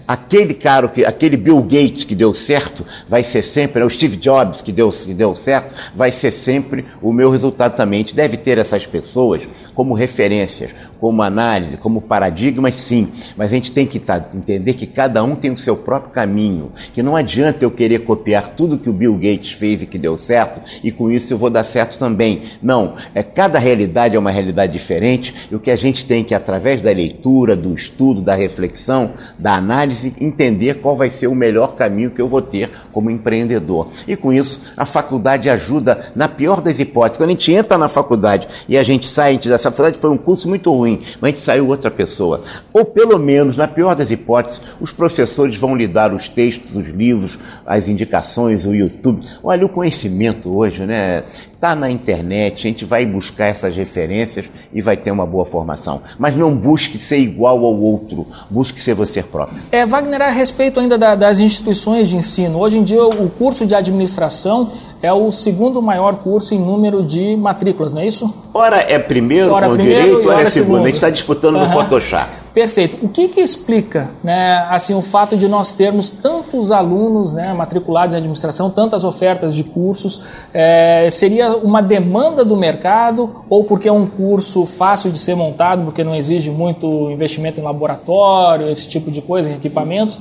aquele 0.09 0.55
cara, 0.55 0.89
que, 0.89 1.05
aquele 1.05 1.37
Bill 1.37 1.61
Gates 1.61 2.05
que 2.05 2.15
deu 2.15 2.33
certo, 2.33 2.83
vai 3.07 3.23
ser 3.23 3.43
sempre, 3.43 3.81
né, 3.81 3.87
o 3.87 3.91
Steve 3.91 4.17
Jobs 4.17 4.63
que 4.63 4.73
deu, 4.73 4.91
que 4.91 5.13
deu 5.13 5.35
certo, 5.35 5.75
vai 5.95 6.11
ser 6.11 6.31
sempre 6.31 6.87
o 7.03 7.13
meu 7.13 7.29
resultado 7.29 7.77
também. 7.77 7.99
A 7.99 8.03
gente 8.03 8.15
deve 8.15 8.39
ter 8.39 8.57
essas 8.57 8.87
pessoas 8.87 9.47
como 9.75 9.93
referências, 9.93 10.71
como 10.99 11.23
análise, 11.23 11.77
como 11.77 12.01
paradigmas, 12.01 12.77
sim. 12.77 13.09
Mas 13.37 13.53
a 13.53 13.55
gente 13.55 13.71
tem 13.71 13.87
que 13.87 13.99
tá, 13.99 14.25
entender 14.35 14.73
que 14.73 14.87
cada 14.87 15.23
um 15.23 15.37
tem 15.37 15.51
o 15.51 15.59
seu 15.59 15.77
próprio 15.77 16.11
caminho, 16.11 16.73
que 16.95 17.03
não 17.03 17.15
adianta 17.15 17.65
eu 17.65 17.71
querer 17.71 18.01
copiar 18.01 18.55
tudo 18.57 18.79
que 18.79 18.89
o 18.89 18.95
Bill 18.95 19.15
Gates 19.15 19.53
fez 19.53 19.83
e 19.83 19.87
que 19.87 19.99
deu 19.99 20.17
certo, 20.17 20.63
e 20.83 20.91
com 20.91 21.11
isso 21.11 21.35
eu 21.35 21.39
vou 21.39 21.51
dar 21.51 21.65
certo 21.65 21.99
também. 21.99 22.45
Não, 22.63 22.95
é 23.15 23.23
cada 23.23 23.59
realidade 23.59 24.17
é 24.17 24.19
uma 24.19 24.31
realidade 24.31 24.73
diferente, 24.73 25.35
e 25.51 25.55
o 25.55 25.61
que 25.61 25.71
a 25.71 25.77
gente 25.77 26.07
tem 26.07 26.25
que, 26.25 26.35
através 26.35 26.81
da 26.81 26.91
leitura, 26.91 27.55
do 27.55 27.75
estudo, 27.75 28.23
da 28.23 28.35
reflexão, 28.35 29.13
da 29.39 29.55
análise, 29.55 29.98
análise, 29.98 29.98
entender 30.05 30.75
qual 30.81 30.97
vai 30.97 31.11
ser 31.11 31.27
o 31.27 31.35
melhor 31.35 31.68
caminho 31.79 32.11
que 32.11 32.21
eu 32.21 32.29
vou 32.29 32.43
ter 32.43 32.71
como 32.93 33.11
empreendedor. 33.11 33.89
E 34.07 34.17
com 34.17 34.33
isso, 34.33 34.61
a 34.77 34.85
faculdade 34.85 35.49
ajuda, 35.49 36.11
na 36.15 36.29
pior 36.29 36.61
das 36.61 36.79
hipóteses, 36.81 37.19
quando 37.19 37.31
a 37.31 37.33
gente 37.33 37.53
entra 37.53 37.79
na 37.79 37.89
faculdade 37.89 38.49
e 38.69 38.77
a 38.77 38.83
gente 38.83 39.07
sai, 39.07 39.31
a 39.31 39.33
gente, 39.33 39.53
essa 39.53 39.71
faculdade 39.71 39.99
foi 39.99 40.11
um 40.11 40.19
curso 40.19 40.49
muito 40.49 40.73
ruim, 40.73 41.01
mas 41.21 41.29
a 41.29 41.31
gente 41.31 41.43
saiu 41.43 41.69
outra 41.69 41.91
pessoa. 41.91 42.43
Ou 42.73 42.85
pelo 42.85 43.19
menos, 43.19 43.57
na 43.57 43.69
pior 43.69 43.95
das 43.95 44.11
hipóteses, 44.11 44.61
os 44.81 44.91
professores 44.91 45.59
vão 45.59 45.77
lhe 45.77 45.87
dar 45.87 46.13
os 46.13 46.29
textos, 46.29 46.75
os 46.75 46.89
livros, 46.89 47.39
as 47.65 47.89
indicações, 47.89 48.67
o 48.67 48.75
YouTube. 48.75 49.25
Olha, 49.43 49.65
o 49.65 49.69
conhecimento 49.69 50.55
hoje, 50.55 50.85
né? 50.85 51.23
Está 51.55 51.75
na 51.75 51.91
internet, 51.91 52.55
a 52.55 52.71
gente 52.71 52.85
vai 52.85 53.05
buscar 53.05 53.47
essas 53.47 53.75
referências 53.75 54.47
e 54.73 54.81
vai 54.81 54.97
ter 54.97 55.11
uma 55.11 55.27
boa 55.27 55.45
formação. 55.45 56.03
Mas 56.17 56.37
não 56.37 56.57
busque 56.57 56.99
ser 56.99 57.19
igual 57.19 57.65
ao 57.65 57.75
outro, 57.75 58.29
busque 58.49 58.81
ser 58.81 58.95
você 58.95 59.25
próprio. 59.25 59.61
É, 59.73 59.85
Wagner, 59.85 60.23
a 60.23 60.31
respeito 60.31 60.79
ainda 60.79 60.97
da, 60.97 61.17
das 61.17 61.41
instituições 61.41 61.68
de 61.69 62.17
ensino, 62.17 62.59
hoje 62.59 62.79
em 62.79 62.83
dia 62.83 63.05
o 63.05 63.29
curso 63.29 63.67
de 63.67 63.75
administração 63.75 64.71
é 65.01 65.13
o 65.13 65.31
segundo 65.31 65.81
maior 65.81 66.17
curso 66.17 66.55
em 66.55 66.59
número 66.59 67.03
de 67.03 67.37
matrículas, 67.37 67.93
não 67.93 68.01
é 68.01 68.07
isso? 68.07 68.35
Ora 68.53 68.77
é 68.77 68.99
primeiro 68.99 69.53
ora 69.53 69.69
com 69.69 69.75
primeiro, 69.75 70.03
direito, 70.03 70.29
ora 70.29 70.43
é 70.43 70.51
segundo. 70.51 70.67
segundo. 70.67 70.83
A 70.83 70.87
gente 70.87 70.95
está 70.95 71.11
disputando 71.11 71.55
uhum. 71.55 71.65
no 71.65 71.71
Photoshop. 71.71 72.29
Perfeito. 72.53 72.99
O 73.05 73.09
que, 73.09 73.29
que 73.29 73.41
explica, 73.41 74.11
né, 74.25 74.67
assim, 74.69 74.93
o 74.93 75.01
fato 75.01 75.37
de 75.37 75.47
nós 75.47 75.75
termos 75.75 76.11
tantos 76.11 76.73
alunos 76.73 77.35
né, 77.35 77.53
matriculados 77.53 78.15
em 78.15 78.19
administração, 78.19 78.69
tantas 78.69 79.05
ofertas 79.05 79.55
de 79.55 79.63
cursos? 79.63 80.21
É, 80.53 81.09
seria 81.11 81.57
uma 81.57 81.81
demanda 81.81 82.45
do 82.45 82.57
mercado 82.57 83.45
ou 83.49 83.63
porque 83.63 83.89
é 83.89 83.93
um 83.93 84.07
curso 84.07 84.67
fácil 84.67 85.13
de 85.13 85.21
ser 85.21 85.37
montado, 85.37 85.85
porque 85.85 86.03
não 86.03 86.17
exige 86.17 86.51
muito 86.51 87.09
investimento 87.13 87.61
em 87.61 87.63
laboratório, 87.63 88.69
esse 88.69 88.89
tipo 88.89 89.09
de 89.09 89.23
coisa, 89.23 89.49
em 89.51 89.55
equipamentos? 89.55 90.19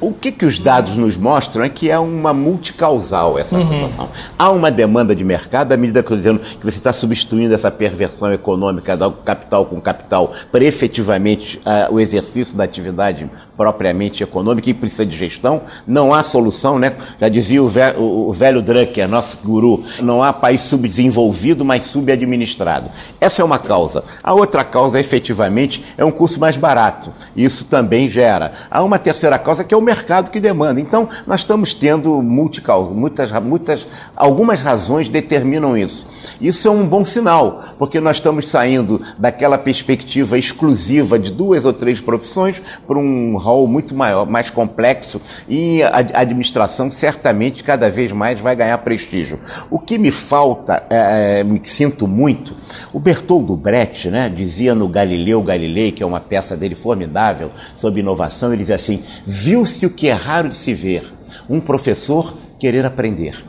O 0.00 0.14
que, 0.14 0.32
que 0.32 0.46
os 0.46 0.58
dados 0.58 0.96
nos 0.96 1.16
mostram 1.16 1.62
é 1.62 1.68
que 1.68 1.90
é 1.90 1.98
uma 1.98 2.32
multicausal 2.32 3.38
essa 3.38 3.56
uhum. 3.56 3.66
situação. 3.66 4.08
Há 4.38 4.50
uma 4.50 4.70
demanda 4.70 5.14
de 5.14 5.22
mercado, 5.22 5.72
à 5.72 5.76
medida 5.76 6.02
que 6.02 6.10
eu 6.10 6.16
dizendo 6.16 6.40
que 6.40 6.64
você 6.64 6.78
está 6.78 6.92
substituindo 6.92 7.54
essa 7.54 7.70
perversão 7.70 8.32
econômica 8.32 8.96
do 8.96 9.10
capital 9.10 9.66
com 9.66 9.80
capital 9.80 10.32
para 10.50 10.64
efetivamente 10.64 11.58
uh, 11.58 11.92
o 11.92 12.00
exercício 12.00 12.56
da 12.56 12.64
atividade 12.64 13.28
propriamente 13.56 14.22
econômica 14.22 14.70
e 14.70 14.74
precisa 14.74 15.04
de 15.04 15.14
gestão. 15.14 15.60
Não 15.86 16.14
há 16.14 16.22
solução, 16.22 16.78
né? 16.78 16.94
Já 17.20 17.28
dizia 17.28 17.62
o 17.62 17.68
velho, 17.68 18.00
o 18.00 18.32
velho 18.32 18.62
Drucker, 18.62 19.06
nosso 19.06 19.36
guru, 19.44 19.84
não 20.00 20.22
há 20.22 20.32
país 20.32 20.62
subdesenvolvido, 20.62 21.62
mas 21.62 21.84
subadministrado. 21.84 22.88
Essa 23.20 23.42
é 23.42 23.44
uma 23.44 23.58
causa. 23.58 24.02
A 24.22 24.32
outra 24.32 24.64
causa, 24.64 24.98
efetivamente, 24.98 25.84
é 25.98 26.04
um 26.04 26.10
curso 26.10 26.40
mais 26.40 26.56
barato. 26.56 27.12
Isso 27.36 27.64
também 27.64 28.08
gera. 28.08 28.52
Há 28.70 28.82
uma 28.82 28.98
terceira 28.98 29.38
causa 29.38 29.62
que 29.62 29.74
é 29.74 29.76
o 29.76 29.89
mercado 29.90 30.30
que 30.30 30.38
demanda. 30.38 30.80
Então, 30.80 31.08
nós 31.26 31.40
estamos 31.40 31.74
tendo 31.74 32.22
multicausas, 32.22 32.94
muitas, 32.94 33.32
muitas, 33.42 33.86
algumas 34.14 34.60
razões 34.60 35.08
determinam 35.08 35.76
isso. 35.76 36.06
Isso 36.40 36.68
é 36.68 36.70
um 36.70 36.86
bom 36.86 37.04
sinal, 37.04 37.64
porque 37.76 37.98
nós 37.98 38.18
estamos 38.18 38.48
saindo 38.48 39.02
daquela 39.18 39.58
perspectiva 39.58 40.38
exclusiva 40.38 41.18
de 41.18 41.32
duas 41.32 41.64
ou 41.64 41.72
três 41.72 42.00
profissões 42.00 42.62
para 42.86 42.98
um 42.98 43.36
rol 43.36 43.66
muito 43.66 43.94
maior, 43.94 44.26
mais 44.26 44.48
complexo 44.48 45.20
e 45.48 45.82
a 45.82 46.20
administração 46.20 46.90
certamente 46.90 47.64
cada 47.64 47.90
vez 47.90 48.12
mais 48.12 48.40
vai 48.40 48.54
ganhar 48.54 48.78
prestígio. 48.78 49.40
O 49.68 49.78
que 49.78 49.98
me 49.98 50.12
falta, 50.12 50.84
é, 50.88 51.40
é 51.40 51.44
me 51.44 51.60
sinto 51.64 52.06
muito, 52.06 52.54
o 52.92 52.98
Bertoldo 52.98 53.56
Brecht, 53.56 54.08
né, 54.08 54.28
dizia 54.28 54.74
no 54.74 54.88
Galileu 54.88 55.42
Galilei, 55.42 55.92
que 55.92 56.02
é 56.02 56.06
uma 56.06 56.20
peça 56.20 56.56
dele 56.56 56.74
formidável 56.74 57.50
sobre 57.76 58.00
inovação, 58.00 58.52
ele 58.52 58.62
dizia 58.62 58.76
assim: 58.76 59.04
viu-se 59.26 59.84
o 59.86 59.90
que 59.90 60.08
é 60.08 60.12
raro 60.12 60.48
de 60.48 60.56
se 60.56 60.74
ver: 60.74 61.12
um 61.48 61.60
professor 61.60 62.34
querer 62.58 62.84
aprender. 62.84 63.44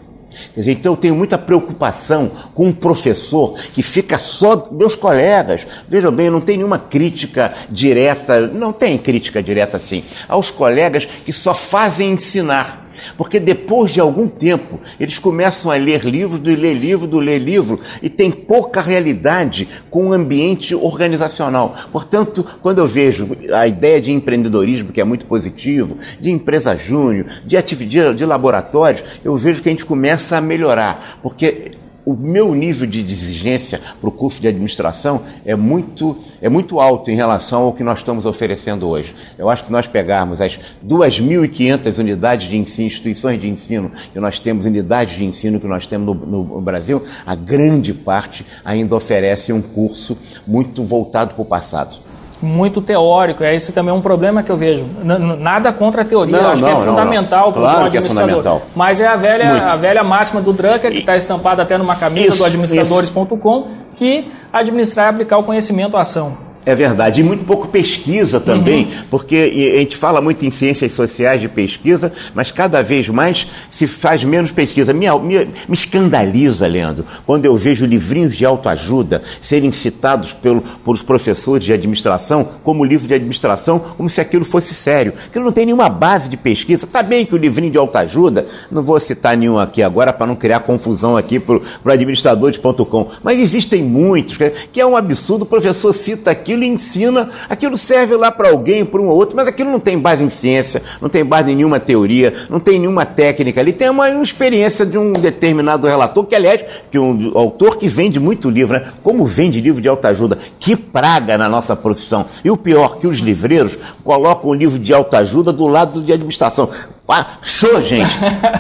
Quer 0.53 0.61
dizer, 0.61 0.71
então 0.71 0.93
eu 0.93 0.97
tenho 0.97 1.15
muita 1.15 1.37
preocupação 1.37 2.31
com 2.53 2.67
um 2.67 2.73
professor 2.73 3.55
que 3.73 3.83
fica 3.83 4.17
só 4.17 4.69
meus 4.71 4.95
colegas. 4.95 5.67
Vejam 5.89 6.11
bem, 6.11 6.29
não 6.29 6.39
tem 6.41 6.57
nenhuma 6.57 6.79
crítica 6.79 7.53
direta, 7.69 8.47
não 8.47 8.71
tem 8.71 8.97
crítica 8.97 9.43
direta 9.43 9.77
assim, 9.77 10.03
aos 10.27 10.49
colegas 10.49 11.05
que 11.25 11.33
só 11.33 11.53
fazem 11.53 12.13
ensinar. 12.13 12.80
Porque 13.17 13.39
depois 13.39 13.91
de 13.91 13.99
algum 13.99 14.27
tempo, 14.27 14.79
eles 14.99 15.19
começam 15.19 15.71
a 15.71 15.75
ler 15.75 16.03
livros, 16.03 16.39
do 16.39 16.49
ler 16.49 16.73
livro, 16.73 17.07
do 17.07 17.19
ler 17.19 17.39
livro, 17.39 17.79
e 18.01 18.09
tem 18.09 18.31
pouca 18.31 18.81
realidade 18.81 19.67
com 19.89 20.07
o 20.07 20.13
ambiente 20.13 20.73
organizacional. 20.73 21.75
Portanto, 21.91 22.45
quando 22.61 22.79
eu 22.79 22.87
vejo 22.87 23.29
a 23.53 23.67
ideia 23.67 24.01
de 24.01 24.11
empreendedorismo, 24.11 24.91
que 24.91 25.01
é 25.01 25.03
muito 25.03 25.25
positivo, 25.25 25.97
de 26.19 26.31
empresa 26.31 26.75
júnior, 26.75 27.25
de 27.45 27.57
atividade 27.57 27.81
de 27.91 28.25
laboratórios, 28.25 29.03
eu 29.23 29.35
vejo 29.35 29.61
que 29.61 29.69
a 29.69 29.71
gente 29.71 29.85
começa 29.85 30.37
a 30.37 30.41
melhorar. 30.41 31.19
Porque 31.21 31.71
o 32.05 32.13
meu 32.13 32.53
nível 32.53 32.87
de 32.87 32.99
exigência 32.99 33.79
para 33.99 34.09
o 34.09 34.11
curso 34.11 34.41
de 34.41 34.47
administração 34.47 35.21
é 35.45 35.55
muito, 35.55 36.17
é 36.41 36.49
muito 36.49 36.79
alto 36.79 37.11
em 37.11 37.15
relação 37.15 37.63
ao 37.63 37.73
que 37.73 37.83
nós 37.83 37.99
estamos 37.99 38.25
oferecendo 38.25 38.87
hoje. 38.87 39.15
Eu 39.37 39.49
acho 39.49 39.65
que 39.65 39.71
nós 39.71 39.87
pegarmos 39.87 40.41
as 40.41 40.59
2.500 40.85 41.97
unidades 41.97 42.49
de 42.49 42.57
ensino, 42.57 42.87
instituições 42.87 43.39
de 43.39 43.47
ensino, 43.47 43.91
que 44.11 44.19
nós 44.19 44.39
temos, 44.39 44.65
unidades 44.65 45.15
de 45.15 45.25
ensino 45.25 45.59
que 45.59 45.67
nós 45.67 45.85
temos 45.85 46.17
no, 46.17 46.43
no 46.43 46.61
Brasil, 46.61 47.03
a 47.25 47.35
grande 47.35 47.93
parte 47.93 48.45
ainda 48.65 48.95
oferece 48.95 49.53
um 49.53 49.61
curso 49.61 50.17
muito 50.45 50.83
voltado 50.83 51.33
para 51.33 51.41
o 51.41 51.45
passado 51.45 52.11
muito 52.41 52.81
teórico. 52.81 53.43
É 53.43 53.55
esse 53.55 53.71
também 53.71 53.93
é 53.93 53.97
um 53.97 54.01
problema 54.01 54.43
que 54.43 54.51
eu 54.51 54.57
vejo. 54.57 54.85
N 55.03 55.37
nada 55.37 55.71
contra 55.71 56.01
a 56.01 56.05
teoria, 56.05 56.41
não, 56.41 56.49
acho 56.49 56.61
não, 56.61 56.69
que 56.69 56.81
é 56.81 56.85
fundamental 56.85 57.51
para 57.51 57.59
o 57.61 57.63
claro 57.63 57.85
administrador. 57.85 58.57
É 58.57 58.61
Mas 58.75 58.99
é 58.99 59.07
a 59.07 59.15
velha, 59.15 59.65
a 59.65 59.75
velha 59.75 60.03
máxima 60.03 60.41
do 60.41 60.51
Drucker, 60.53 60.91
que 60.91 60.99
está 60.99 61.15
estampada 61.15 61.61
até 61.61 61.77
numa 61.77 61.95
camisa 61.95 62.29
isso, 62.29 62.37
do 62.37 62.45
administradores.com, 62.45 63.67
que 63.95 64.25
administrar 64.51 65.07
é 65.07 65.09
aplicar 65.09 65.37
o 65.37 65.43
conhecimento 65.43 65.95
à 65.95 66.01
ação. 66.01 66.50
É 66.63 66.75
verdade, 66.75 67.21
e 67.21 67.23
muito 67.23 67.43
pouco 67.43 67.67
pesquisa 67.67 68.39
também, 68.39 68.85
uhum. 68.85 69.03
porque 69.09 69.73
a 69.75 69.79
gente 69.79 69.97
fala 69.97 70.21
muito 70.21 70.45
em 70.45 70.51
ciências 70.51 70.93
sociais 70.93 71.41
de 71.41 71.47
pesquisa, 71.47 72.13
mas 72.35 72.51
cada 72.51 72.83
vez 72.83 73.09
mais 73.09 73.47
se 73.71 73.87
faz 73.87 74.23
menos 74.23 74.51
pesquisa. 74.51 74.93
Me, 74.93 75.09
me, 75.19 75.45
me 75.45 75.73
escandaliza, 75.73 76.67
Leandro, 76.67 77.03
quando 77.25 77.45
eu 77.45 77.57
vejo 77.57 77.83
livrinhos 77.83 78.37
de 78.37 78.45
autoajuda 78.45 79.23
serem 79.41 79.71
citados 79.71 80.33
pelo, 80.33 80.61
por 80.61 80.93
os 80.93 81.01
professores 81.01 81.63
de 81.63 81.73
administração 81.73 82.47
como 82.63 82.85
livro 82.85 83.07
de 83.07 83.15
administração, 83.15 83.79
como 83.79 84.07
se 84.07 84.21
aquilo 84.21 84.45
fosse 84.45 84.75
sério. 84.75 85.13
Aquilo 85.25 85.45
não 85.45 85.51
tem 85.51 85.65
nenhuma 85.65 85.89
base 85.89 86.29
de 86.29 86.37
pesquisa. 86.37 86.85
Está 86.85 87.01
bem 87.01 87.25
que 87.25 87.33
o 87.33 87.37
livrinho 87.37 87.71
de 87.71 87.77
autoajuda, 87.79 88.45
não 88.71 88.83
vou 88.83 88.99
citar 88.99 89.35
nenhum 89.35 89.57
aqui 89.57 89.81
agora 89.81 90.13
para 90.13 90.27
não 90.27 90.35
criar 90.35 90.59
confusão 90.59 91.17
aqui 91.17 91.39
para 91.39 91.55
o 91.55 91.91
administradores.com, 91.91 93.07
mas 93.23 93.39
existem 93.39 93.81
muitos, 93.81 94.37
que 94.71 94.79
é 94.79 94.85
um 94.85 94.95
absurdo, 94.95 95.41
o 95.41 95.45
professor 95.45 95.91
cita 95.93 96.29
aqui 96.29 96.50
aquilo 96.51 96.63
ensina, 96.63 97.29
aquilo 97.49 97.77
serve 97.77 98.15
lá 98.15 98.31
para 98.31 98.49
alguém, 98.49 98.83
para 98.83 99.01
um 99.01 99.07
ou 99.07 99.15
outro, 99.15 99.35
mas 99.35 99.47
aquilo 99.47 99.71
não 99.71 99.79
tem 99.79 99.97
base 99.97 100.23
em 100.23 100.29
ciência, 100.29 100.81
não 101.01 101.07
tem 101.07 101.23
base 101.23 101.51
em 101.51 101.55
nenhuma 101.55 101.79
teoria, 101.79 102.33
não 102.49 102.59
tem 102.59 102.79
nenhuma 102.79 103.05
técnica 103.05 103.61
ali, 103.61 103.71
tem 103.71 103.89
uma, 103.89 104.09
uma 104.09 104.23
experiência 104.23 104.85
de 104.85 104.97
um 104.97 105.13
determinado 105.13 105.87
relator, 105.87 106.25
que 106.25 106.35
aliás, 106.35 106.61
que 106.91 106.99
um 106.99 107.31
autor 107.35 107.77
que 107.77 107.87
vende 107.87 108.19
muito 108.19 108.49
livro, 108.49 108.77
né? 108.77 108.91
Como 109.01 109.25
vende 109.25 109.61
livro 109.61 109.81
de 109.81 109.87
autoajuda? 109.87 110.37
Que 110.59 110.75
praga 110.75 111.37
na 111.37 111.47
nossa 111.47 111.75
profissão. 111.75 112.25
E 112.43 112.51
o 112.51 112.57
pior, 112.57 112.97
que 112.97 113.07
os 113.07 113.19
livreiros 113.19 113.77
colocam 114.03 114.49
o 114.49 114.53
livro 114.53 114.77
de 114.77 114.93
autoajuda 114.93 115.53
do 115.53 115.67
lado 115.67 116.01
de 116.01 116.11
administração. 116.11 116.69
Ah, 117.13 117.25
show, 117.41 117.81
gente! 117.81 118.09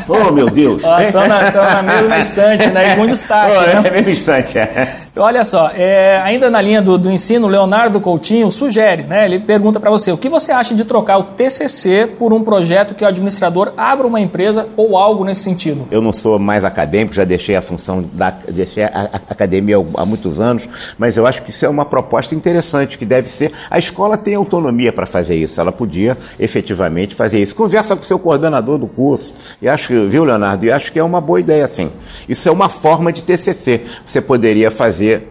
Oh, 0.09 0.29
meu 0.29 0.49
Deus! 0.49 0.81
Estão 1.07 1.25
na, 1.25 1.49
na 1.51 1.81
mesma 1.81 2.19
estante, 2.19 2.67
né? 2.67 2.91
E 2.91 2.95
com 2.97 3.07
destaque. 3.07 3.51
Oh, 3.51 3.61
né? 3.61 3.81
É 3.85 3.91
mesmo 3.91 4.09
instante, 4.11 4.57
é. 4.57 4.95
Olha 5.15 5.43
só, 5.43 5.71
é, 5.75 6.21
ainda 6.23 6.49
na 6.49 6.61
linha 6.61 6.81
do, 6.81 6.97
do 6.97 7.11
ensino, 7.11 7.47
Leonardo 7.47 7.99
Coutinho 7.99 8.49
sugere, 8.49 9.03
né? 9.03 9.25
Ele 9.25 9.39
pergunta 9.39 9.79
para 9.79 9.89
você: 9.89 10.11
o 10.11 10.17
que 10.17 10.29
você 10.29 10.51
acha 10.51 10.73
de 10.73 10.85
trocar 10.85 11.17
o 11.17 11.23
TCC 11.23 12.07
por 12.17 12.31
um 12.33 12.43
projeto 12.43 12.93
que 12.93 13.03
o 13.03 13.07
administrador 13.07 13.73
abra 13.75 14.05
uma 14.07 14.19
empresa 14.19 14.67
ou 14.77 14.97
algo 14.97 15.23
nesse 15.23 15.41
sentido? 15.41 15.87
Eu 15.91 16.01
não 16.01 16.13
sou 16.13 16.39
mais 16.39 16.63
acadêmico, 16.63 17.13
já 17.13 17.23
deixei 17.23 17.55
a 17.55 17.61
função 17.61 18.03
da 18.13 18.31
deixei 18.47 18.83
a, 18.83 19.09
a 19.13 19.33
academia 19.33 19.75
há 19.95 20.05
muitos 20.05 20.39
anos, 20.39 20.67
mas 20.97 21.17
eu 21.17 21.25
acho 21.25 21.41
que 21.41 21.51
isso 21.51 21.65
é 21.65 21.69
uma 21.69 21.85
proposta 21.85 22.33
interessante 22.33 22.97
que 22.97 23.05
deve 23.05 23.29
ser. 23.29 23.51
A 23.69 23.79
escola 23.79 24.17
tem 24.17 24.35
autonomia 24.35 24.93
para 24.93 25.05
fazer 25.05 25.35
isso, 25.35 25.59
ela 25.59 25.71
podia 25.71 26.17
efetivamente 26.39 27.15
fazer 27.15 27.39
isso. 27.39 27.53
Conversa 27.53 27.95
com 27.95 28.03
o 28.03 28.05
seu 28.05 28.17
coordenador 28.17 28.40
do 28.49 28.87
curso. 28.87 29.33
E 29.61 29.67
acho, 29.67 30.07
viu, 30.07 30.23
Leonardo? 30.23 30.65
E 30.65 30.71
acho 30.71 30.91
que 30.91 30.99
é 30.99 31.03
uma 31.03 31.21
boa 31.21 31.39
ideia, 31.39 31.67
sim. 31.67 31.91
Isso 32.27 32.47
é 32.47 32.51
uma 32.51 32.69
forma 32.69 33.11
de 33.11 33.21
TCC. 33.21 33.81
Você 34.07 34.21
poderia 34.21 34.71
fazer 34.71 35.27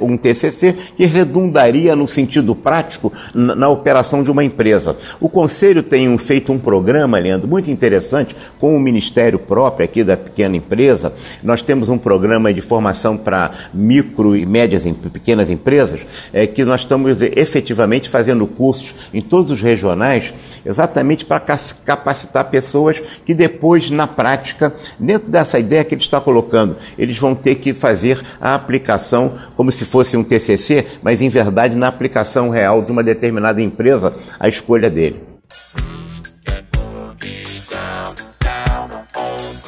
um 0.00 0.16
TCC 0.16 0.74
que 0.96 1.04
redundaria 1.04 1.94
no 1.96 2.06
sentido 2.06 2.54
prático 2.54 3.12
na, 3.34 3.68
operação 3.68 4.22
de 4.22 4.30
uma 4.30 4.44
empresa. 4.44 4.96
O 5.20 5.28
Conselho 5.28 5.82
tem 5.82 6.16
feito 6.18 6.52
um 6.52 6.58
programa, 6.58 7.18
Leandro, 7.18 7.48
muito 7.48 7.70
interessante, 7.70 8.36
com 8.58 8.76
o 8.76 8.80
Ministério 8.80 9.38
próprio 9.38 9.84
aqui 9.84 10.04
da 10.04 10.16
pequena 10.16 10.56
empresa. 10.56 11.12
Nós 11.42 11.62
temos 11.62 11.88
um 11.88 11.98
programa 11.98 12.52
de 12.52 12.60
formação 12.60 13.16
para 13.16 13.52
micro 13.72 14.36
e 14.36 14.46
médias 14.46 14.86
e 14.86 14.92
pequenas 14.92 15.50
empresas, 15.50 16.00
é, 16.32 16.46
que 16.46 16.64
nós 16.64 16.82
estamos 16.82 17.20
efetivamente 17.20 18.08
fazendo 18.08 18.46
cursos 18.46 18.94
em 19.12 19.20
todos 19.20 19.50
os 19.50 19.60
regionais, 19.60 20.32
exatamente 20.64 21.24
para 21.24 21.40
capacitar 21.40 22.44
pessoas 22.54 23.02
que 23.26 23.34
depois, 23.34 23.90
na 23.90 24.06
prática, 24.06 24.72
dentro 24.96 25.28
dessa 25.28 25.58
ideia 25.58 25.82
que 25.82 25.92
ele 25.92 26.00
está 26.00 26.20
colocando, 26.20 26.76
eles 26.96 27.18
vão 27.18 27.34
ter 27.34 27.56
que 27.56 27.74
fazer 27.74 28.22
a 28.40 28.54
aplicação 28.54 29.34
como 29.56 29.72
se 29.72 29.84
fosse 29.84 30.16
um 30.16 30.22
TCC, 30.22 30.86
mas 31.02 31.20
em 31.20 31.28
verdade 31.28 31.74
na 31.74 31.88
aplicação 31.88 32.50
real 32.50 32.80
de 32.80 32.92
uma 32.92 33.02
determinada 33.02 33.60
empresa, 33.60 34.14
a 34.38 34.46
escolha 34.46 34.88
dele. 34.88 35.20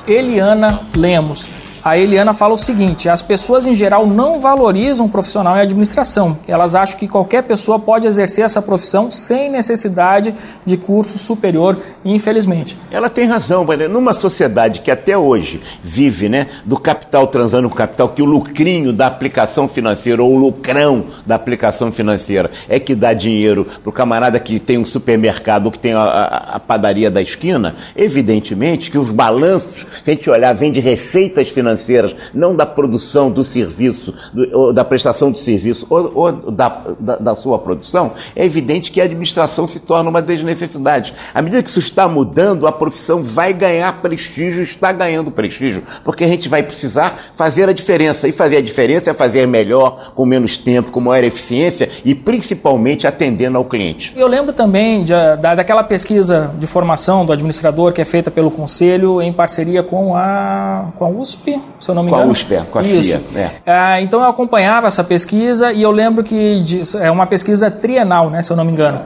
Eliana 0.07 0.81
Lemos. 0.97 1.66
A 1.87 1.97
Eliana 1.97 2.35
fala 2.35 2.53
o 2.53 2.59
seguinte: 2.59 3.09
as 3.09 3.23
pessoas 3.23 3.65
em 3.65 3.73
geral 3.73 4.09
não 4.09 4.41
valorizam 4.41 5.07
o 5.07 5.09
profissional 5.09 5.57
em 5.57 5.61
administração. 5.61 6.37
Elas 6.49 6.75
acham 6.75 6.99
que 6.99 7.07
qualquer 7.07 7.45
pessoa 7.45 7.79
pode 7.79 8.09
exercer 8.09 8.45
essa 8.45 8.61
profissão 8.61 9.09
sem 9.09 9.49
necessidade 9.49 10.35
de 10.65 10.77
curso 10.77 11.17
superior, 11.17 11.79
infelizmente. 12.05 12.77
Ela 12.91 13.09
tem 13.09 13.27
razão, 13.27 13.65
mas 13.65 13.89
numa 13.89 14.13
sociedade 14.15 14.81
que 14.81 14.91
até 14.91 15.17
hoje 15.17 15.63
vive 15.81 16.29
né, 16.29 16.49
do 16.65 16.77
capital 16.77 17.29
transando 17.29 17.71
com 17.71 17.77
capital, 17.77 18.09
que 18.09 18.21
o 18.21 18.25
lucrinho 18.25 18.93
da 18.93 19.07
aplicação 19.07 19.69
financeira 19.69 20.25
ou 20.25 20.33
o 20.33 20.37
lucrão 20.37 21.05
da 21.25 21.37
aplicação 21.37 21.93
financeira 21.93 22.51
é 22.69 22.81
que 22.81 22.97
dá 22.97 23.13
dinheiro 23.13 23.65
para 23.65 23.91
o 23.91 23.93
camarada 23.93 24.41
que 24.41 24.59
tem 24.59 24.77
um 24.77 24.85
supermercado 24.85 25.67
ou 25.67 25.71
que 25.71 25.79
tem 25.79 25.93
a, 25.93 26.03
a, 26.03 26.57
a 26.57 26.59
padaria 26.59 27.13
da 27.13 27.23
esquina, 27.23 27.77
evidentemente 27.95 28.91
que 28.91 28.99
os 28.99 29.13
balanços, 29.13 29.87
se 30.05 30.11
a 30.11 30.15
gente 30.15 30.29
olhar, 30.29 30.53
vem 30.53 30.73
de 30.73 30.81
receitas 30.81 31.49
financeiras 31.51 31.76
financeiras, 31.77 32.15
não 32.35 32.55
da 32.55 32.67
produção 32.67 33.31
do 33.31 33.45
serviço, 33.45 34.15
do, 34.33 34.73
da 34.73 34.85
prestação 34.85 35.31
de 35.31 35.39
serviço, 35.39 35.87
ou, 35.89 36.11
ou 36.15 36.33
da, 36.33 36.69
da, 36.99 37.17
da, 37.17 37.35
sua 37.35 37.59
produção, 37.59 38.13
é 38.35 38.45
evidente 38.45 38.91
que 38.91 39.01
a 39.01 39.05
administração 39.05 39.69
se 39.69 39.79
torna 39.79 40.11
uma 40.11 40.23
desnecessidade. 40.23 41.15
À 41.35 41.43
medida 41.43 41.63
que 41.63 41.69
isso 41.69 41.79
está 41.79 42.09
mudando, 42.09 42.67
a 42.67 42.73
profissão 42.73 43.23
vai 43.23 43.53
ganhar 43.53 44.01
prestígio, 44.01 44.63
está 44.63 44.93
ganhando 44.93 45.31
prestígio, 45.31 45.83
porque 46.05 46.25
a 46.25 46.29
gente 46.29 46.49
vai 46.49 46.63
precisar 46.63 47.19
fazer 47.37 47.69
a 47.69 47.73
diferença. 47.73 48.27
E 48.27 48.33
fazer 48.33 48.57
a 48.57 48.63
diferença 48.63 49.11
é 49.11 49.15
fazer 49.15 49.47
melhor, 49.47 50.13
com 50.15 50.25
menos 50.25 50.57
tempo, 50.57 50.91
com 50.91 51.01
maior 51.01 51.25
eficiência 51.25 51.89
e 52.05 52.15
principalmente 52.15 53.07
atendendo 53.07 53.59
ao 53.59 53.65
cliente. 53.65 54.13
Eu 54.17 54.27
lembro 54.27 54.53
também 54.53 55.05
de, 55.05 55.13
da, 55.13 55.55
daquela 55.55 55.85
pesquisa 55.85 56.51
de 56.59 56.67
formação 56.67 57.25
do 57.25 57.33
administrador 57.33 57.93
que 57.93 58.01
é 58.01 58.05
feita 58.05 58.31
pelo 58.31 58.51
Conselho 58.51 59.21
em 59.21 59.33
parceria 59.33 59.83
com 59.83 60.15
a, 60.15 60.87
com 60.97 61.05
a 61.05 61.09
USP, 61.09 61.56
se 61.79 61.89
eu 61.89 61.95
não 61.95 62.03
me 62.03 62.11
engano. 62.11 62.25
Com 62.25 62.29
a 62.29 62.33
USP, 62.33 62.63
com 62.71 62.79
a 62.79 62.83
Isso. 62.83 63.19
FIA. 63.19 63.41
É. 63.41 63.51
Ah, 63.67 64.01
então 64.01 64.21
eu 64.21 64.29
acompanhava 64.29 64.87
essa 64.87 65.05
pesquisa 65.05 65.73
e 65.73 65.83
eu 65.83 65.91
lembro 65.91 66.23
que 66.23 66.61
de, 66.61 66.83
é 66.99 67.11
uma 67.11 67.27
pesquisa 67.27 67.71
trienal, 67.71 68.31
né, 68.31 68.43
se 68.43 68.53
eu 68.53 68.57
não 68.57 68.65
me 68.65 68.73
engano. 68.73 69.01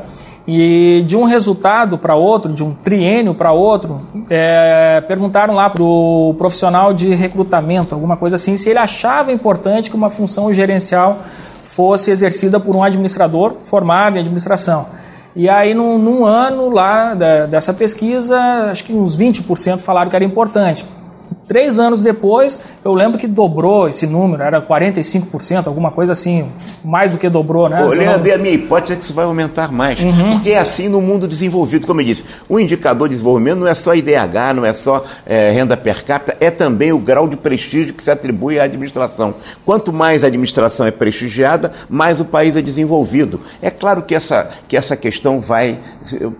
E 0.46 1.04
de 1.06 1.16
um 1.16 1.24
resultado 1.24 1.98
para 1.98 2.14
outro, 2.14 2.52
de 2.52 2.64
um 2.64 2.72
triênio 2.72 3.34
para 3.34 3.52
outro, 3.52 4.00
é, 4.28 5.02
perguntaram 5.06 5.54
lá 5.54 5.68
para 5.70 5.82
o 5.82 6.34
profissional 6.38 6.92
de 6.92 7.14
recrutamento, 7.14 7.94
alguma 7.94 8.16
coisa 8.16 8.36
assim, 8.36 8.56
se 8.56 8.68
ele 8.68 8.78
achava 8.78 9.30
importante 9.30 9.90
que 9.90 9.96
uma 9.96 10.10
função 10.10 10.52
gerencial 10.52 11.18
fosse 11.62 12.10
exercida 12.10 12.58
por 12.58 12.74
um 12.74 12.82
administrador 12.82 13.54
formado 13.62 14.16
em 14.16 14.20
administração. 14.20 14.86
E 15.36 15.48
aí, 15.48 15.74
num, 15.74 15.98
num 15.98 16.24
ano 16.24 16.68
lá 16.68 17.14
da, 17.14 17.46
dessa 17.46 17.72
pesquisa, 17.72 18.36
acho 18.70 18.84
que 18.84 18.92
uns 18.92 19.16
20% 19.16 19.78
falaram 19.78 20.10
que 20.10 20.16
era 20.16 20.24
importante. 20.24 20.84
Três 21.50 21.80
anos 21.80 22.04
depois, 22.04 22.60
eu 22.84 22.92
lembro 22.92 23.18
que 23.18 23.26
dobrou 23.26 23.88
esse 23.88 24.06
número, 24.06 24.40
era 24.40 24.62
45%, 24.62 25.66
alguma 25.66 25.90
coisa 25.90 26.12
assim, 26.12 26.48
mais 26.84 27.10
do 27.10 27.18
que 27.18 27.28
dobrou, 27.28 27.68
né? 27.68 27.82
Leandro, 27.82 28.32
a 28.32 28.38
minha 28.38 28.54
hipótese 28.54 28.92
é 28.92 28.96
que 28.96 29.02
isso 29.02 29.12
vai 29.12 29.24
aumentar 29.24 29.72
mais. 29.72 29.98
Uhum. 29.98 30.34
Porque 30.34 30.50
é 30.50 30.58
assim 30.60 30.88
no 30.88 31.00
mundo 31.00 31.26
desenvolvido, 31.26 31.88
como 31.88 32.00
eu 32.02 32.04
disse. 32.04 32.24
O 32.48 32.60
indicador 32.60 33.08
de 33.08 33.16
desenvolvimento 33.16 33.58
não 33.58 33.66
é 33.66 33.74
só 33.74 33.96
IDH, 33.96 34.54
não 34.54 34.64
é 34.64 34.72
só 34.72 35.04
é, 35.26 35.50
renda 35.50 35.76
per 35.76 36.04
capita, 36.04 36.36
é 36.38 36.52
também 36.52 36.92
o 36.92 37.00
grau 37.00 37.26
de 37.26 37.36
prestígio 37.36 37.94
que 37.94 38.04
se 38.04 38.12
atribui 38.12 38.60
à 38.60 38.62
administração. 38.62 39.34
Quanto 39.66 39.92
mais 39.92 40.22
a 40.22 40.28
administração 40.28 40.86
é 40.86 40.92
prestigiada, 40.92 41.72
mais 41.88 42.20
o 42.20 42.24
país 42.24 42.54
é 42.54 42.62
desenvolvido. 42.62 43.40
É 43.60 43.70
claro 43.70 44.02
que 44.02 44.14
essa, 44.14 44.50
que 44.68 44.76
essa 44.76 44.96
questão 44.96 45.40
vai 45.40 45.80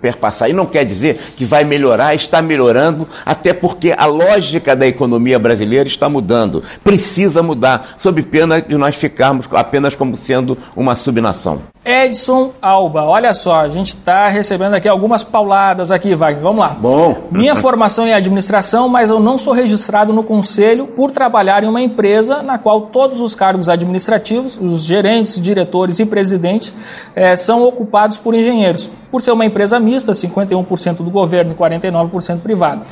perpassar. 0.01 0.49
E 0.49 0.53
não 0.53 0.67
quer 0.67 0.85
dizer 0.85 1.19
que 1.37 1.45
vai 1.45 1.65
melhorar, 1.65 2.15
está 2.15 2.41
melhorando, 2.41 3.09
até 3.27 3.53
porque 3.53 3.93
a 3.99 4.07
lógica 4.07 4.77
da 4.77 4.87
economia 4.87 5.00
economia 5.01 5.39
brasileira 5.39 5.89
está 5.89 6.09
mudando. 6.09 6.63
Precisa 6.85 7.43
mudar, 7.43 7.95
sob 7.97 8.23
pena 8.23 8.61
de 8.61 8.77
nós 8.77 8.95
ficarmos 8.95 9.47
apenas 9.53 9.95
como 9.95 10.17
sendo 10.17 10.59
uma 10.77 10.95
subnação. 10.95 11.63
Edson 11.83 12.53
Alba, 12.61 13.05
olha 13.05 13.33
só, 13.33 13.61
a 13.61 13.69
gente 13.69 13.89
está 13.89 14.29
recebendo 14.29 14.75
aqui 14.75 14.87
algumas 14.87 15.25
pauladas 15.25 15.91
aqui, 15.91 16.15
Wagner. 16.15 16.43
Vamos 16.43 16.61
lá. 16.61 16.77
Bom. 16.79 17.29
Minha 17.31 17.55
formação 17.57 18.07
é 18.07 18.13
administração, 18.13 18.87
mas 18.87 19.09
eu 19.09 19.19
não 19.19 19.39
sou 19.39 19.55
registrado 19.55 20.13
no 20.13 20.23
conselho 20.23 20.87
por 20.87 21.11
trabalhar 21.11 21.65
em 21.65 21.69
uma 21.69 21.81
empresa 21.81 22.43
na 22.43 22.59
qual 22.59 22.83
todos 22.83 23.23
os 23.23 23.35
cargos 23.35 23.71
administrativos, 23.71 24.59
os 24.61 24.85
gerentes, 24.85 25.41
diretores 25.41 25.99
e 25.99 26.05
presidentes, 26.05 26.75
é, 27.15 27.35
são 27.35 27.63
ocupados 27.67 28.19
por 28.19 28.35
engenheiros. 28.35 28.91
Por 29.11 29.23
ser 29.23 29.33
uma 29.33 29.47
empresa 29.47 29.81
mista, 29.81 30.13
51% 30.13 30.97
do 30.97 31.11
governo 31.11 31.53
e 31.53 31.55
49% 31.55 32.41
privado. 32.41 32.83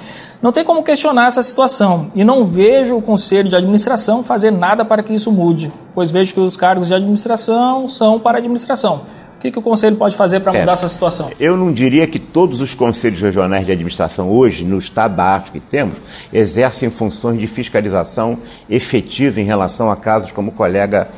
Não 0.41 0.53
tem 0.53 0.65
como 0.65 0.85
questionar 0.85 1.27
essa 1.27 1.43
situação 1.43 2.13
e 2.15 2.23
não 2.23 2.45
vejo 2.45 2.97
o 2.97 3.03
conselho 3.03 3.49
de 3.49 3.57
administração 3.57 4.23
fazer 4.23 4.53
nada 4.53 4.85
para 4.85 5.03
que 5.03 5.13
isso 5.13 5.33
mude, 5.33 5.73
pois 5.95 6.13
vejo 6.13 6.33
que 6.33 6.39
os 6.39 6.57
cargos 6.57 6.89
de 6.89 6.95
administração 6.95 7.89
são 7.89 8.21
para 8.21 8.39
a 8.39 8.41
administração. 8.41 9.03
O 9.39 9.41
que, 9.41 9.53
que 9.53 9.59
o 9.59 9.63
Conselho 9.63 9.95
pode 9.95 10.17
fazer 10.17 10.41
para 10.41 10.53
mudar 10.53 10.73
é, 10.73 10.75
essa 10.75 10.89
situação? 10.89 11.31
Eu 11.39 11.57
não 11.57 11.73
diria 11.73 12.09
que 12.09 12.19
todos 12.19 12.61
os 12.61 12.75
conselhos 12.75 13.21
regionais 13.21 13.65
de 13.65 13.71
administração 13.71 14.29
hoje, 14.29 14.65
no 14.65 14.79
estado 14.79 15.15
da 15.15 15.23
arte 15.23 15.53
que 15.53 15.61
temos, 15.61 15.99
exercem 16.33 16.91
funções 16.91 17.39
de 17.39 17.47
fiscalização 17.47 18.39
efetiva 18.69 19.41
em 19.41 19.45
relação 19.45 19.93
a 19.93 19.97
casos 19.97 20.33
como 20.33 20.51
o 20.51 20.53
colega 20.53 21.09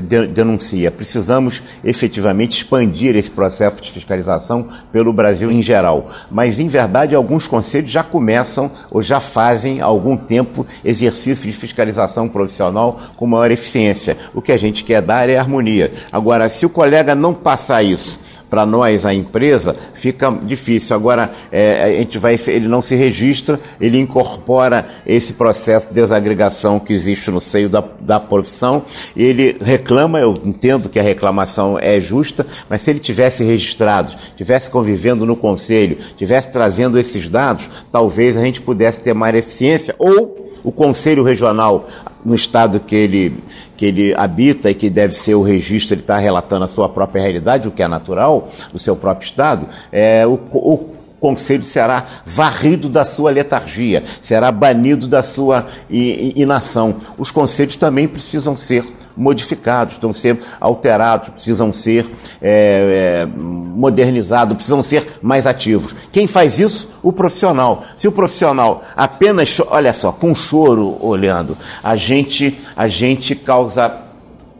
denuncia. 0.00 0.90
Precisamos 0.90 1.62
efetivamente 1.82 2.58
expandir 2.58 3.16
esse 3.16 3.30
processo 3.30 3.80
de 3.82 3.90
fiscalização 3.90 4.68
pelo 4.92 5.12
Brasil 5.12 5.50
em 5.50 5.62
geral. 5.62 6.10
Mas, 6.30 6.58
em 6.58 6.68
verdade, 6.68 7.14
alguns 7.14 7.48
conselhos 7.48 7.90
já 7.90 8.02
começam 8.02 8.70
ou 8.90 9.02
já 9.02 9.20
fazem 9.20 9.80
há 9.80 9.84
algum 9.84 10.16
tempo 10.16 10.66
exercício 10.84 11.50
de 11.50 11.56
fiscalização 11.56 12.28
profissional 12.28 13.00
com 13.16 13.26
maior 13.26 13.50
eficiência. 13.50 14.16
O 14.34 14.42
que 14.42 14.52
a 14.52 14.58
gente 14.58 14.84
quer 14.84 15.00
dar 15.00 15.28
é 15.28 15.38
harmonia. 15.38 15.92
Agora, 16.12 16.48
se 16.48 16.66
o 16.66 16.70
colega 16.70 17.14
não 17.14 17.32
passar 17.32 17.82
isso, 17.82 18.20
para 18.50 18.64
nós, 18.64 19.04
a 19.04 19.12
empresa, 19.12 19.74
fica 19.94 20.30
difícil. 20.30 20.94
Agora, 20.96 21.32
é, 21.52 21.82
a 21.82 21.88
gente 21.98 22.18
vai, 22.18 22.38
ele 22.46 22.68
não 22.68 22.82
se 22.82 22.94
registra, 22.94 23.60
ele 23.80 23.98
incorpora 23.98 24.86
esse 25.06 25.32
processo 25.32 25.88
de 25.88 25.94
desagregação 25.94 26.78
que 26.78 26.92
existe 26.92 27.30
no 27.30 27.40
seio 27.40 27.68
da, 27.68 27.84
da 28.00 28.18
profissão, 28.18 28.82
ele 29.16 29.56
reclama, 29.60 30.18
eu 30.18 30.40
entendo 30.44 30.88
que 30.88 30.98
a 30.98 31.02
reclamação 31.02 31.78
é 31.78 32.00
justa, 32.00 32.46
mas 32.68 32.82
se 32.82 32.90
ele 32.90 32.98
tivesse 32.98 33.44
registrado, 33.44 34.12
tivesse 34.36 34.70
convivendo 34.70 35.26
no 35.26 35.36
conselho, 35.36 35.98
tivesse 36.16 36.50
trazendo 36.50 36.98
esses 36.98 37.28
dados, 37.28 37.68
talvez 37.92 38.36
a 38.36 38.44
gente 38.44 38.60
pudesse 38.60 39.00
ter 39.00 39.14
mais 39.14 39.34
eficiência 39.34 39.94
ou 39.98 40.48
o 40.64 40.72
conselho 40.72 41.22
regional 41.22 41.88
no 42.28 42.34
estado 42.34 42.78
que 42.78 42.94
ele, 42.94 43.42
que 43.76 43.86
ele 43.86 44.14
habita 44.14 44.70
e 44.70 44.74
que 44.74 44.90
deve 44.90 45.14
ser 45.14 45.34
o 45.34 45.42
registro, 45.42 45.94
ele 45.94 46.02
está 46.02 46.18
relatando 46.18 46.64
a 46.64 46.68
sua 46.68 46.88
própria 46.88 47.22
realidade, 47.22 47.66
o 47.66 47.70
que 47.70 47.82
é 47.82 47.88
natural, 47.88 48.50
do 48.72 48.78
seu 48.78 48.94
próprio 48.94 49.26
estado, 49.26 49.66
é, 49.90 50.26
o, 50.26 50.34
o 50.52 50.90
conselho 51.18 51.64
será 51.64 52.06
varrido 52.24 52.88
da 52.88 53.04
sua 53.04 53.30
letargia, 53.30 54.04
será 54.20 54.52
banido 54.52 55.08
da 55.08 55.22
sua 55.22 55.66
inação. 55.90 56.96
Os 57.16 57.30
conselhos 57.30 57.76
também 57.76 58.06
precisam 58.06 58.54
ser 58.54 58.84
modificados, 59.18 59.98
precisam 59.98 60.12
ser 60.12 60.40
alterados, 60.60 61.28
precisam 61.30 61.72
ser 61.72 62.06
é, 62.40 63.22
é, 63.22 63.26
modernizados, 63.26 64.54
precisam 64.54 64.82
ser 64.82 65.18
mais 65.20 65.46
ativos. 65.46 65.94
Quem 66.12 66.26
faz 66.26 66.58
isso? 66.58 66.88
O 67.02 67.12
profissional. 67.12 67.82
Se 67.96 68.06
o 68.06 68.12
profissional 68.12 68.82
apenas, 68.96 69.60
olha 69.68 69.92
só, 69.92 70.12
com 70.12 70.34
choro 70.34 70.96
olhando, 71.00 71.56
a 71.82 71.96
gente, 71.96 72.58
a 72.76 72.86
gente 72.86 73.34
causa, 73.34 73.98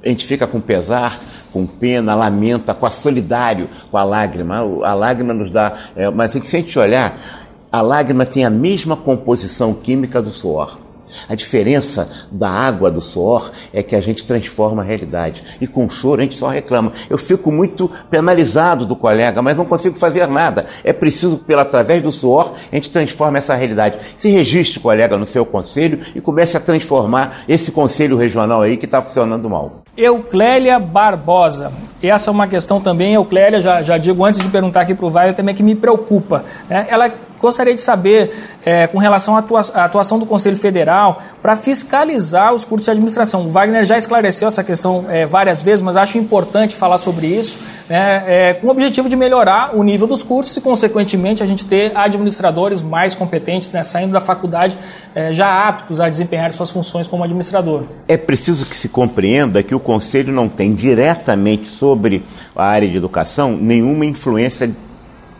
a 0.05 0.09
gente 0.09 0.27
fica 0.27 0.47
com 0.47 0.61
pesar, 0.61 1.21
com 1.53 1.65
pena, 1.65 2.15
lamenta, 2.15 2.75
com 2.75 2.87
a 2.87 2.91
solidário, 2.91 3.69
com 3.91 3.97
a 3.97 4.05
lágrima. 4.05 4.59
A 4.85 4.95
lágrima 4.95 5.33
nos 5.33 5.51
dá, 5.51 5.75
é, 5.95 6.11
mas 6.11 6.33
se 6.33 6.39
a 6.39 6.41
gente 6.61 6.79
olhar, 6.79 7.47
a 7.71 7.81
lágrima 7.81 8.27
tem 8.27 8.45
a 8.45 8.51
mesma 8.51 8.97
composição 8.97 9.73
química 9.75 10.21
do 10.21 10.31
suor. 10.31 10.88
A 11.29 11.35
diferença 11.35 12.11
da 12.31 12.51
água, 12.51 12.91
do 12.91 13.01
suor, 13.01 13.53
é 13.73 13.83
que 13.83 13.95
a 13.95 14.01
gente 14.01 14.25
transforma 14.25 14.83
a 14.83 14.85
realidade. 14.85 15.43
E 15.61 15.67
com 15.67 15.89
choro 15.89 16.21
a 16.21 16.25
gente 16.25 16.37
só 16.37 16.49
reclama. 16.49 16.93
Eu 17.09 17.19
fico 17.19 17.53
muito 17.53 17.91
penalizado 18.11 18.85
do 18.85 18.97
colega, 18.97 19.41
mas 19.43 19.57
não 19.57 19.65
consigo 19.65 19.99
fazer 19.99 20.27
nada. 20.27 20.67
É 20.83 20.93
preciso, 20.93 21.39
pela 21.39 21.63
através 21.63 22.03
do 22.03 22.11
suor, 22.11 22.55
a 22.73 22.75
gente 22.75 22.91
transforma 22.91 23.39
essa 23.39 23.55
realidade. 23.55 23.99
Se 24.17 24.29
registre, 24.29 24.81
colega, 24.81 25.17
no 25.17 25.27
seu 25.27 25.45
conselho 25.45 26.01
e 26.15 26.21
comece 26.21 26.57
a 26.57 26.61
transformar 26.61 27.45
esse 27.49 27.71
conselho 27.71 28.17
regional 28.17 28.63
aí 28.63 28.77
que 28.77 28.87
está 28.87 29.03
funcionando 29.03 29.49
mal. 29.49 29.83
Euclélia 29.99 30.79
Barbosa. 30.79 31.73
Essa 32.01 32.31
é 32.31 32.33
uma 32.33 32.47
questão 32.47 32.81
também, 32.81 33.15
Euclélia, 33.15 33.61
já, 33.61 33.83
já 33.83 33.99
digo 33.99 34.25
antes 34.25 34.39
de 34.39 34.49
perguntar 34.49 34.83
aqui 34.83 34.95
para 34.95 35.05
o 35.05 35.11
Vai, 35.11 35.35
também 35.35 35.53
que 35.53 35.65
me 35.65 35.75
preocupa. 35.75 36.45
Né? 36.69 36.87
Ela 36.89 37.13
gostaria 37.41 37.75
de 37.75 37.81
saber, 37.81 38.33
é, 38.65 38.87
com 38.87 38.99
relação 38.99 39.37
à, 39.37 39.39
atua 39.39 39.61
atuação 39.61 40.19
do 40.19 40.27
Conselho 40.27 40.57
Federal, 40.57 41.19
para 41.41 41.57
fiscalizar 41.57 42.53
os 42.53 42.65
cursos 42.65 42.85
de 42.85 42.91
administração. 42.91 43.47
O 43.47 43.51
Wagner 43.51 43.85
já 43.85 43.97
esclareceu 43.97 44.49
essa 44.49 44.63
questão 44.65 45.07
é, 45.09 45.27
várias 45.27 45.63
vezes, 45.63 45.81
mas 45.81 45.97
acho 45.97 46.19
importante 46.19 46.75
falar 46.75 46.99
sobre 46.99 47.27
isso, 47.27 47.59
né, 47.89 48.25
é, 48.27 48.55
com 48.55 48.67
o 48.67 48.71
objetivo 48.71 49.09
de 49.09 49.17
melhorar 49.17 49.77
o 49.77 49.83
nível 49.83 50.07
dos 50.07 50.23
cursos 50.23 50.57
e, 50.57 50.61
consequentemente, 50.61 51.43
a 51.43 51.47
gente 51.47 51.65
ter 51.65 51.97
administradores 51.97 52.83
mais 52.83 53.15
competentes, 53.15 53.73
né, 53.73 53.83
saindo 53.85 54.13
da 54.13 54.21
faculdade 54.21 54.77
é, 55.15 55.33
já 55.33 55.69
aptos 55.69 56.01
a 56.01 56.09
desempenhar 56.09 56.53
suas 56.53 56.71
funções 56.71 57.07
como 57.07 57.25
administrador. 57.25 57.85
É 58.07 58.17
preciso 58.17 58.67
que 58.67 58.77
se 58.77 58.89
compreenda 58.89 59.63
que 59.63 59.75
o 59.75 59.81
Conselho 59.89 60.35
não 60.35 60.51
tem 60.51 60.75
diretamente 60.75 61.67
sobre 61.67 62.23
a 62.55 62.63
área 62.63 62.87
de 62.87 62.95
educação 62.95 63.57
nenhuma 63.57 64.05
influência 64.05 64.71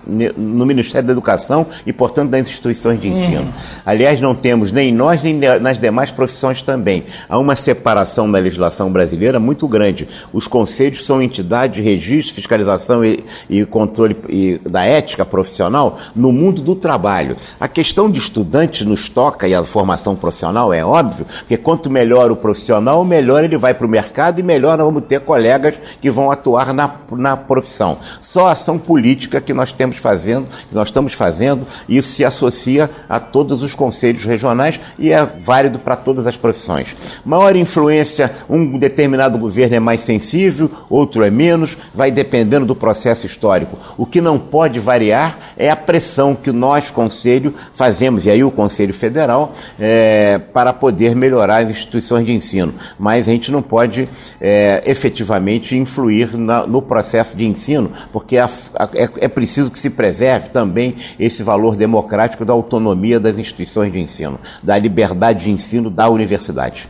no 0.09 0.65
Ministério 0.65 1.07
da 1.07 1.13
Educação 1.13 1.67
e, 1.87 1.93
portanto, 1.93 2.31
das 2.31 2.41
instituições 2.41 3.01
de 3.01 3.09
ensino. 3.09 3.53
Aliás, 3.85 4.21
não 4.21 4.35
temos 4.35 4.73
nem 4.73 4.93
nós, 4.93 5.23
nem 5.23 5.35
nas 5.35 5.79
demais 5.79 6.11
profissões 6.11 6.63
também. 6.63 7.05
Há 7.29 7.39
uma 7.39 7.55
separação 7.55 8.27
na 8.27 8.39
legislação 8.39 8.91
brasileira 8.91 9.39
muito 9.39 9.69
grande. 9.69 10.09
Os 10.33 10.47
conselhos 10.47 11.05
são 11.05 11.21
entidades 11.21 11.77
de 11.77 11.83
registro, 11.83 12.35
fiscalização 12.35 13.05
e, 13.05 13.25
e 13.49 13.65
controle 13.67 14.17
e, 14.29 14.59
da 14.65 14.85
ética 14.85 15.25
profissional 15.25 15.99
no 16.17 16.33
mundo 16.33 16.63
do 16.63 16.75
trabalho. 16.75 17.37
A 17.61 17.69
questão 17.69 18.11
de 18.11 18.19
estudantes 18.19 18.87
nos 18.87 19.09
toca 19.09 19.47
e 19.47 19.55
a 19.55 19.63
formação 19.63 20.17
profissional 20.17 20.73
é 20.73 20.85
óbvio, 20.85 21.27
porque 21.41 21.57
quanto 21.57 21.91
melhor 21.91 22.31
o 22.31 22.37
profissional, 22.37 23.05
melhor 23.05 23.45
ele 23.45 23.59
vai 23.59 23.75
para 23.75 23.87
o 23.87 23.91
mercado 23.91 24.41
e 24.41 24.43
melhor 24.43 24.79
nós 24.79 24.87
vamos 24.87 25.05
ter 25.05 25.21
colegas 25.21 25.75
que 26.01 26.11
vão 26.11 26.31
atuar 26.31 26.73
na, 26.73 26.95
na 27.13 27.37
profissão. 27.37 27.99
Só 28.23 28.49
ação 28.49 28.79
política 28.79 29.41
que 29.41 29.53
nós 29.53 29.73
temos 29.73 29.98
fazendo, 29.99 30.47
que 30.69 30.75
nós 30.75 30.89
estamos 30.89 31.13
fazendo, 31.13 31.67
isso 31.89 32.13
se 32.13 32.25
associa 32.25 32.91
a 33.09 33.21
todos 33.21 33.63
os 33.63 33.75
conselhos 33.75 34.25
regionais 34.25 34.81
e 34.99 35.13
é 35.13 35.25
válido 35.25 35.79
para 35.79 35.97
todas 35.97 36.27
as 36.27 36.37
profissões. 36.37 36.97
Maior 37.25 37.55
influência, 37.57 38.33
um 38.49 38.79
determinado 38.79 39.39
governo 39.39 39.77
é 39.77 39.81
mais 39.81 40.03
sensível, 40.03 40.71
outro 40.89 41.25
é 41.25 41.31
menos, 41.31 41.77
vai 41.95 42.11
dependendo 42.11 42.67
do 42.67 42.75
processo 42.75 43.27
histórico. 43.27 43.79
O 43.97 44.07
que 44.07 44.21
não 44.21 44.39
pode 44.39 44.81
variar 44.81 45.39
é 45.57 45.71
a 45.71 45.77
pressão 45.77 46.35
que 46.35 46.53
nós, 46.53 46.91
conselho, 46.91 47.55
fazemos, 47.75 48.27
e 48.27 48.31
aí 48.31 48.43
o 48.45 48.51
Conselho 48.51 48.95
Federal, 48.95 49.55
é, 49.79 50.39
para 50.39 50.73
poder 50.73 51.15
melhorar 51.15 51.59
as 51.59 51.71
instituições 51.71 52.25
de 52.25 52.33
ensino. 52.33 52.75
Mas 52.99 53.29
a 53.29 53.33
gente 53.33 53.51
não 53.51 53.63
pode 53.63 54.09
é, 54.41 54.83
efetivamente 54.87 55.77
influir 55.77 56.37
na, 56.37 56.67
no 56.67 56.83
processo 56.83 57.37
de 57.37 57.47
ensino, 57.47 57.91
porque 58.13 58.37
a, 58.37 58.49
a, 58.75 58.89
é, 58.95 59.09
é 59.17 59.29
preciso 59.29 59.71
que 59.71 59.79
se 59.79 59.88
se 59.89 59.91
preserve 59.91 60.51
também 60.51 60.97
esse 61.19 61.43
valor 61.43 61.75
democrático 61.75 62.45
da 62.45 62.53
autonomia 62.53 63.19
das 63.19 63.39
instituições 63.39 63.91
de 63.91 63.99
ensino, 63.99 64.39
da 64.63 64.79
liberdade 64.79 65.45
de 65.45 65.51
ensino 65.51 65.91
da 65.91 66.09
universidade. 66.09 66.89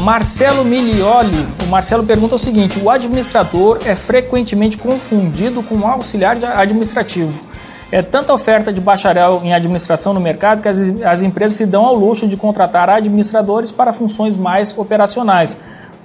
Marcelo 0.00 0.64
Milioli, 0.64 1.46
o 1.64 1.66
Marcelo 1.68 2.04
pergunta 2.04 2.36
o 2.36 2.38
seguinte: 2.38 2.78
o 2.78 2.90
administrador 2.90 3.80
é 3.84 3.94
frequentemente 3.94 4.78
confundido 4.78 5.62
com 5.62 5.76
o 5.76 5.86
auxiliar 5.86 6.36
administrativo. 6.44 7.44
É 7.90 8.02
tanta 8.02 8.32
oferta 8.32 8.72
de 8.72 8.80
bacharel 8.80 9.42
em 9.44 9.54
administração 9.54 10.12
no 10.12 10.18
mercado 10.18 10.60
que 10.60 10.68
as, 10.68 10.80
as 11.04 11.22
empresas 11.22 11.56
se 11.56 11.64
dão 11.64 11.86
ao 11.86 11.94
luxo 11.94 12.26
de 12.26 12.36
contratar 12.36 12.90
administradores 12.90 13.70
para 13.70 13.92
funções 13.92 14.36
mais 14.36 14.76
operacionais. 14.76 15.56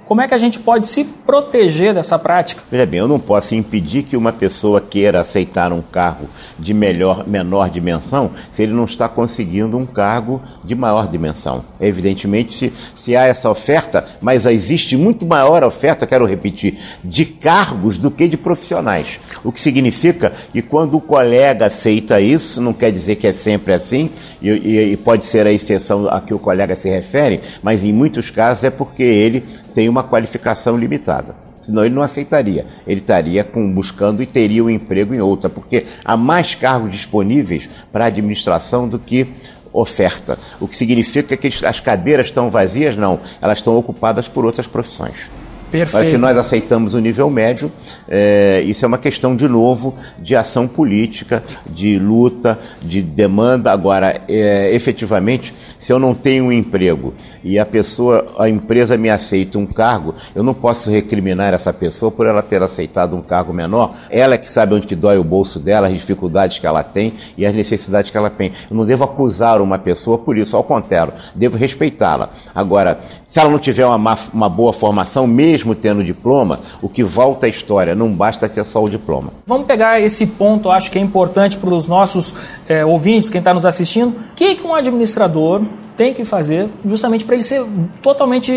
Como 0.04 0.20
é 0.20 0.26
que 0.26 0.34
a 0.34 0.38
gente 0.38 0.58
pode 0.58 0.88
se 0.88 1.04
proteger 1.04 1.94
dessa 1.94 2.18
prática? 2.18 2.62
Veja 2.70 2.84
bem, 2.84 2.98
eu 2.98 3.08
não 3.08 3.20
posso 3.20 3.54
impedir 3.54 4.02
que 4.02 4.16
uma 4.16 4.32
pessoa 4.32 4.80
queira 4.80 5.20
aceitar 5.20 5.72
um 5.72 5.80
cargo 5.80 6.28
de 6.58 6.74
melhor, 6.74 7.26
menor 7.26 7.70
dimensão 7.70 8.32
se 8.52 8.62
ele 8.62 8.72
não 8.72 8.84
está 8.84 9.08
conseguindo 9.08 9.78
um 9.78 9.86
cargo 9.86 10.42
de 10.64 10.74
maior 10.74 11.06
dimensão. 11.06 11.64
Evidentemente, 11.80 12.52
se, 12.52 12.72
se 12.96 13.16
há 13.16 13.26
essa 13.26 13.48
oferta, 13.48 14.04
mas 14.20 14.44
existe 14.44 14.96
muito 14.96 15.24
maior 15.24 15.62
oferta, 15.62 16.06
quero 16.06 16.26
repetir, 16.26 16.78
de 17.02 17.24
cargos 17.24 17.96
do 17.96 18.10
que 18.10 18.26
de 18.26 18.36
profissionais. 18.36 19.20
O 19.44 19.52
que 19.52 19.60
significa 19.60 20.32
que 20.52 20.62
quando 20.62 20.96
o 20.96 21.00
colega 21.00 21.66
aceita 21.66 22.20
isso, 22.20 22.60
não 22.60 22.72
quer 22.72 22.90
dizer 22.90 23.16
que 23.16 23.26
é 23.28 23.32
sempre 23.32 23.72
assim, 23.72 24.10
e, 24.42 24.48
e, 24.48 24.92
e 24.92 24.96
pode 24.96 25.24
ser 25.24 25.46
a 25.46 25.52
exceção 25.52 26.08
a 26.08 26.20
que 26.20 26.34
o 26.34 26.38
colega 26.38 26.74
se 26.74 26.90
refere, 26.90 27.40
mas 27.62 27.84
em 27.84 27.92
muitos 27.92 28.30
casos 28.30 28.64
é 28.64 28.70
porque 28.70 29.02
ele 29.02 29.44
tem 29.74 29.88
uma 29.88 30.02
qualificação 30.02 30.76
limitada. 30.76 31.34
Senão 31.62 31.84
ele 31.84 31.94
não 31.94 32.02
aceitaria. 32.02 32.66
Ele 32.86 33.00
estaria 33.00 33.44
com, 33.44 33.72
buscando 33.72 34.22
e 34.22 34.26
teria 34.26 34.64
um 34.64 34.70
emprego 34.70 35.14
em 35.14 35.20
outra, 35.20 35.48
porque 35.48 35.86
há 36.04 36.16
mais 36.16 36.54
cargos 36.54 36.92
disponíveis 36.92 37.68
para 37.92 38.04
a 38.04 38.08
administração 38.08 38.88
do 38.88 38.98
que 38.98 39.28
oferta. 39.72 40.38
O 40.60 40.68
que 40.68 40.76
significa 40.76 41.36
que 41.36 41.48
as 41.64 41.80
cadeiras 41.80 42.26
estão 42.26 42.50
vazias? 42.50 42.96
Não. 42.96 43.20
Elas 43.40 43.58
estão 43.58 43.76
ocupadas 43.76 44.28
por 44.28 44.44
outras 44.44 44.66
profissões. 44.66 45.30
Perfeito. 45.72 45.96
Mas 45.96 46.08
se 46.08 46.18
nós 46.18 46.36
aceitamos 46.36 46.92
o 46.92 46.98
nível 46.98 47.30
médio, 47.30 47.72
é, 48.06 48.62
isso 48.66 48.84
é 48.84 48.88
uma 48.88 48.98
questão, 48.98 49.34
de 49.34 49.48
novo, 49.48 49.94
de 50.18 50.36
ação 50.36 50.68
política, 50.68 51.42
de 51.66 51.98
luta, 51.98 52.58
de 52.82 53.00
demanda. 53.00 53.72
Agora, 53.72 54.20
é, 54.28 54.70
efetivamente, 54.74 55.54
se 55.78 55.90
eu 55.90 55.98
não 55.98 56.14
tenho 56.14 56.44
um 56.44 56.52
emprego 56.52 57.14
e 57.44 57.58
a 57.58 57.66
pessoa, 57.66 58.26
a 58.38 58.48
empresa 58.48 58.96
me 58.96 59.10
aceita 59.10 59.58
um 59.58 59.66
cargo, 59.66 60.14
eu 60.34 60.42
não 60.42 60.54
posso 60.54 60.90
recriminar 60.90 61.52
essa 61.54 61.72
pessoa 61.72 62.10
por 62.10 62.26
ela 62.26 62.42
ter 62.42 62.62
aceitado 62.62 63.16
um 63.16 63.22
cargo 63.22 63.52
menor. 63.52 63.94
Ela 64.10 64.34
é 64.34 64.38
que 64.38 64.50
sabe 64.50 64.74
onde 64.74 64.86
que 64.86 64.96
dói 64.96 65.18
o 65.18 65.24
bolso 65.24 65.58
dela, 65.58 65.88
as 65.88 65.92
dificuldades 65.92 66.58
que 66.58 66.66
ela 66.66 66.82
tem 66.82 67.14
e 67.36 67.44
as 67.44 67.54
necessidades 67.54 68.10
que 68.10 68.16
ela 68.16 68.30
tem. 68.30 68.52
Eu 68.70 68.76
não 68.76 68.84
devo 68.84 69.04
acusar 69.04 69.60
uma 69.60 69.78
pessoa 69.78 70.18
por 70.18 70.36
isso, 70.36 70.56
ao 70.56 70.64
contrário, 70.64 71.12
devo 71.34 71.56
respeitá-la. 71.56 72.30
Agora, 72.54 73.00
se 73.26 73.40
ela 73.40 73.50
não 73.50 73.58
tiver 73.58 73.86
uma, 73.86 74.18
uma 74.32 74.48
boa 74.48 74.72
formação, 74.72 75.26
mesmo 75.26 75.74
tendo 75.74 76.04
diploma, 76.04 76.60
o 76.82 76.88
que 76.88 77.02
volta 77.02 77.46
à 77.46 77.48
história, 77.48 77.94
não 77.94 78.12
basta 78.12 78.48
ter 78.48 78.64
só 78.64 78.84
o 78.84 78.90
diploma. 78.90 79.32
Vamos 79.46 79.66
pegar 79.66 80.00
esse 80.00 80.26
ponto, 80.26 80.70
acho 80.70 80.90
que 80.90 80.98
é 80.98 81.00
importante 81.00 81.56
para 81.56 81.70
os 81.70 81.86
nossos 81.86 82.34
é, 82.68 82.84
ouvintes, 82.84 83.30
quem 83.30 83.38
está 83.38 83.54
nos 83.54 83.64
assistindo. 83.64 84.10
O 84.10 84.34
que, 84.36 84.56
que 84.56 84.66
um 84.66 84.74
administrador 84.74 85.62
tem 85.96 86.14
que 86.14 86.24
fazer 86.24 86.68
justamente 86.84 87.24
para 87.24 87.34
ele 87.34 87.44
ser 87.44 87.64
totalmente 88.00 88.52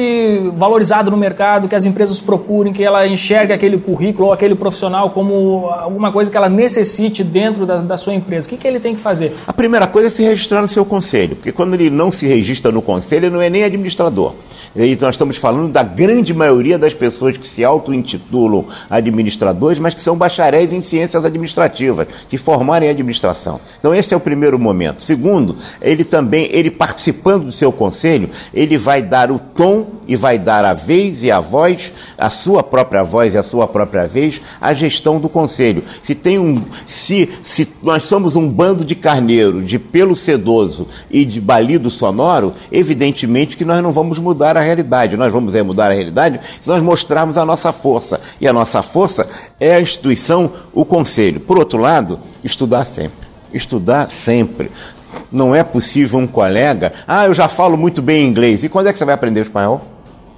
valorizado 0.55 1.11
no 1.11 1.17
mercado, 1.17 1.67
que 1.67 1.75
as 1.75 1.85
empresas 1.85 2.19
procurem, 2.19 2.73
que 2.73 2.83
ela 2.83 3.07
enxergue 3.07 3.53
aquele 3.53 3.77
currículo 3.77 4.27
ou 4.27 4.33
aquele 4.33 4.55
profissional 4.55 5.09
como 5.09 5.67
alguma 5.69 6.11
coisa 6.11 6.29
que 6.29 6.37
ela 6.37 6.49
necessite 6.49 7.23
dentro 7.23 7.65
da, 7.65 7.77
da 7.77 7.97
sua 7.97 8.13
empresa. 8.13 8.47
O 8.47 8.49
que, 8.49 8.57
que 8.57 8.67
ele 8.67 8.79
tem 8.79 8.95
que 8.95 9.01
fazer? 9.01 9.35
A 9.47 9.53
primeira 9.53 9.87
coisa 9.87 10.07
é 10.07 10.11
se 10.11 10.23
registrar 10.23 10.61
no 10.61 10.67
seu 10.67 10.85
conselho, 10.85 11.35
porque 11.35 11.51
quando 11.51 11.73
ele 11.73 11.89
não 11.89 12.11
se 12.11 12.25
registra 12.25 12.71
no 12.71 12.81
conselho, 12.81 13.25
ele 13.25 13.35
não 13.35 13.41
é 13.41 13.49
nem 13.49 13.63
administrador. 13.63 14.33
Então, 14.75 15.07
nós 15.07 15.15
estamos 15.15 15.37
falando 15.37 15.71
da 15.71 15.83
grande 15.83 16.33
maioria 16.33 16.77
das 16.77 16.93
pessoas 16.93 17.37
que 17.37 17.47
se 17.47 17.63
auto-intitulam 17.63 18.65
administradores, 18.89 19.79
mas 19.79 19.93
que 19.93 20.03
são 20.03 20.17
bacharéis 20.17 20.73
em 20.73 20.81
ciências 20.81 21.23
administrativas, 21.23 22.07
que 22.27 22.37
formaram 22.37 22.85
em 22.85 22.89
administração. 22.89 23.61
Então, 23.79 23.95
esse 23.95 24.13
é 24.13 24.17
o 24.17 24.19
primeiro 24.19 24.59
momento. 24.59 25.01
Segundo, 25.01 25.57
ele 25.81 26.03
também, 26.03 26.49
ele 26.51 26.69
participando 27.25 27.45
do 27.45 27.51
seu 27.51 27.71
conselho, 27.71 28.29
ele 28.53 28.77
vai 28.77 29.01
dar 29.01 29.31
o 29.31 29.39
tom 29.39 29.87
e 30.07 30.15
vai 30.15 30.37
dar 30.37 30.63
a 30.63 30.73
vez 30.73 31.23
e 31.23 31.31
a 31.31 31.39
voz, 31.39 31.91
a 32.15 32.29
sua 32.29 32.61
própria 32.61 33.03
voz 33.03 33.33
e 33.33 33.37
a 33.37 33.41
sua 33.41 33.67
própria 33.67 34.07
vez, 34.07 34.39
à 34.61 34.73
gestão 34.75 35.19
do 35.19 35.27
conselho. 35.27 35.83
Se 36.03 36.13
tem 36.13 36.37
um, 36.37 36.61
se, 36.85 37.27
se 37.41 37.67
nós 37.81 38.03
somos 38.03 38.35
um 38.35 38.47
bando 38.47 38.85
de 38.85 38.93
carneiro, 38.93 39.63
de 39.63 39.79
pelo 39.79 40.15
sedoso 40.15 40.87
e 41.09 41.25
de 41.25 41.41
balido 41.41 41.89
sonoro, 41.89 42.53
evidentemente 42.71 43.57
que 43.57 43.65
nós 43.65 43.81
não 43.81 43.91
vamos 43.91 44.19
mudar 44.19 44.55
a 44.55 44.61
realidade. 44.61 45.17
Nós 45.17 45.33
vamos 45.33 45.55
é, 45.55 45.63
mudar 45.63 45.89
a 45.91 45.95
realidade 45.95 46.39
se 46.61 46.69
nós 46.69 46.83
mostrarmos 46.83 47.39
a 47.39 47.45
nossa 47.45 47.73
força. 47.73 48.21
E 48.39 48.47
a 48.47 48.53
nossa 48.53 48.83
força 48.83 49.27
é 49.59 49.73
a 49.73 49.81
instituição, 49.81 50.51
o 50.71 50.85
conselho. 50.85 51.39
Por 51.39 51.57
outro 51.57 51.79
lado, 51.79 52.19
estudar 52.43 52.85
sempre. 52.85 53.25
Estudar 53.51 54.11
sempre. 54.11 54.69
Não 55.31 55.55
é 55.55 55.63
possível 55.63 56.19
um 56.19 56.27
colega, 56.27 56.93
ah, 57.07 57.25
eu 57.25 57.33
já 57.33 57.47
falo 57.47 57.77
muito 57.77 58.01
bem 58.01 58.27
inglês. 58.27 58.63
E 58.63 58.69
quando 58.69 58.87
é 58.87 58.93
que 58.93 58.97
você 58.97 59.05
vai 59.05 59.15
aprender 59.15 59.41
espanhol? 59.41 59.94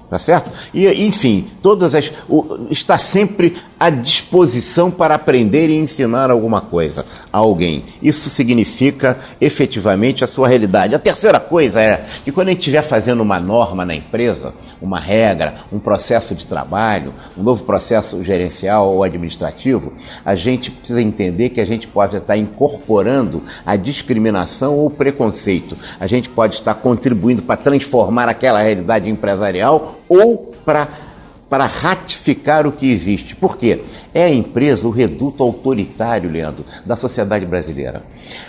Tá 0.10 0.18
certo? 0.18 0.50
E, 0.74 0.88
enfim, 1.06 1.48
todas 1.62 1.94
as. 1.94 2.14
O, 2.30 2.68
está 2.70 2.98
sempre 2.98 3.58
à 3.78 3.90
disposição 3.90 4.90
para 4.90 5.16
aprender 5.16 5.70
e 5.70 5.76
ensinar 5.76 6.32
alguma 6.32 6.62
coisa 6.62 7.06
a 7.32 7.40
alguém. 7.40 7.84
Isso 8.02 8.30
significa 8.30 9.18
efetivamente 9.42 10.24
a 10.24 10.28
sua 10.28 10.48
realidade. 10.48 10.96
A 10.96 11.00
terceira 11.00 11.42
coisa 11.42 11.82
é 11.82 12.06
que 12.24 12.32
quando 12.32 12.48
a 12.48 12.52
gente 12.52 12.60
estiver 12.60 12.84
fazendo 12.84 13.22
uma 13.22 13.38
norma 13.38 13.84
na 13.84 13.94
empresa, 13.94 14.54
uma 14.82 15.00
regra, 15.00 15.62
um 15.74 15.80
processo 15.80 16.34
de 16.34 16.46
trabalho, 16.46 17.14
um 17.38 17.44
novo 17.44 17.66
processo 17.66 18.24
gerencial 18.24 18.94
ou 18.94 19.04
administrativo, 19.04 19.92
a 20.24 20.36
gente 20.36 20.72
precisa 20.72 21.02
entender 21.02 21.50
que 21.50 21.60
a 21.60 21.66
gente 21.66 21.86
pode 21.86 22.16
estar 22.16 22.38
incorporando 22.38 23.44
a 23.66 23.76
discriminação 23.76 24.76
ou 24.76 24.90
preconceito. 24.90 25.78
A 26.00 26.08
gente 26.08 26.30
pode 26.30 26.56
estar 26.56 26.76
contribuindo 26.76 27.42
para 27.42 27.58
transformar 27.58 28.30
aquela 28.30 28.62
realidade 28.62 29.10
empresarial 29.10 29.98
ou 30.08 30.54
para 30.66 31.66
ratificar 31.66 32.68
o 32.68 32.72
que 32.72 32.92
existe. 32.92 33.36
Por 33.36 33.58
quê? 33.58 33.84
É 34.14 34.26
a 34.26 34.34
empresa 34.34 34.88
o 34.88 34.92
reduto 34.92 35.44
autoritário, 35.44 36.30
Leandro, 36.30 36.66
da 36.86 36.96
sociedade 36.96 37.46
brasileira. 37.46 38.04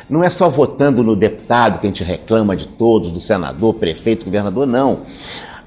Não 0.09 0.24
é 0.24 0.30
só 0.30 0.48
votando 0.48 1.04
no 1.04 1.14
deputado 1.14 1.78
que 1.78 1.86
a 1.86 1.90
gente 1.90 2.02
reclama 2.02 2.56
de 2.56 2.66
todos, 2.66 3.11
do 3.11 3.20
senador, 3.20 3.74
prefeito, 3.74 4.24
governador, 4.24 4.66
não. 4.66 5.00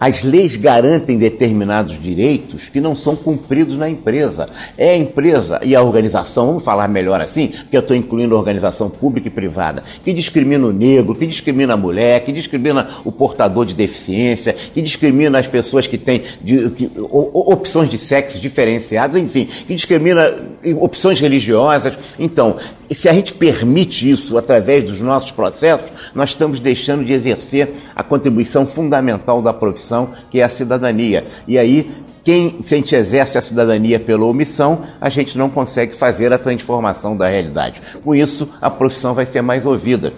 As 0.01 0.23
leis 0.23 0.55
garantem 0.55 1.15
determinados 1.15 2.01
direitos 2.01 2.67
que 2.67 2.81
não 2.81 2.95
são 2.95 3.15
cumpridos 3.15 3.77
na 3.77 3.87
empresa. 3.87 4.49
É 4.75 4.89
a 4.89 4.97
empresa 4.97 5.59
e 5.63 5.75
a 5.75 5.83
organização, 5.83 6.47
vamos 6.47 6.63
falar 6.63 6.87
melhor 6.87 7.21
assim, 7.21 7.49
porque 7.49 7.77
eu 7.77 7.81
estou 7.81 7.95
incluindo 7.95 8.35
organização 8.35 8.89
pública 8.89 9.27
e 9.27 9.29
privada, 9.29 9.83
que 10.03 10.11
discrimina 10.11 10.65
o 10.65 10.73
negro, 10.73 11.13
que 11.13 11.27
discrimina 11.27 11.75
a 11.75 11.77
mulher, 11.77 12.23
que 12.23 12.31
discrimina 12.31 12.89
o 13.05 13.11
portador 13.11 13.63
de 13.63 13.75
deficiência, 13.75 14.53
que 14.73 14.81
discrimina 14.81 15.37
as 15.37 15.45
pessoas 15.45 15.85
que 15.85 15.99
têm 15.99 16.23
de, 16.41 16.71
que, 16.71 16.91
opções 16.99 17.87
de 17.87 17.99
sexo 17.99 18.39
diferenciadas, 18.39 19.21
enfim, 19.21 19.47
que 19.67 19.75
discrimina 19.75 20.33
opções 20.79 21.19
religiosas. 21.19 21.93
Então, 22.17 22.57
se 22.93 23.07
a 23.07 23.13
gente 23.13 23.33
permite 23.33 24.09
isso 24.09 24.37
através 24.37 24.83
dos 24.83 24.99
nossos 24.99 25.31
processos, 25.31 25.89
nós 26.13 26.29
estamos 26.29 26.59
deixando 26.59 27.05
de 27.05 27.13
exercer 27.13 27.69
a 27.95 28.03
contribuição 28.03 28.65
fundamental 28.65 29.41
da 29.41 29.53
profissão 29.53 30.09
que 30.29 30.39
é 30.39 30.43
a 30.43 30.49
cidadania. 30.49 31.23
E 31.47 31.57
aí, 31.57 31.89
quem, 32.23 32.59
se 32.61 32.75
a 32.75 32.77
gente 32.77 32.93
exerce 32.93 33.37
a 33.37 33.41
cidadania 33.41 33.99
pela 33.99 34.25
omissão, 34.25 34.81
a 34.99 35.09
gente 35.09 35.37
não 35.37 35.49
consegue 35.49 35.95
fazer 35.95 36.31
a 36.31 36.37
transformação 36.37 37.17
da 37.17 37.27
realidade. 37.27 37.81
Com 38.03 38.13
isso, 38.13 38.47
a 38.61 38.69
profissão 38.69 39.13
vai 39.13 39.25
ser 39.25 39.41
mais 39.41 39.65
ouvida. 39.65 40.13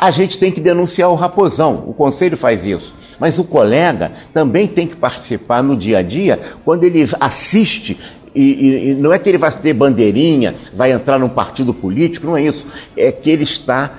A 0.00 0.10
gente 0.10 0.38
tem 0.38 0.50
que 0.50 0.60
denunciar 0.60 1.10
o 1.10 1.14
raposão, 1.14 1.84
o 1.86 1.94
conselho 1.94 2.36
faz 2.36 2.64
isso. 2.64 2.94
Mas 3.20 3.38
o 3.38 3.44
colega 3.44 4.10
também 4.32 4.66
tem 4.66 4.86
que 4.88 4.96
participar 4.96 5.62
no 5.62 5.76
dia 5.76 5.98
a 5.98 6.02
dia 6.02 6.40
quando 6.64 6.82
ele 6.82 7.08
assiste 7.20 7.96
e, 8.34 8.90
e, 8.90 8.94
não 8.94 9.12
é 9.12 9.18
que 9.18 9.28
ele 9.28 9.38
vai 9.38 9.50
ter 9.52 9.72
bandeirinha, 9.72 10.54
vai 10.72 10.92
entrar 10.92 11.18
num 11.18 11.28
partido 11.28 11.72
político, 11.72 12.26
não 12.26 12.36
é 12.36 12.42
isso. 12.42 12.66
É 12.96 13.12
que 13.12 13.30
ele 13.30 13.44
está 13.44 13.90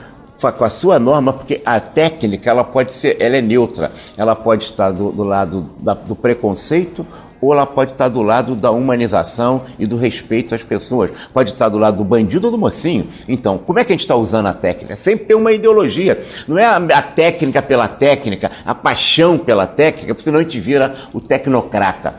com 0.58 0.66
a 0.66 0.70
sua 0.70 1.00
norma, 1.00 1.32
porque 1.32 1.62
a 1.66 1.80
técnica 1.80 2.50
ela 2.50 2.64
pode 2.64 2.94
ser, 2.94 3.18
ela 3.20 3.38
é 3.38 3.42
neutra, 3.42 3.92
ela 4.18 4.36
pode 4.36 4.66
estar 4.66 4.92
do, 4.92 5.12
do 5.12 5.24
lado 5.24 5.70
da, 5.80 5.94
do 5.94 6.16
preconceito 6.16 7.06
ou 7.42 7.54
ela 7.54 7.66
pode 7.66 7.92
estar 7.92 8.10
do 8.10 8.22
lado 8.22 8.56
da 8.56 8.72
humanização 8.72 9.64
e 9.78 9.86
do 9.86 9.98
respeito 9.98 10.56
às 10.56 10.64
pessoas. 10.64 11.12
Pode 11.34 11.52
estar 11.52 11.70
do 11.70 11.78
lado 11.78 11.98
do 11.98 12.04
bandido 12.04 12.48
ou 12.48 12.52
do 12.52 12.58
mocinho. 12.58 13.08
Então, 13.28 13.58
como 13.58 13.80
é 13.80 13.84
que 13.84 13.92
a 13.92 13.96
gente 13.96 14.02
está 14.02 14.16
usando 14.16 14.48
a 14.48 14.54
técnica? 14.54 14.96
Sempre 14.96 15.26
tem 15.26 15.36
uma 15.36 15.52
ideologia. 15.52 16.22
Não 16.48 16.58
é 16.58 16.66
a 16.66 17.02
técnica 17.02 17.62
pela 17.62 17.88
técnica, 17.88 18.52
a 18.66 18.74
paixão 18.74 19.38
pela 19.38 19.68
técnica, 19.68 20.14
porque 20.14 20.28
senão 20.28 20.40
a 20.40 20.44
gente 20.44 20.60
vira 20.60 20.96
o 21.14 21.22
tecnocrata. 21.22 22.16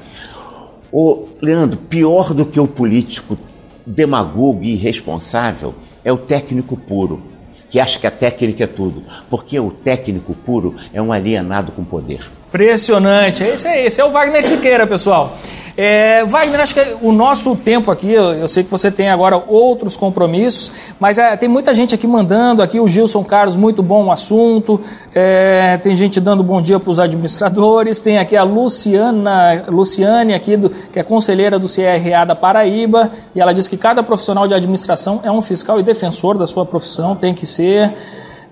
Ô, 0.99 1.29
Leandro, 1.43 1.77
pior 1.77 2.33
do 2.33 2.47
que 2.47 2.59
o 2.59 2.67
político 2.67 3.37
demagogo 3.85 4.63
e 4.63 4.73
irresponsável 4.73 5.75
é 6.03 6.11
o 6.11 6.17
técnico 6.17 6.75
puro 6.75 7.23
que 7.69 7.79
acha 7.79 7.99
que 7.99 8.07
a 8.07 8.11
técnica 8.11 8.65
é 8.65 8.67
tudo, 8.67 9.03
porque 9.29 9.61
o 9.61 9.71
técnico 9.71 10.35
puro 10.35 10.75
é 10.95 11.03
um 11.03 11.13
alienado 11.13 11.71
com 11.73 11.85
poder. 11.85 12.21
Impressionante, 12.49 13.45
é 13.45 13.85
esse, 13.85 14.01
é 14.01 14.05
o 14.07 14.11
Wagner 14.11 14.43
Siqueira, 14.43 14.87
pessoal. 14.87 15.37
É, 15.77 16.25
Wagner, 16.25 16.61
acho 16.61 16.75
que 16.75 16.97
o 17.03 17.13
nosso 17.13 17.55
tempo 17.55 17.91
aqui, 17.91 18.11
eu, 18.11 18.33
eu, 18.33 18.49
sei 18.49 18.65
que 18.65 18.71
você 18.71 18.91
tem 18.91 19.11
agora 19.11 19.43
outros 19.47 19.95
compromissos, 19.95 20.73
mas 20.99 21.19
é, 21.19 21.37
tem 21.37 21.51
muita 21.51 21.75
gente 21.75 21.95
aqui 21.95 22.07
mandando, 22.07 22.63
aqui 22.63 22.81
o 22.81 22.89
Gilson 22.89 23.23
Carlos, 23.23 23.57
muito 23.57 23.83
bom 23.83 24.11
assunto, 24.11 24.81
é, 25.15 25.77
tem 25.83 25.95
gente 25.95 26.19
dando 26.19 26.43
bom 26.43 26.63
dia 26.63 26.81
para 26.81 26.91
os 26.91 26.99
administradores, 26.99 28.01
tem 28.01 28.17
aqui 28.17 28.35
a 28.35 28.43
Luciana, 28.43 29.65
Luciane 29.69 30.33
aqui, 30.33 30.57
do, 30.57 30.71
que 30.71 30.99
é 30.99 31.03
conselheira 31.03 31.59
do 31.59 31.67
CRA 31.69 32.25
da 32.25 32.35
Paraíba, 32.35 33.11
e 33.35 33.41
ela 33.41 33.53
diz 33.53 33.69
que 33.69 33.77
cada 33.77 34.03
profissional 34.03 34.49
de 34.49 34.55
administração 34.55 35.21
é 35.23 35.31
um 35.31 35.43
fiscal 35.43 35.79
e 35.79 35.83
defensor 35.83 36.39
da 36.39 36.47
sua 36.47 36.65
profissão, 36.65 37.15
tem 37.15 37.35
que 37.35 37.47
ser... 37.47 37.93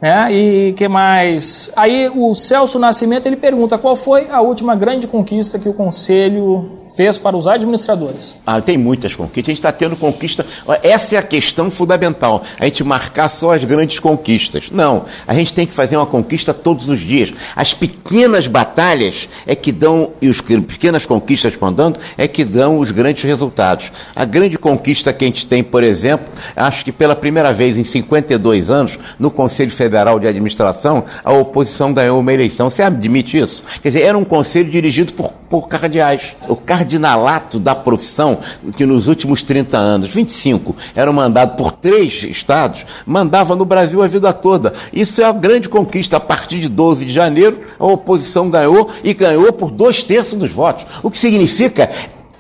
Né? 0.01 0.31
E 0.31 0.75
que 0.77 0.87
mais? 0.87 1.71
Aí 1.75 2.11
o 2.15 2.35
Celso 2.35 2.79
Nascimento 2.79 3.25
ele 3.25 3.37
pergunta 3.37 3.79
qual 3.79 3.97
foi 3.97 4.29
a 4.29 4.43
última 4.43 4.75
grande 4.75 5.07
conquista 5.07 5.59
que 5.59 5.67
o 5.67 5.73
Conselho 5.73 6.84
fez 6.97 7.19
para 7.19 7.37
os 7.37 7.47
administradores? 7.47 8.35
Ah, 8.47 8.61
tem 8.61 8.79
muitas 8.79 9.15
conquistas. 9.15 9.49
A 9.49 9.51
gente 9.51 9.59
está 9.59 9.73
tendo 9.73 9.97
conquista. 9.97 10.47
Essa 10.83 11.17
é 11.17 11.19
a 11.19 11.23
questão 11.23 11.71
fundamental. 11.71 12.43
A 12.59 12.65
gente 12.65 12.85
marcar 12.85 13.29
só 13.29 13.53
as 13.53 13.65
grandes 13.65 13.99
conquistas. 13.99 14.67
Não. 14.71 15.05
A 15.27 15.35
gente 15.35 15.53
tem 15.53 15.67
que 15.67 15.75
fazer 15.75 15.97
uma 15.97 16.07
conquista 16.07 16.55
todos 16.55 16.89
os 16.89 17.01
dias. 17.01 17.33
As 17.55 17.75
pequenas 17.75 18.47
batalhas 18.47 19.29
é 19.47 19.55
que 19.55 19.73
dão, 19.73 20.13
e 20.21 20.29
as 20.29 20.41
pequenas 20.41 21.05
conquistas 21.05 21.55
mandando, 21.61 21.99
é 22.17 22.29
que 22.29 22.45
dão 22.45 22.79
os 22.79 22.91
grandes 22.91 23.25
resultados. 23.25 23.91
A 24.15 24.25
grande 24.25 24.57
conquista 24.57 25.13
que 25.13 25.25
a 25.25 25.29
gente 25.29 25.47
tem, 25.47 25.63
por 25.63 25.83
exemplo, 25.83 26.27
acho 26.55 26.85
que 26.85 26.93
pela 26.93 27.17
primeira 27.17 27.53
vez 27.53 27.77
em 27.77 27.85
52 27.85 28.71
anos, 28.71 28.99
no 29.19 29.31
Conselho 29.31 29.71
Federal 29.71 30.21
de 30.21 30.27
Administração, 30.27 31.05
a 31.25 31.33
oposição 31.33 31.93
ganhou 31.93 32.21
uma 32.21 32.33
eleição. 32.33 32.71
Você 32.71 32.83
admite 32.83 33.39
isso? 33.39 33.63
Quer 33.83 33.89
dizer, 33.89 34.03
era 34.03 34.17
um 34.17 34.25
conselho 34.25 34.71
dirigido 34.71 35.13
por 35.13 35.33
por 35.49 35.69
cardeais. 35.69 36.35
O 36.49 36.57
cardinalato 36.57 37.59
da 37.59 37.75
profissão, 37.75 38.39
que 38.77 38.85
nos 38.85 39.07
últimos 39.07 39.43
30 39.43 39.77
anos, 39.77 40.13
25, 40.13 40.75
era 40.95 41.13
mandado 41.13 41.57
por 41.57 41.73
três 41.73 42.23
estados, 42.23 42.85
mandava 43.07 43.55
no 43.55 43.65
Brasil 43.65 44.03
a 44.03 44.07
vida 44.07 44.33
toda. 44.33 44.75
Isso 44.93 45.21
é 45.21 45.25
a 45.25 45.33
grande 45.33 45.69
conquista. 45.69 46.17
A 46.17 46.21
partir 46.21 46.61
de 46.61 46.69
12 46.69 47.05
de 47.05 47.13
janeiro, 47.13 47.61
a 47.79 47.87
oposição 47.87 48.51
ganhou 48.51 48.91
e 49.03 49.15
ganhou 49.15 49.53
por 49.53 49.71
dois 49.71 50.03
terços 50.03 50.39
dos 50.39 50.51
votos. 50.51 50.87
O 51.03 51.11
que 51.11 51.19
significa 51.19 51.91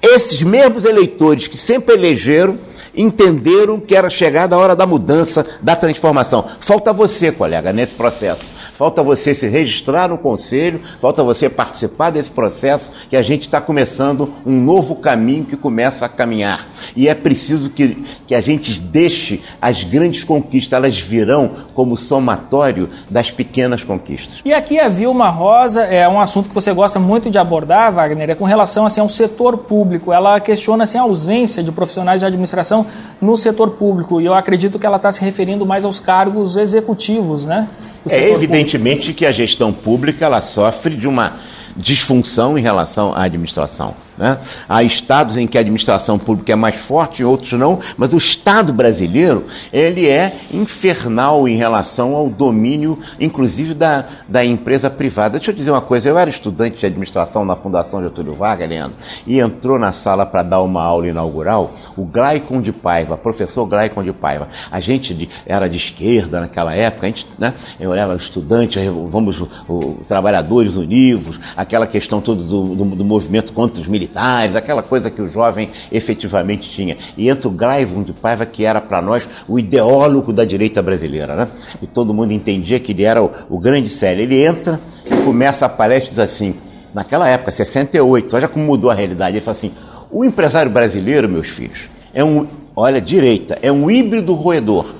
esses 0.02 0.42
mesmos 0.42 0.84
eleitores 0.84 1.48
que 1.48 1.56
sempre 1.56 1.94
elegeram 1.94 2.58
entenderam 2.96 3.80
que 3.80 3.94
era 3.94 4.08
chegada 4.08 4.54
a 4.54 4.58
hora 4.58 4.76
da 4.76 4.86
mudança, 4.86 5.44
da 5.60 5.74
transformação. 5.74 6.44
Falta 6.60 6.92
você, 6.92 7.32
colega, 7.32 7.72
nesse 7.72 7.94
processo. 7.94 8.44
Falta 8.74 9.02
você 9.02 9.34
se 9.34 9.46
registrar 9.46 10.08
no 10.08 10.18
conselho, 10.18 10.80
falta 11.00 11.22
você 11.22 11.48
participar 11.48 12.10
desse 12.10 12.30
processo 12.30 12.90
que 13.08 13.16
a 13.16 13.22
gente 13.22 13.42
está 13.42 13.60
começando 13.60 14.34
um 14.44 14.60
novo 14.60 14.96
caminho 14.96 15.44
que 15.44 15.56
começa 15.56 16.04
a 16.04 16.08
caminhar. 16.08 16.66
E 16.96 17.08
é 17.08 17.14
preciso 17.14 17.70
que, 17.70 18.04
que 18.26 18.34
a 18.34 18.40
gente 18.40 18.80
deixe 18.80 19.42
as 19.62 19.84
grandes 19.84 20.24
conquistas, 20.24 20.72
elas 20.76 20.98
virão 20.98 21.52
como 21.72 21.96
somatório 21.96 22.90
das 23.08 23.30
pequenas 23.30 23.84
conquistas. 23.84 24.40
E 24.44 24.52
aqui 24.52 24.80
a 24.80 24.88
Vilma 24.88 25.28
Rosa 25.30 25.84
é 25.84 26.08
um 26.08 26.20
assunto 26.20 26.48
que 26.48 26.54
você 26.54 26.72
gosta 26.72 26.98
muito 26.98 27.30
de 27.30 27.38
abordar, 27.38 27.92
Wagner, 27.92 28.30
é 28.30 28.34
com 28.34 28.44
relação 28.44 28.86
assim, 28.86 29.00
ao 29.00 29.08
setor 29.08 29.56
público. 29.56 30.12
Ela 30.12 30.40
questiona 30.40 30.82
assim, 30.82 30.98
a 30.98 31.02
ausência 31.02 31.62
de 31.62 31.70
profissionais 31.70 32.20
de 32.20 32.26
administração 32.26 32.86
no 33.20 33.36
setor 33.36 33.70
público 33.70 34.20
e 34.20 34.26
eu 34.26 34.34
acredito 34.34 34.80
que 34.80 34.86
ela 34.86 34.96
está 34.96 35.12
se 35.12 35.20
referindo 35.20 35.64
mais 35.64 35.84
aos 35.84 36.00
cargos 36.00 36.56
executivos, 36.56 37.44
né? 37.44 37.68
É 38.08 38.30
evidentemente 38.30 39.02
público. 39.08 39.18
que 39.18 39.26
a 39.26 39.32
gestão 39.32 39.72
pública 39.72 40.24
ela 40.24 40.40
sofre 40.40 40.96
de 40.96 41.08
uma 41.08 41.34
disfunção 41.76 42.56
em 42.56 42.62
relação 42.62 43.12
à 43.14 43.24
administração. 43.24 43.94
Né? 44.16 44.38
Há 44.68 44.82
estados 44.82 45.36
em 45.36 45.46
que 45.46 45.58
a 45.58 45.60
administração 45.60 46.18
pública 46.18 46.52
é 46.52 46.54
mais 46.54 46.76
forte, 46.76 47.22
e 47.22 47.24
outros 47.24 47.52
não, 47.52 47.80
mas 47.96 48.12
o 48.12 48.16
Estado 48.16 48.72
brasileiro 48.72 49.44
ele 49.72 50.08
é 50.08 50.32
infernal 50.52 51.48
em 51.48 51.56
relação 51.56 52.14
ao 52.14 52.28
domínio, 52.28 52.98
inclusive 53.18 53.74
da, 53.74 54.04
da 54.28 54.44
empresa 54.44 54.88
privada. 54.88 55.38
Deixa 55.38 55.50
eu 55.50 55.54
dizer 55.54 55.70
uma 55.70 55.80
coisa, 55.80 56.08
eu 56.08 56.18
era 56.18 56.30
estudante 56.30 56.78
de 56.78 56.86
administração 56.86 57.44
na 57.44 57.56
Fundação 57.56 58.02
Getúlio 58.02 58.32
Vargas, 58.32 58.68
Leandro, 58.68 58.96
e 59.26 59.40
entrou 59.40 59.78
na 59.78 59.92
sala 59.92 60.24
para 60.24 60.42
dar 60.42 60.62
uma 60.62 60.82
aula 60.82 61.08
inaugural 61.08 61.72
o 61.96 62.04
Glaicon 62.04 62.60
de 62.60 62.72
Paiva, 62.72 63.16
professor 63.16 63.66
Glaicon 63.66 64.02
de 64.02 64.12
Paiva. 64.12 64.48
A 64.70 64.78
gente 64.78 65.12
de, 65.12 65.28
era 65.44 65.68
de 65.68 65.76
esquerda 65.76 66.40
naquela 66.40 66.74
época, 66.74 67.06
a 67.06 67.10
gente, 67.10 67.26
né, 67.38 67.54
eu 67.80 67.92
era 67.92 68.14
estudante, 68.14 68.78
vamos, 69.10 69.40
o, 69.40 69.48
o, 69.68 70.04
trabalhadores 70.06 70.76
univos, 70.76 71.40
aquela 71.56 71.86
questão 71.86 72.20
toda 72.20 72.42
do, 72.44 72.74
do, 72.74 72.84
do 72.84 73.04
movimento 73.04 73.52
contra 73.52 73.80
os 73.80 73.88
militares 73.88 74.03
militares, 74.04 74.54
aquela 74.54 74.82
coisa 74.82 75.10
que 75.10 75.20
o 75.20 75.28
jovem 75.28 75.70
efetivamente 75.90 76.70
tinha. 76.70 76.96
E 77.16 77.28
entra 77.28 77.48
o 77.48 77.50
Glaivon 77.50 78.02
de 78.02 78.12
Paiva, 78.12 78.44
que 78.46 78.64
era 78.64 78.80
para 78.80 79.00
nós 79.00 79.26
o 79.48 79.58
ideólogo 79.58 80.32
da 80.32 80.44
direita 80.44 80.82
brasileira, 80.82 81.34
né? 81.34 81.48
E 81.82 81.86
todo 81.86 82.14
mundo 82.14 82.32
entendia 82.32 82.78
que 82.78 82.92
ele 82.92 83.04
era 83.04 83.22
o, 83.22 83.30
o 83.48 83.58
grande 83.58 83.88
sério. 83.88 84.22
Ele 84.22 84.44
entra 84.44 84.78
e 85.04 85.16
começa 85.24 85.66
a 85.66 85.68
palestra 85.68 86.10
diz 86.10 86.18
assim, 86.18 86.54
naquela 86.92 87.28
época, 87.28 87.50
68, 87.50 88.36
olha 88.36 88.48
como 88.48 88.64
mudou 88.64 88.90
a 88.90 88.94
realidade. 88.94 89.36
Ele 89.36 89.44
fala 89.44 89.56
assim: 89.56 89.72
o 90.10 90.24
empresário 90.24 90.70
brasileiro, 90.70 91.28
meus 91.28 91.48
filhos, 91.48 91.88
é 92.12 92.22
um, 92.22 92.46
olha, 92.76 93.00
direita, 93.00 93.58
é 93.62 93.72
um 93.72 93.90
híbrido 93.90 94.34
roedor. 94.34 94.94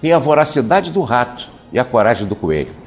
Tem 0.00 0.12
a 0.12 0.18
voracidade 0.18 0.90
do 0.90 1.00
rato 1.00 1.48
e 1.72 1.78
a 1.78 1.84
coragem 1.84 2.26
do 2.26 2.36
coelho. 2.36 2.79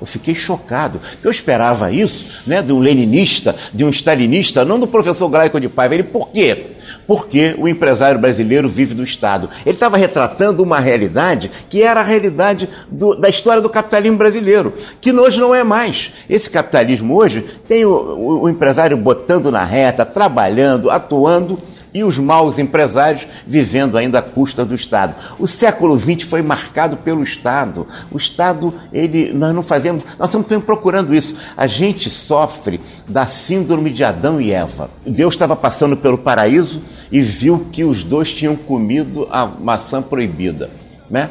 Eu 0.00 0.06
fiquei 0.06 0.34
chocado. 0.34 1.00
Eu 1.22 1.30
esperava 1.30 1.90
isso 1.90 2.42
né, 2.46 2.62
de 2.62 2.72
um 2.72 2.78
leninista, 2.78 3.54
de 3.72 3.84
um 3.84 3.90
stalinista, 3.90 4.64
não 4.64 4.78
do 4.78 4.86
professor 4.86 5.28
Graico 5.28 5.60
de 5.60 5.68
Paiva. 5.68 5.94
Ele, 5.94 6.04
por 6.04 6.28
quê? 6.28 6.66
Porque 7.06 7.54
o 7.58 7.66
empresário 7.66 8.20
brasileiro 8.20 8.68
vive 8.68 8.94
do 8.94 9.02
Estado. 9.02 9.48
Ele 9.64 9.74
estava 9.74 9.96
retratando 9.96 10.62
uma 10.62 10.78
realidade 10.78 11.50
que 11.68 11.82
era 11.82 12.00
a 12.00 12.04
realidade 12.04 12.68
do, 12.88 13.14
da 13.14 13.28
história 13.28 13.62
do 13.62 13.68
capitalismo 13.68 14.18
brasileiro, 14.18 14.72
que 15.00 15.12
hoje 15.12 15.40
não 15.40 15.54
é 15.54 15.64
mais. 15.64 16.12
Esse 16.28 16.48
capitalismo 16.48 17.16
hoje 17.16 17.44
tem 17.66 17.84
o, 17.84 17.90
o, 17.90 18.42
o 18.42 18.48
empresário 18.48 18.96
botando 18.96 19.50
na 19.50 19.64
reta, 19.64 20.04
trabalhando, 20.04 20.90
atuando 20.90 21.58
e 21.92 22.04
os 22.04 22.18
maus 22.18 22.58
empresários 22.58 23.26
vivendo 23.46 23.96
ainda 23.96 24.18
à 24.18 24.22
custa 24.22 24.64
do 24.64 24.74
Estado. 24.74 25.14
O 25.38 25.46
século 25.46 25.98
XX 25.98 26.22
foi 26.22 26.42
marcado 26.42 26.96
pelo 26.98 27.22
Estado. 27.22 27.86
O 28.10 28.16
Estado, 28.16 28.74
ele, 28.92 29.32
nós 29.32 29.54
não 29.54 29.62
fazemos, 29.62 30.04
nós 30.18 30.34
estamos 30.34 30.64
procurando 30.64 31.14
isso. 31.14 31.36
A 31.56 31.66
gente 31.66 32.10
sofre 32.10 32.80
da 33.06 33.26
síndrome 33.26 33.90
de 33.90 34.04
Adão 34.04 34.40
e 34.40 34.52
Eva. 34.52 34.90
Deus 35.06 35.34
estava 35.34 35.56
passando 35.56 35.96
pelo 35.96 36.18
paraíso 36.18 36.82
e 37.10 37.22
viu 37.22 37.66
que 37.72 37.84
os 37.84 38.04
dois 38.04 38.32
tinham 38.32 38.56
comido 38.56 39.26
a 39.30 39.46
maçã 39.46 40.02
proibida, 40.02 40.70
né? 41.10 41.30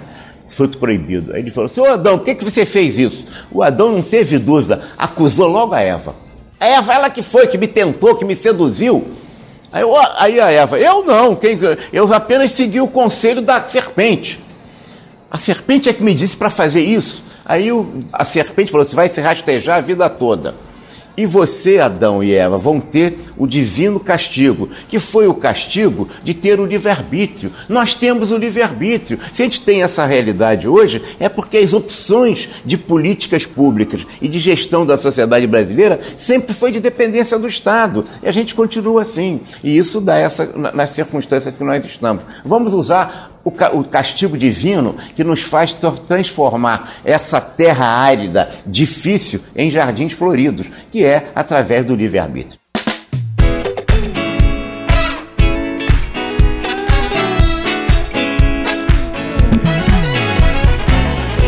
fruto 0.50 0.80
proibido. 0.80 1.34
Aí 1.34 1.42
ele 1.42 1.52
falou: 1.52 1.70
Senhor 1.70 1.90
Adão, 1.90 2.18
por 2.18 2.26
que, 2.26 2.36
que 2.36 2.44
você 2.44 2.66
fez 2.66 2.98
isso? 2.98 3.26
O 3.52 3.62
Adão 3.62 3.92
não 3.92 4.02
teve 4.02 4.40
dúvida, 4.40 4.82
acusou 4.98 5.48
logo 5.48 5.74
a 5.74 5.82
Eva. 5.82 6.16
A 6.60 6.66
Eva, 6.66 6.94
ela 6.94 7.10
que 7.10 7.22
foi, 7.22 7.46
que 7.48 7.58
me 7.58 7.68
tentou, 7.68 8.16
que 8.16 8.26
me 8.26 8.36
seduziu. 8.36 9.17
Aí, 9.78 10.40
aí 10.40 10.40
a 10.40 10.52
Eva, 10.52 10.80
eu 10.80 11.04
não, 11.04 11.36
quem, 11.36 11.60
eu 11.92 12.14
apenas 12.14 12.52
segui 12.54 12.80
o 12.80 12.88
conselho 12.88 13.42
da 13.42 13.62
serpente. 13.68 14.40
A 15.30 15.38
serpente 15.38 15.90
é 15.90 15.94
que 15.94 16.02
me 16.02 16.14
disse 16.14 16.36
para 16.36 16.50
fazer 16.50 16.82
isso. 16.82 17.22
Aí 17.46 17.72
o, 17.72 18.06
a 18.12 18.26
serpente 18.26 18.72
falou: 18.72 18.86
você 18.86 18.96
vai 18.96 19.10
se 19.10 19.22
rastejar 19.22 19.78
a 19.78 19.82
vida 19.82 20.10
toda. 20.10 20.56
E 21.18 21.26
você, 21.26 21.80
Adão 21.80 22.24
e 22.24 22.32
Eva, 22.32 22.60
vão 22.60 22.80
ter 22.80 23.18
o 23.36 23.48
divino 23.48 24.00
castigo, 24.00 24.70
que 24.88 25.00
foi 25.00 25.28
o 25.28 25.34
castigo 25.34 26.08
de 26.24 26.32
ter 26.32 26.60
o 26.60 26.66
livre-arbítrio. 26.66 27.52
Nós 27.68 27.96
temos 27.96 28.32
o 28.32 28.38
livre-arbítrio. 28.38 29.20
Se 29.34 29.42
a 29.42 29.46
gente 29.46 29.62
tem 29.62 29.82
essa 29.82 30.06
realidade 30.06 30.68
hoje, 30.68 31.02
é 31.20 31.28
porque 31.28 31.58
as 31.58 31.74
opções 31.74 32.48
de 32.64 32.78
políticas 32.78 33.48
públicas 33.48 34.06
e 34.22 34.28
de 34.28 34.38
gestão 34.38 34.86
da 34.86 34.96
sociedade 34.96 35.48
brasileira 35.48 36.00
sempre 36.20 36.54
foi 36.54 36.72
de 36.72 36.80
dependência 36.80 37.40
do 37.40 37.48
Estado. 37.48 38.06
E 38.22 38.28
a 38.28 38.32
gente 38.32 38.54
continua 38.54 39.02
assim. 39.02 39.42
E 39.64 39.76
isso 39.76 40.00
dá 40.00 40.18
essa 40.18 40.46
nas 40.72 40.92
circunstâncias 40.92 41.56
que 41.56 41.64
nós 41.64 41.84
estamos. 41.84 42.24
Vamos 42.46 42.74
usar 42.74 43.37
o, 43.44 43.84
castigo 43.84 44.38
divino 44.38 44.96
que 45.16 45.24
nos 45.24 45.42
faz 45.42 45.76
transformar 46.08 46.94
essa 47.06 47.40
terra 47.40 47.86
árida, 47.86 48.50
difícil, 48.66 49.42
em 49.56 49.72
jardins 49.72 50.14
floridos, 50.14 50.68
que 50.92 51.06
é 51.06 51.32
através 51.34 51.86
do 51.86 51.96
livre-arbítrio. 51.96 52.60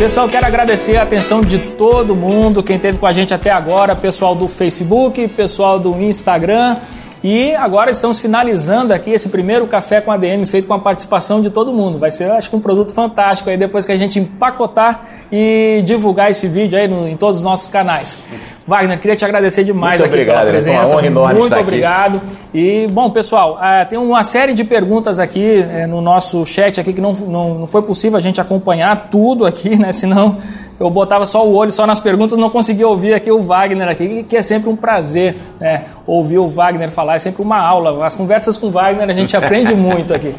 Pessoal, 0.00 0.30
quero 0.30 0.46
agradecer 0.46 0.96
a 0.96 1.02
atenção 1.02 1.42
de 1.42 1.58
todo 1.58 2.16
mundo, 2.16 2.62
quem 2.62 2.76
esteve 2.76 2.96
com 2.96 3.06
a 3.06 3.12
gente 3.12 3.34
até 3.34 3.50
agora, 3.50 3.94
pessoal 3.94 4.34
do 4.34 4.48
Facebook, 4.48 5.28
pessoal 5.28 5.78
do 5.78 6.00
Instagram. 6.00 6.78
E 7.22 7.54
agora 7.54 7.90
estamos 7.90 8.18
finalizando 8.18 8.94
aqui 8.94 9.10
esse 9.10 9.28
primeiro 9.28 9.66
café 9.66 10.00
com 10.00 10.10
ADM 10.10 10.46
feito 10.46 10.66
com 10.66 10.72
a 10.72 10.78
participação 10.78 11.42
de 11.42 11.50
todo 11.50 11.70
mundo. 11.70 11.98
Vai 11.98 12.10
ser, 12.10 12.30
acho 12.30 12.48
que 12.48 12.56
um 12.56 12.60
produto 12.60 12.92
fantástico 12.92 13.50
aí 13.50 13.58
depois 13.58 13.84
que 13.84 13.92
a 13.92 13.96
gente 13.96 14.18
empacotar 14.18 15.02
e 15.30 15.82
divulgar 15.84 16.30
esse 16.30 16.48
vídeo 16.48 16.78
aí 16.78 16.88
no, 16.88 17.06
em 17.06 17.18
todos 17.18 17.40
os 17.40 17.44
nossos 17.44 17.68
canais. 17.68 18.16
Wagner, 18.66 18.98
queria 18.98 19.16
te 19.16 19.24
agradecer 19.24 19.64
demais 19.64 20.00
Muito 20.00 20.04
aqui 20.04 20.14
obrigado, 20.14 20.38
pela 20.38 20.50
presença. 20.50 20.86
Uma 20.86 20.96
honra 20.96 21.06
enorme 21.06 21.40
Muito 21.40 21.56
obrigado. 21.56 22.16
Aqui. 22.16 22.26
E, 22.54 22.86
bom, 22.88 23.10
pessoal, 23.10 23.58
uh, 23.60 23.88
tem 23.88 23.98
uma 23.98 24.24
série 24.24 24.54
de 24.54 24.64
perguntas 24.64 25.18
aqui 25.18 25.62
uh, 25.62 25.88
no 25.88 26.00
nosso 26.00 26.46
chat 26.46 26.80
aqui 26.80 26.92
que 26.92 27.00
não, 27.00 27.12
não, 27.12 27.54
não 27.60 27.66
foi 27.66 27.82
possível 27.82 28.16
a 28.16 28.20
gente 28.20 28.40
acompanhar 28.40 29.08
tudo 29.10 29.44
aqui, 29.44 29.76
né? 29.76 29.92
Senão 29.92 30.38
eu 30.80 30.88
botava 30.88 31.26
só 31.26 31.46
o 31.46 31.54
olho 31.54 31.70
só 31.70 31.86
nas 31.86 32.00
perguntas, 32.00 32.38
não 32.38 32.48
conseguia 32.48 32.88
ouvir 32.88 33.12
aqui 33.12 33.30
o 33.30 33.42
Wagner 33.42 33.86
aqui, 33.86 34.24
que 34.26 34.34
é 34.34 34.40
sempre 34.40 34.70
um 34.70 34.74
prazer 34.74 35.36
né, 35.60 35.84
ouvir 36.06 36.38
o 36.38 36.48
Wagner 36.48 36.90
falar, 36.90 37.16
é 37.16 37.18
sempre 37.18 37.42
uma 37.42 37.58
aula. 37.58 38.04
As 38.04 38.14
conversas 38.14 38.56
com 38.56 38.68
o 38.68 38.70
Wagner 38.70 39.08
a 39.08 39.12
gente 39.12 39.36
aprende 39.36 39.74
muito 39.74 40.14
aqui. 40.14 40.34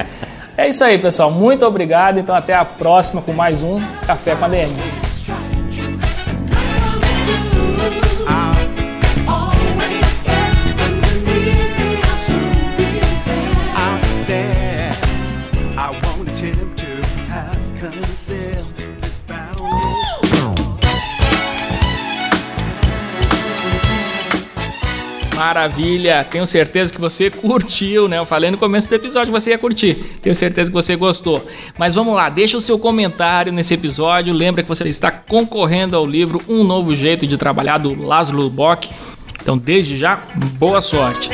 É 0.57 0.67
isso 0.67 0.83
aí, 0.83 0.97
pessoal. 0.97 1.29
Muito 1.29 1.63
obrigado. 1.63 2.19
Então 2.19 2.35
até 2.35 2.55
a 2.55 2.65
próxima 2.65 3.21
com 3.21 3.31
mais 3.31 3.61
um 3.61 3.79
Café 4.07 4.35
com 4.35 4.45
a 4.45 4.47
DM. 4.47 5.10
Maravilha! 25.53 26.23
Tenho 26.23 26.47
certeza 26.47 26.93
que 26.93 27.01
você 27.01 27.29
curtiu, 27.29 28.07
né? 28.07 28.17
Eu 28.17 28.25
falei 28.25 28.49
no 28.49 28.57
começo 28.57 28.87
do 28.87 28.95
episódio 28.95 29.33
que 29.33 29.37
você 29.37 29.49
ia 29.49 29.57
curtir. 29.57 29.95
Tenho 30.21 30.33
certeza 30.33 30.71
que 30.71 30.73
você 30.73 30.95
gostou. 30.95 31.45
Mas 31.77 31.93
vamos 31.93 32.15
lá, 32.15 32.29
deixa 32.29 32.55
o 32.55 32.61
seu 32.61 32.79
comentário 32.79 33.51
nesse 33.51 33.73
episódio. 33.73 34.33
Lembra 34.33 34.63
que 34.63 34.69
você 34.69 34.87
está 34.87 35.11
concorrendo 35.11 35.97
ao 35.97 36.07
livro 36.07 36.41
Um 36.47 36.63
Novo 36.63 36.95
Jeito 36.95 37.27
de 37.27 37.35
Trabalhar 37.35 37.79
do 37.79 38.01
Laszlo 38.01 38.49
Bock 38.49 38.89
Então, 39.41 39.57
desde 39.57 39.97
já, 39.97 40.23
boa 40.57 40.79
sorte. 40.79 41.29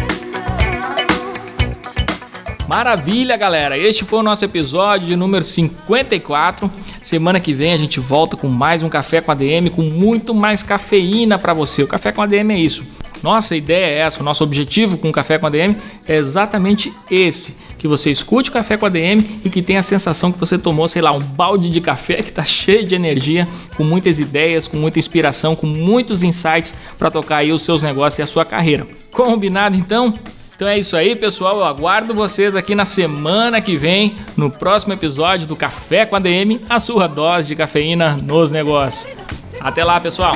Maravilha, 2.67 3.37
galera. 3.37 3.77
Este 3.77 4.03
foi 4.03 4.17
o 4.17 4.23
nosso 4.23 4.43
episódio 4.43 5.09
de 5.09 5.15
número 5.15 5.45
54. 5.45 6.71
Semana 7.03 7.39
que 7.39 7.53
vem 7.53 7.71
a 7.71 7.77
gente 7.77 7.99
volta 7.99 8.35
com 8.35 8.47
mais 8.47 8.81
um 8.81 8.89
café 8.89 9.21
com 9.21 9.31
ADM 9.31 9.69
com 9.69 9.83
muito 9.83 10.33
mais 10.33 10.63
cafeína 10.63 11.37
para 11.37 11.53
você. 11.53 11.83
O 11.83 11.87
café 11.87 12.11
com 12.11 12.23
ADM 12.23 12.49
é 12.49 12.59
isso. 12.59 12.83
Nossa 13.23 13.55
ideia 13.55 13.85
é 13.85 13.97
essa, 13.99 14.21
o 14.21 14.23
nosso 14.23 14.43
objetivo 14.43 14.97
com 14.97 15.09
o 15.09 15.11
café 15.11 15.37
com 15.37 15.47
ADM 15.47 15.75
é 16.07 16.15
exatamente 16.15 16.93
esse 17.09 17.67
que 17.77 17.87
você 17.87 18.09
escute 18.09 18.49
o 18.49 18.53
café 18.53 18.75
com 18.75 18.85
ADM 18.85 19.23
e 19.43 19.49
que 19.49 19.61
tenha 19.61 19.79
a 19.79 19.83
sensação 19.83 20.31
que 20.31 20.39
você 20.39 20.57
tomou, 20.57 20.87
sei 20.87 21.01
lá, 21.01 21.11
um 21.11 21.19
balde 21.19 21.69
de 21.69 21.79
café 21.79 22.15
que 22.15 22.29
está 22.29 22.43
cheio 22.45 22.85
de 22.85 22.95
energia, 22.95 23.47
com 23.75 23.83
muitas 23.83 24.19
ideias, 24.19 24.67
com 24.67 24.77
muita 24.77 24.99
inspiração, 24.99 25.55
com 25.55 25.67
muitos 25.67 26.23
insights 26.23 26.73
para 26.97 27.11
tocar 27.11 27.37
aí 27.37 27.51
os 27.51 27.61
seus 27.61 27.83
negócios 27.83 28.19
e 28.19 28.21
a 28.21 28.27
sua 28.27 28.45
carreira. 28.45 28.87
Combinado 29.11 29.75
então? 29.75 30.13
Então 30.55 30.67
é 30.67 30.79
isso 30.79 30.97
aí, 30.97 31.15
pessoal. 31.15 31.57
Eu 31.57 31.65
aguardo 31.65 32.15
vocês 32.15 32.55
aqui 32.55 32.73
na 32.73 32.85
semana 32.85 33.61
que 33.61 33.77
vem, 33.77 34.15
no 34.35 34.49
próximo 34.49 34.93
episódio 34.93 35.47
do 35.47 35.55
Café 35.55 36.03
com 36.03 36.15
ADM, 36.15 36.61
a 36.67 36.79
sua 36.79 37.05
dose 37.05 37.49
de 37.49 37.55
cafeína 37.55 38.17
nos 38.23 38.49
negócios. 38.49 39.07
Até 39.61 39.83
lá, 39.83 39.99
pessoal! 39.99 40.35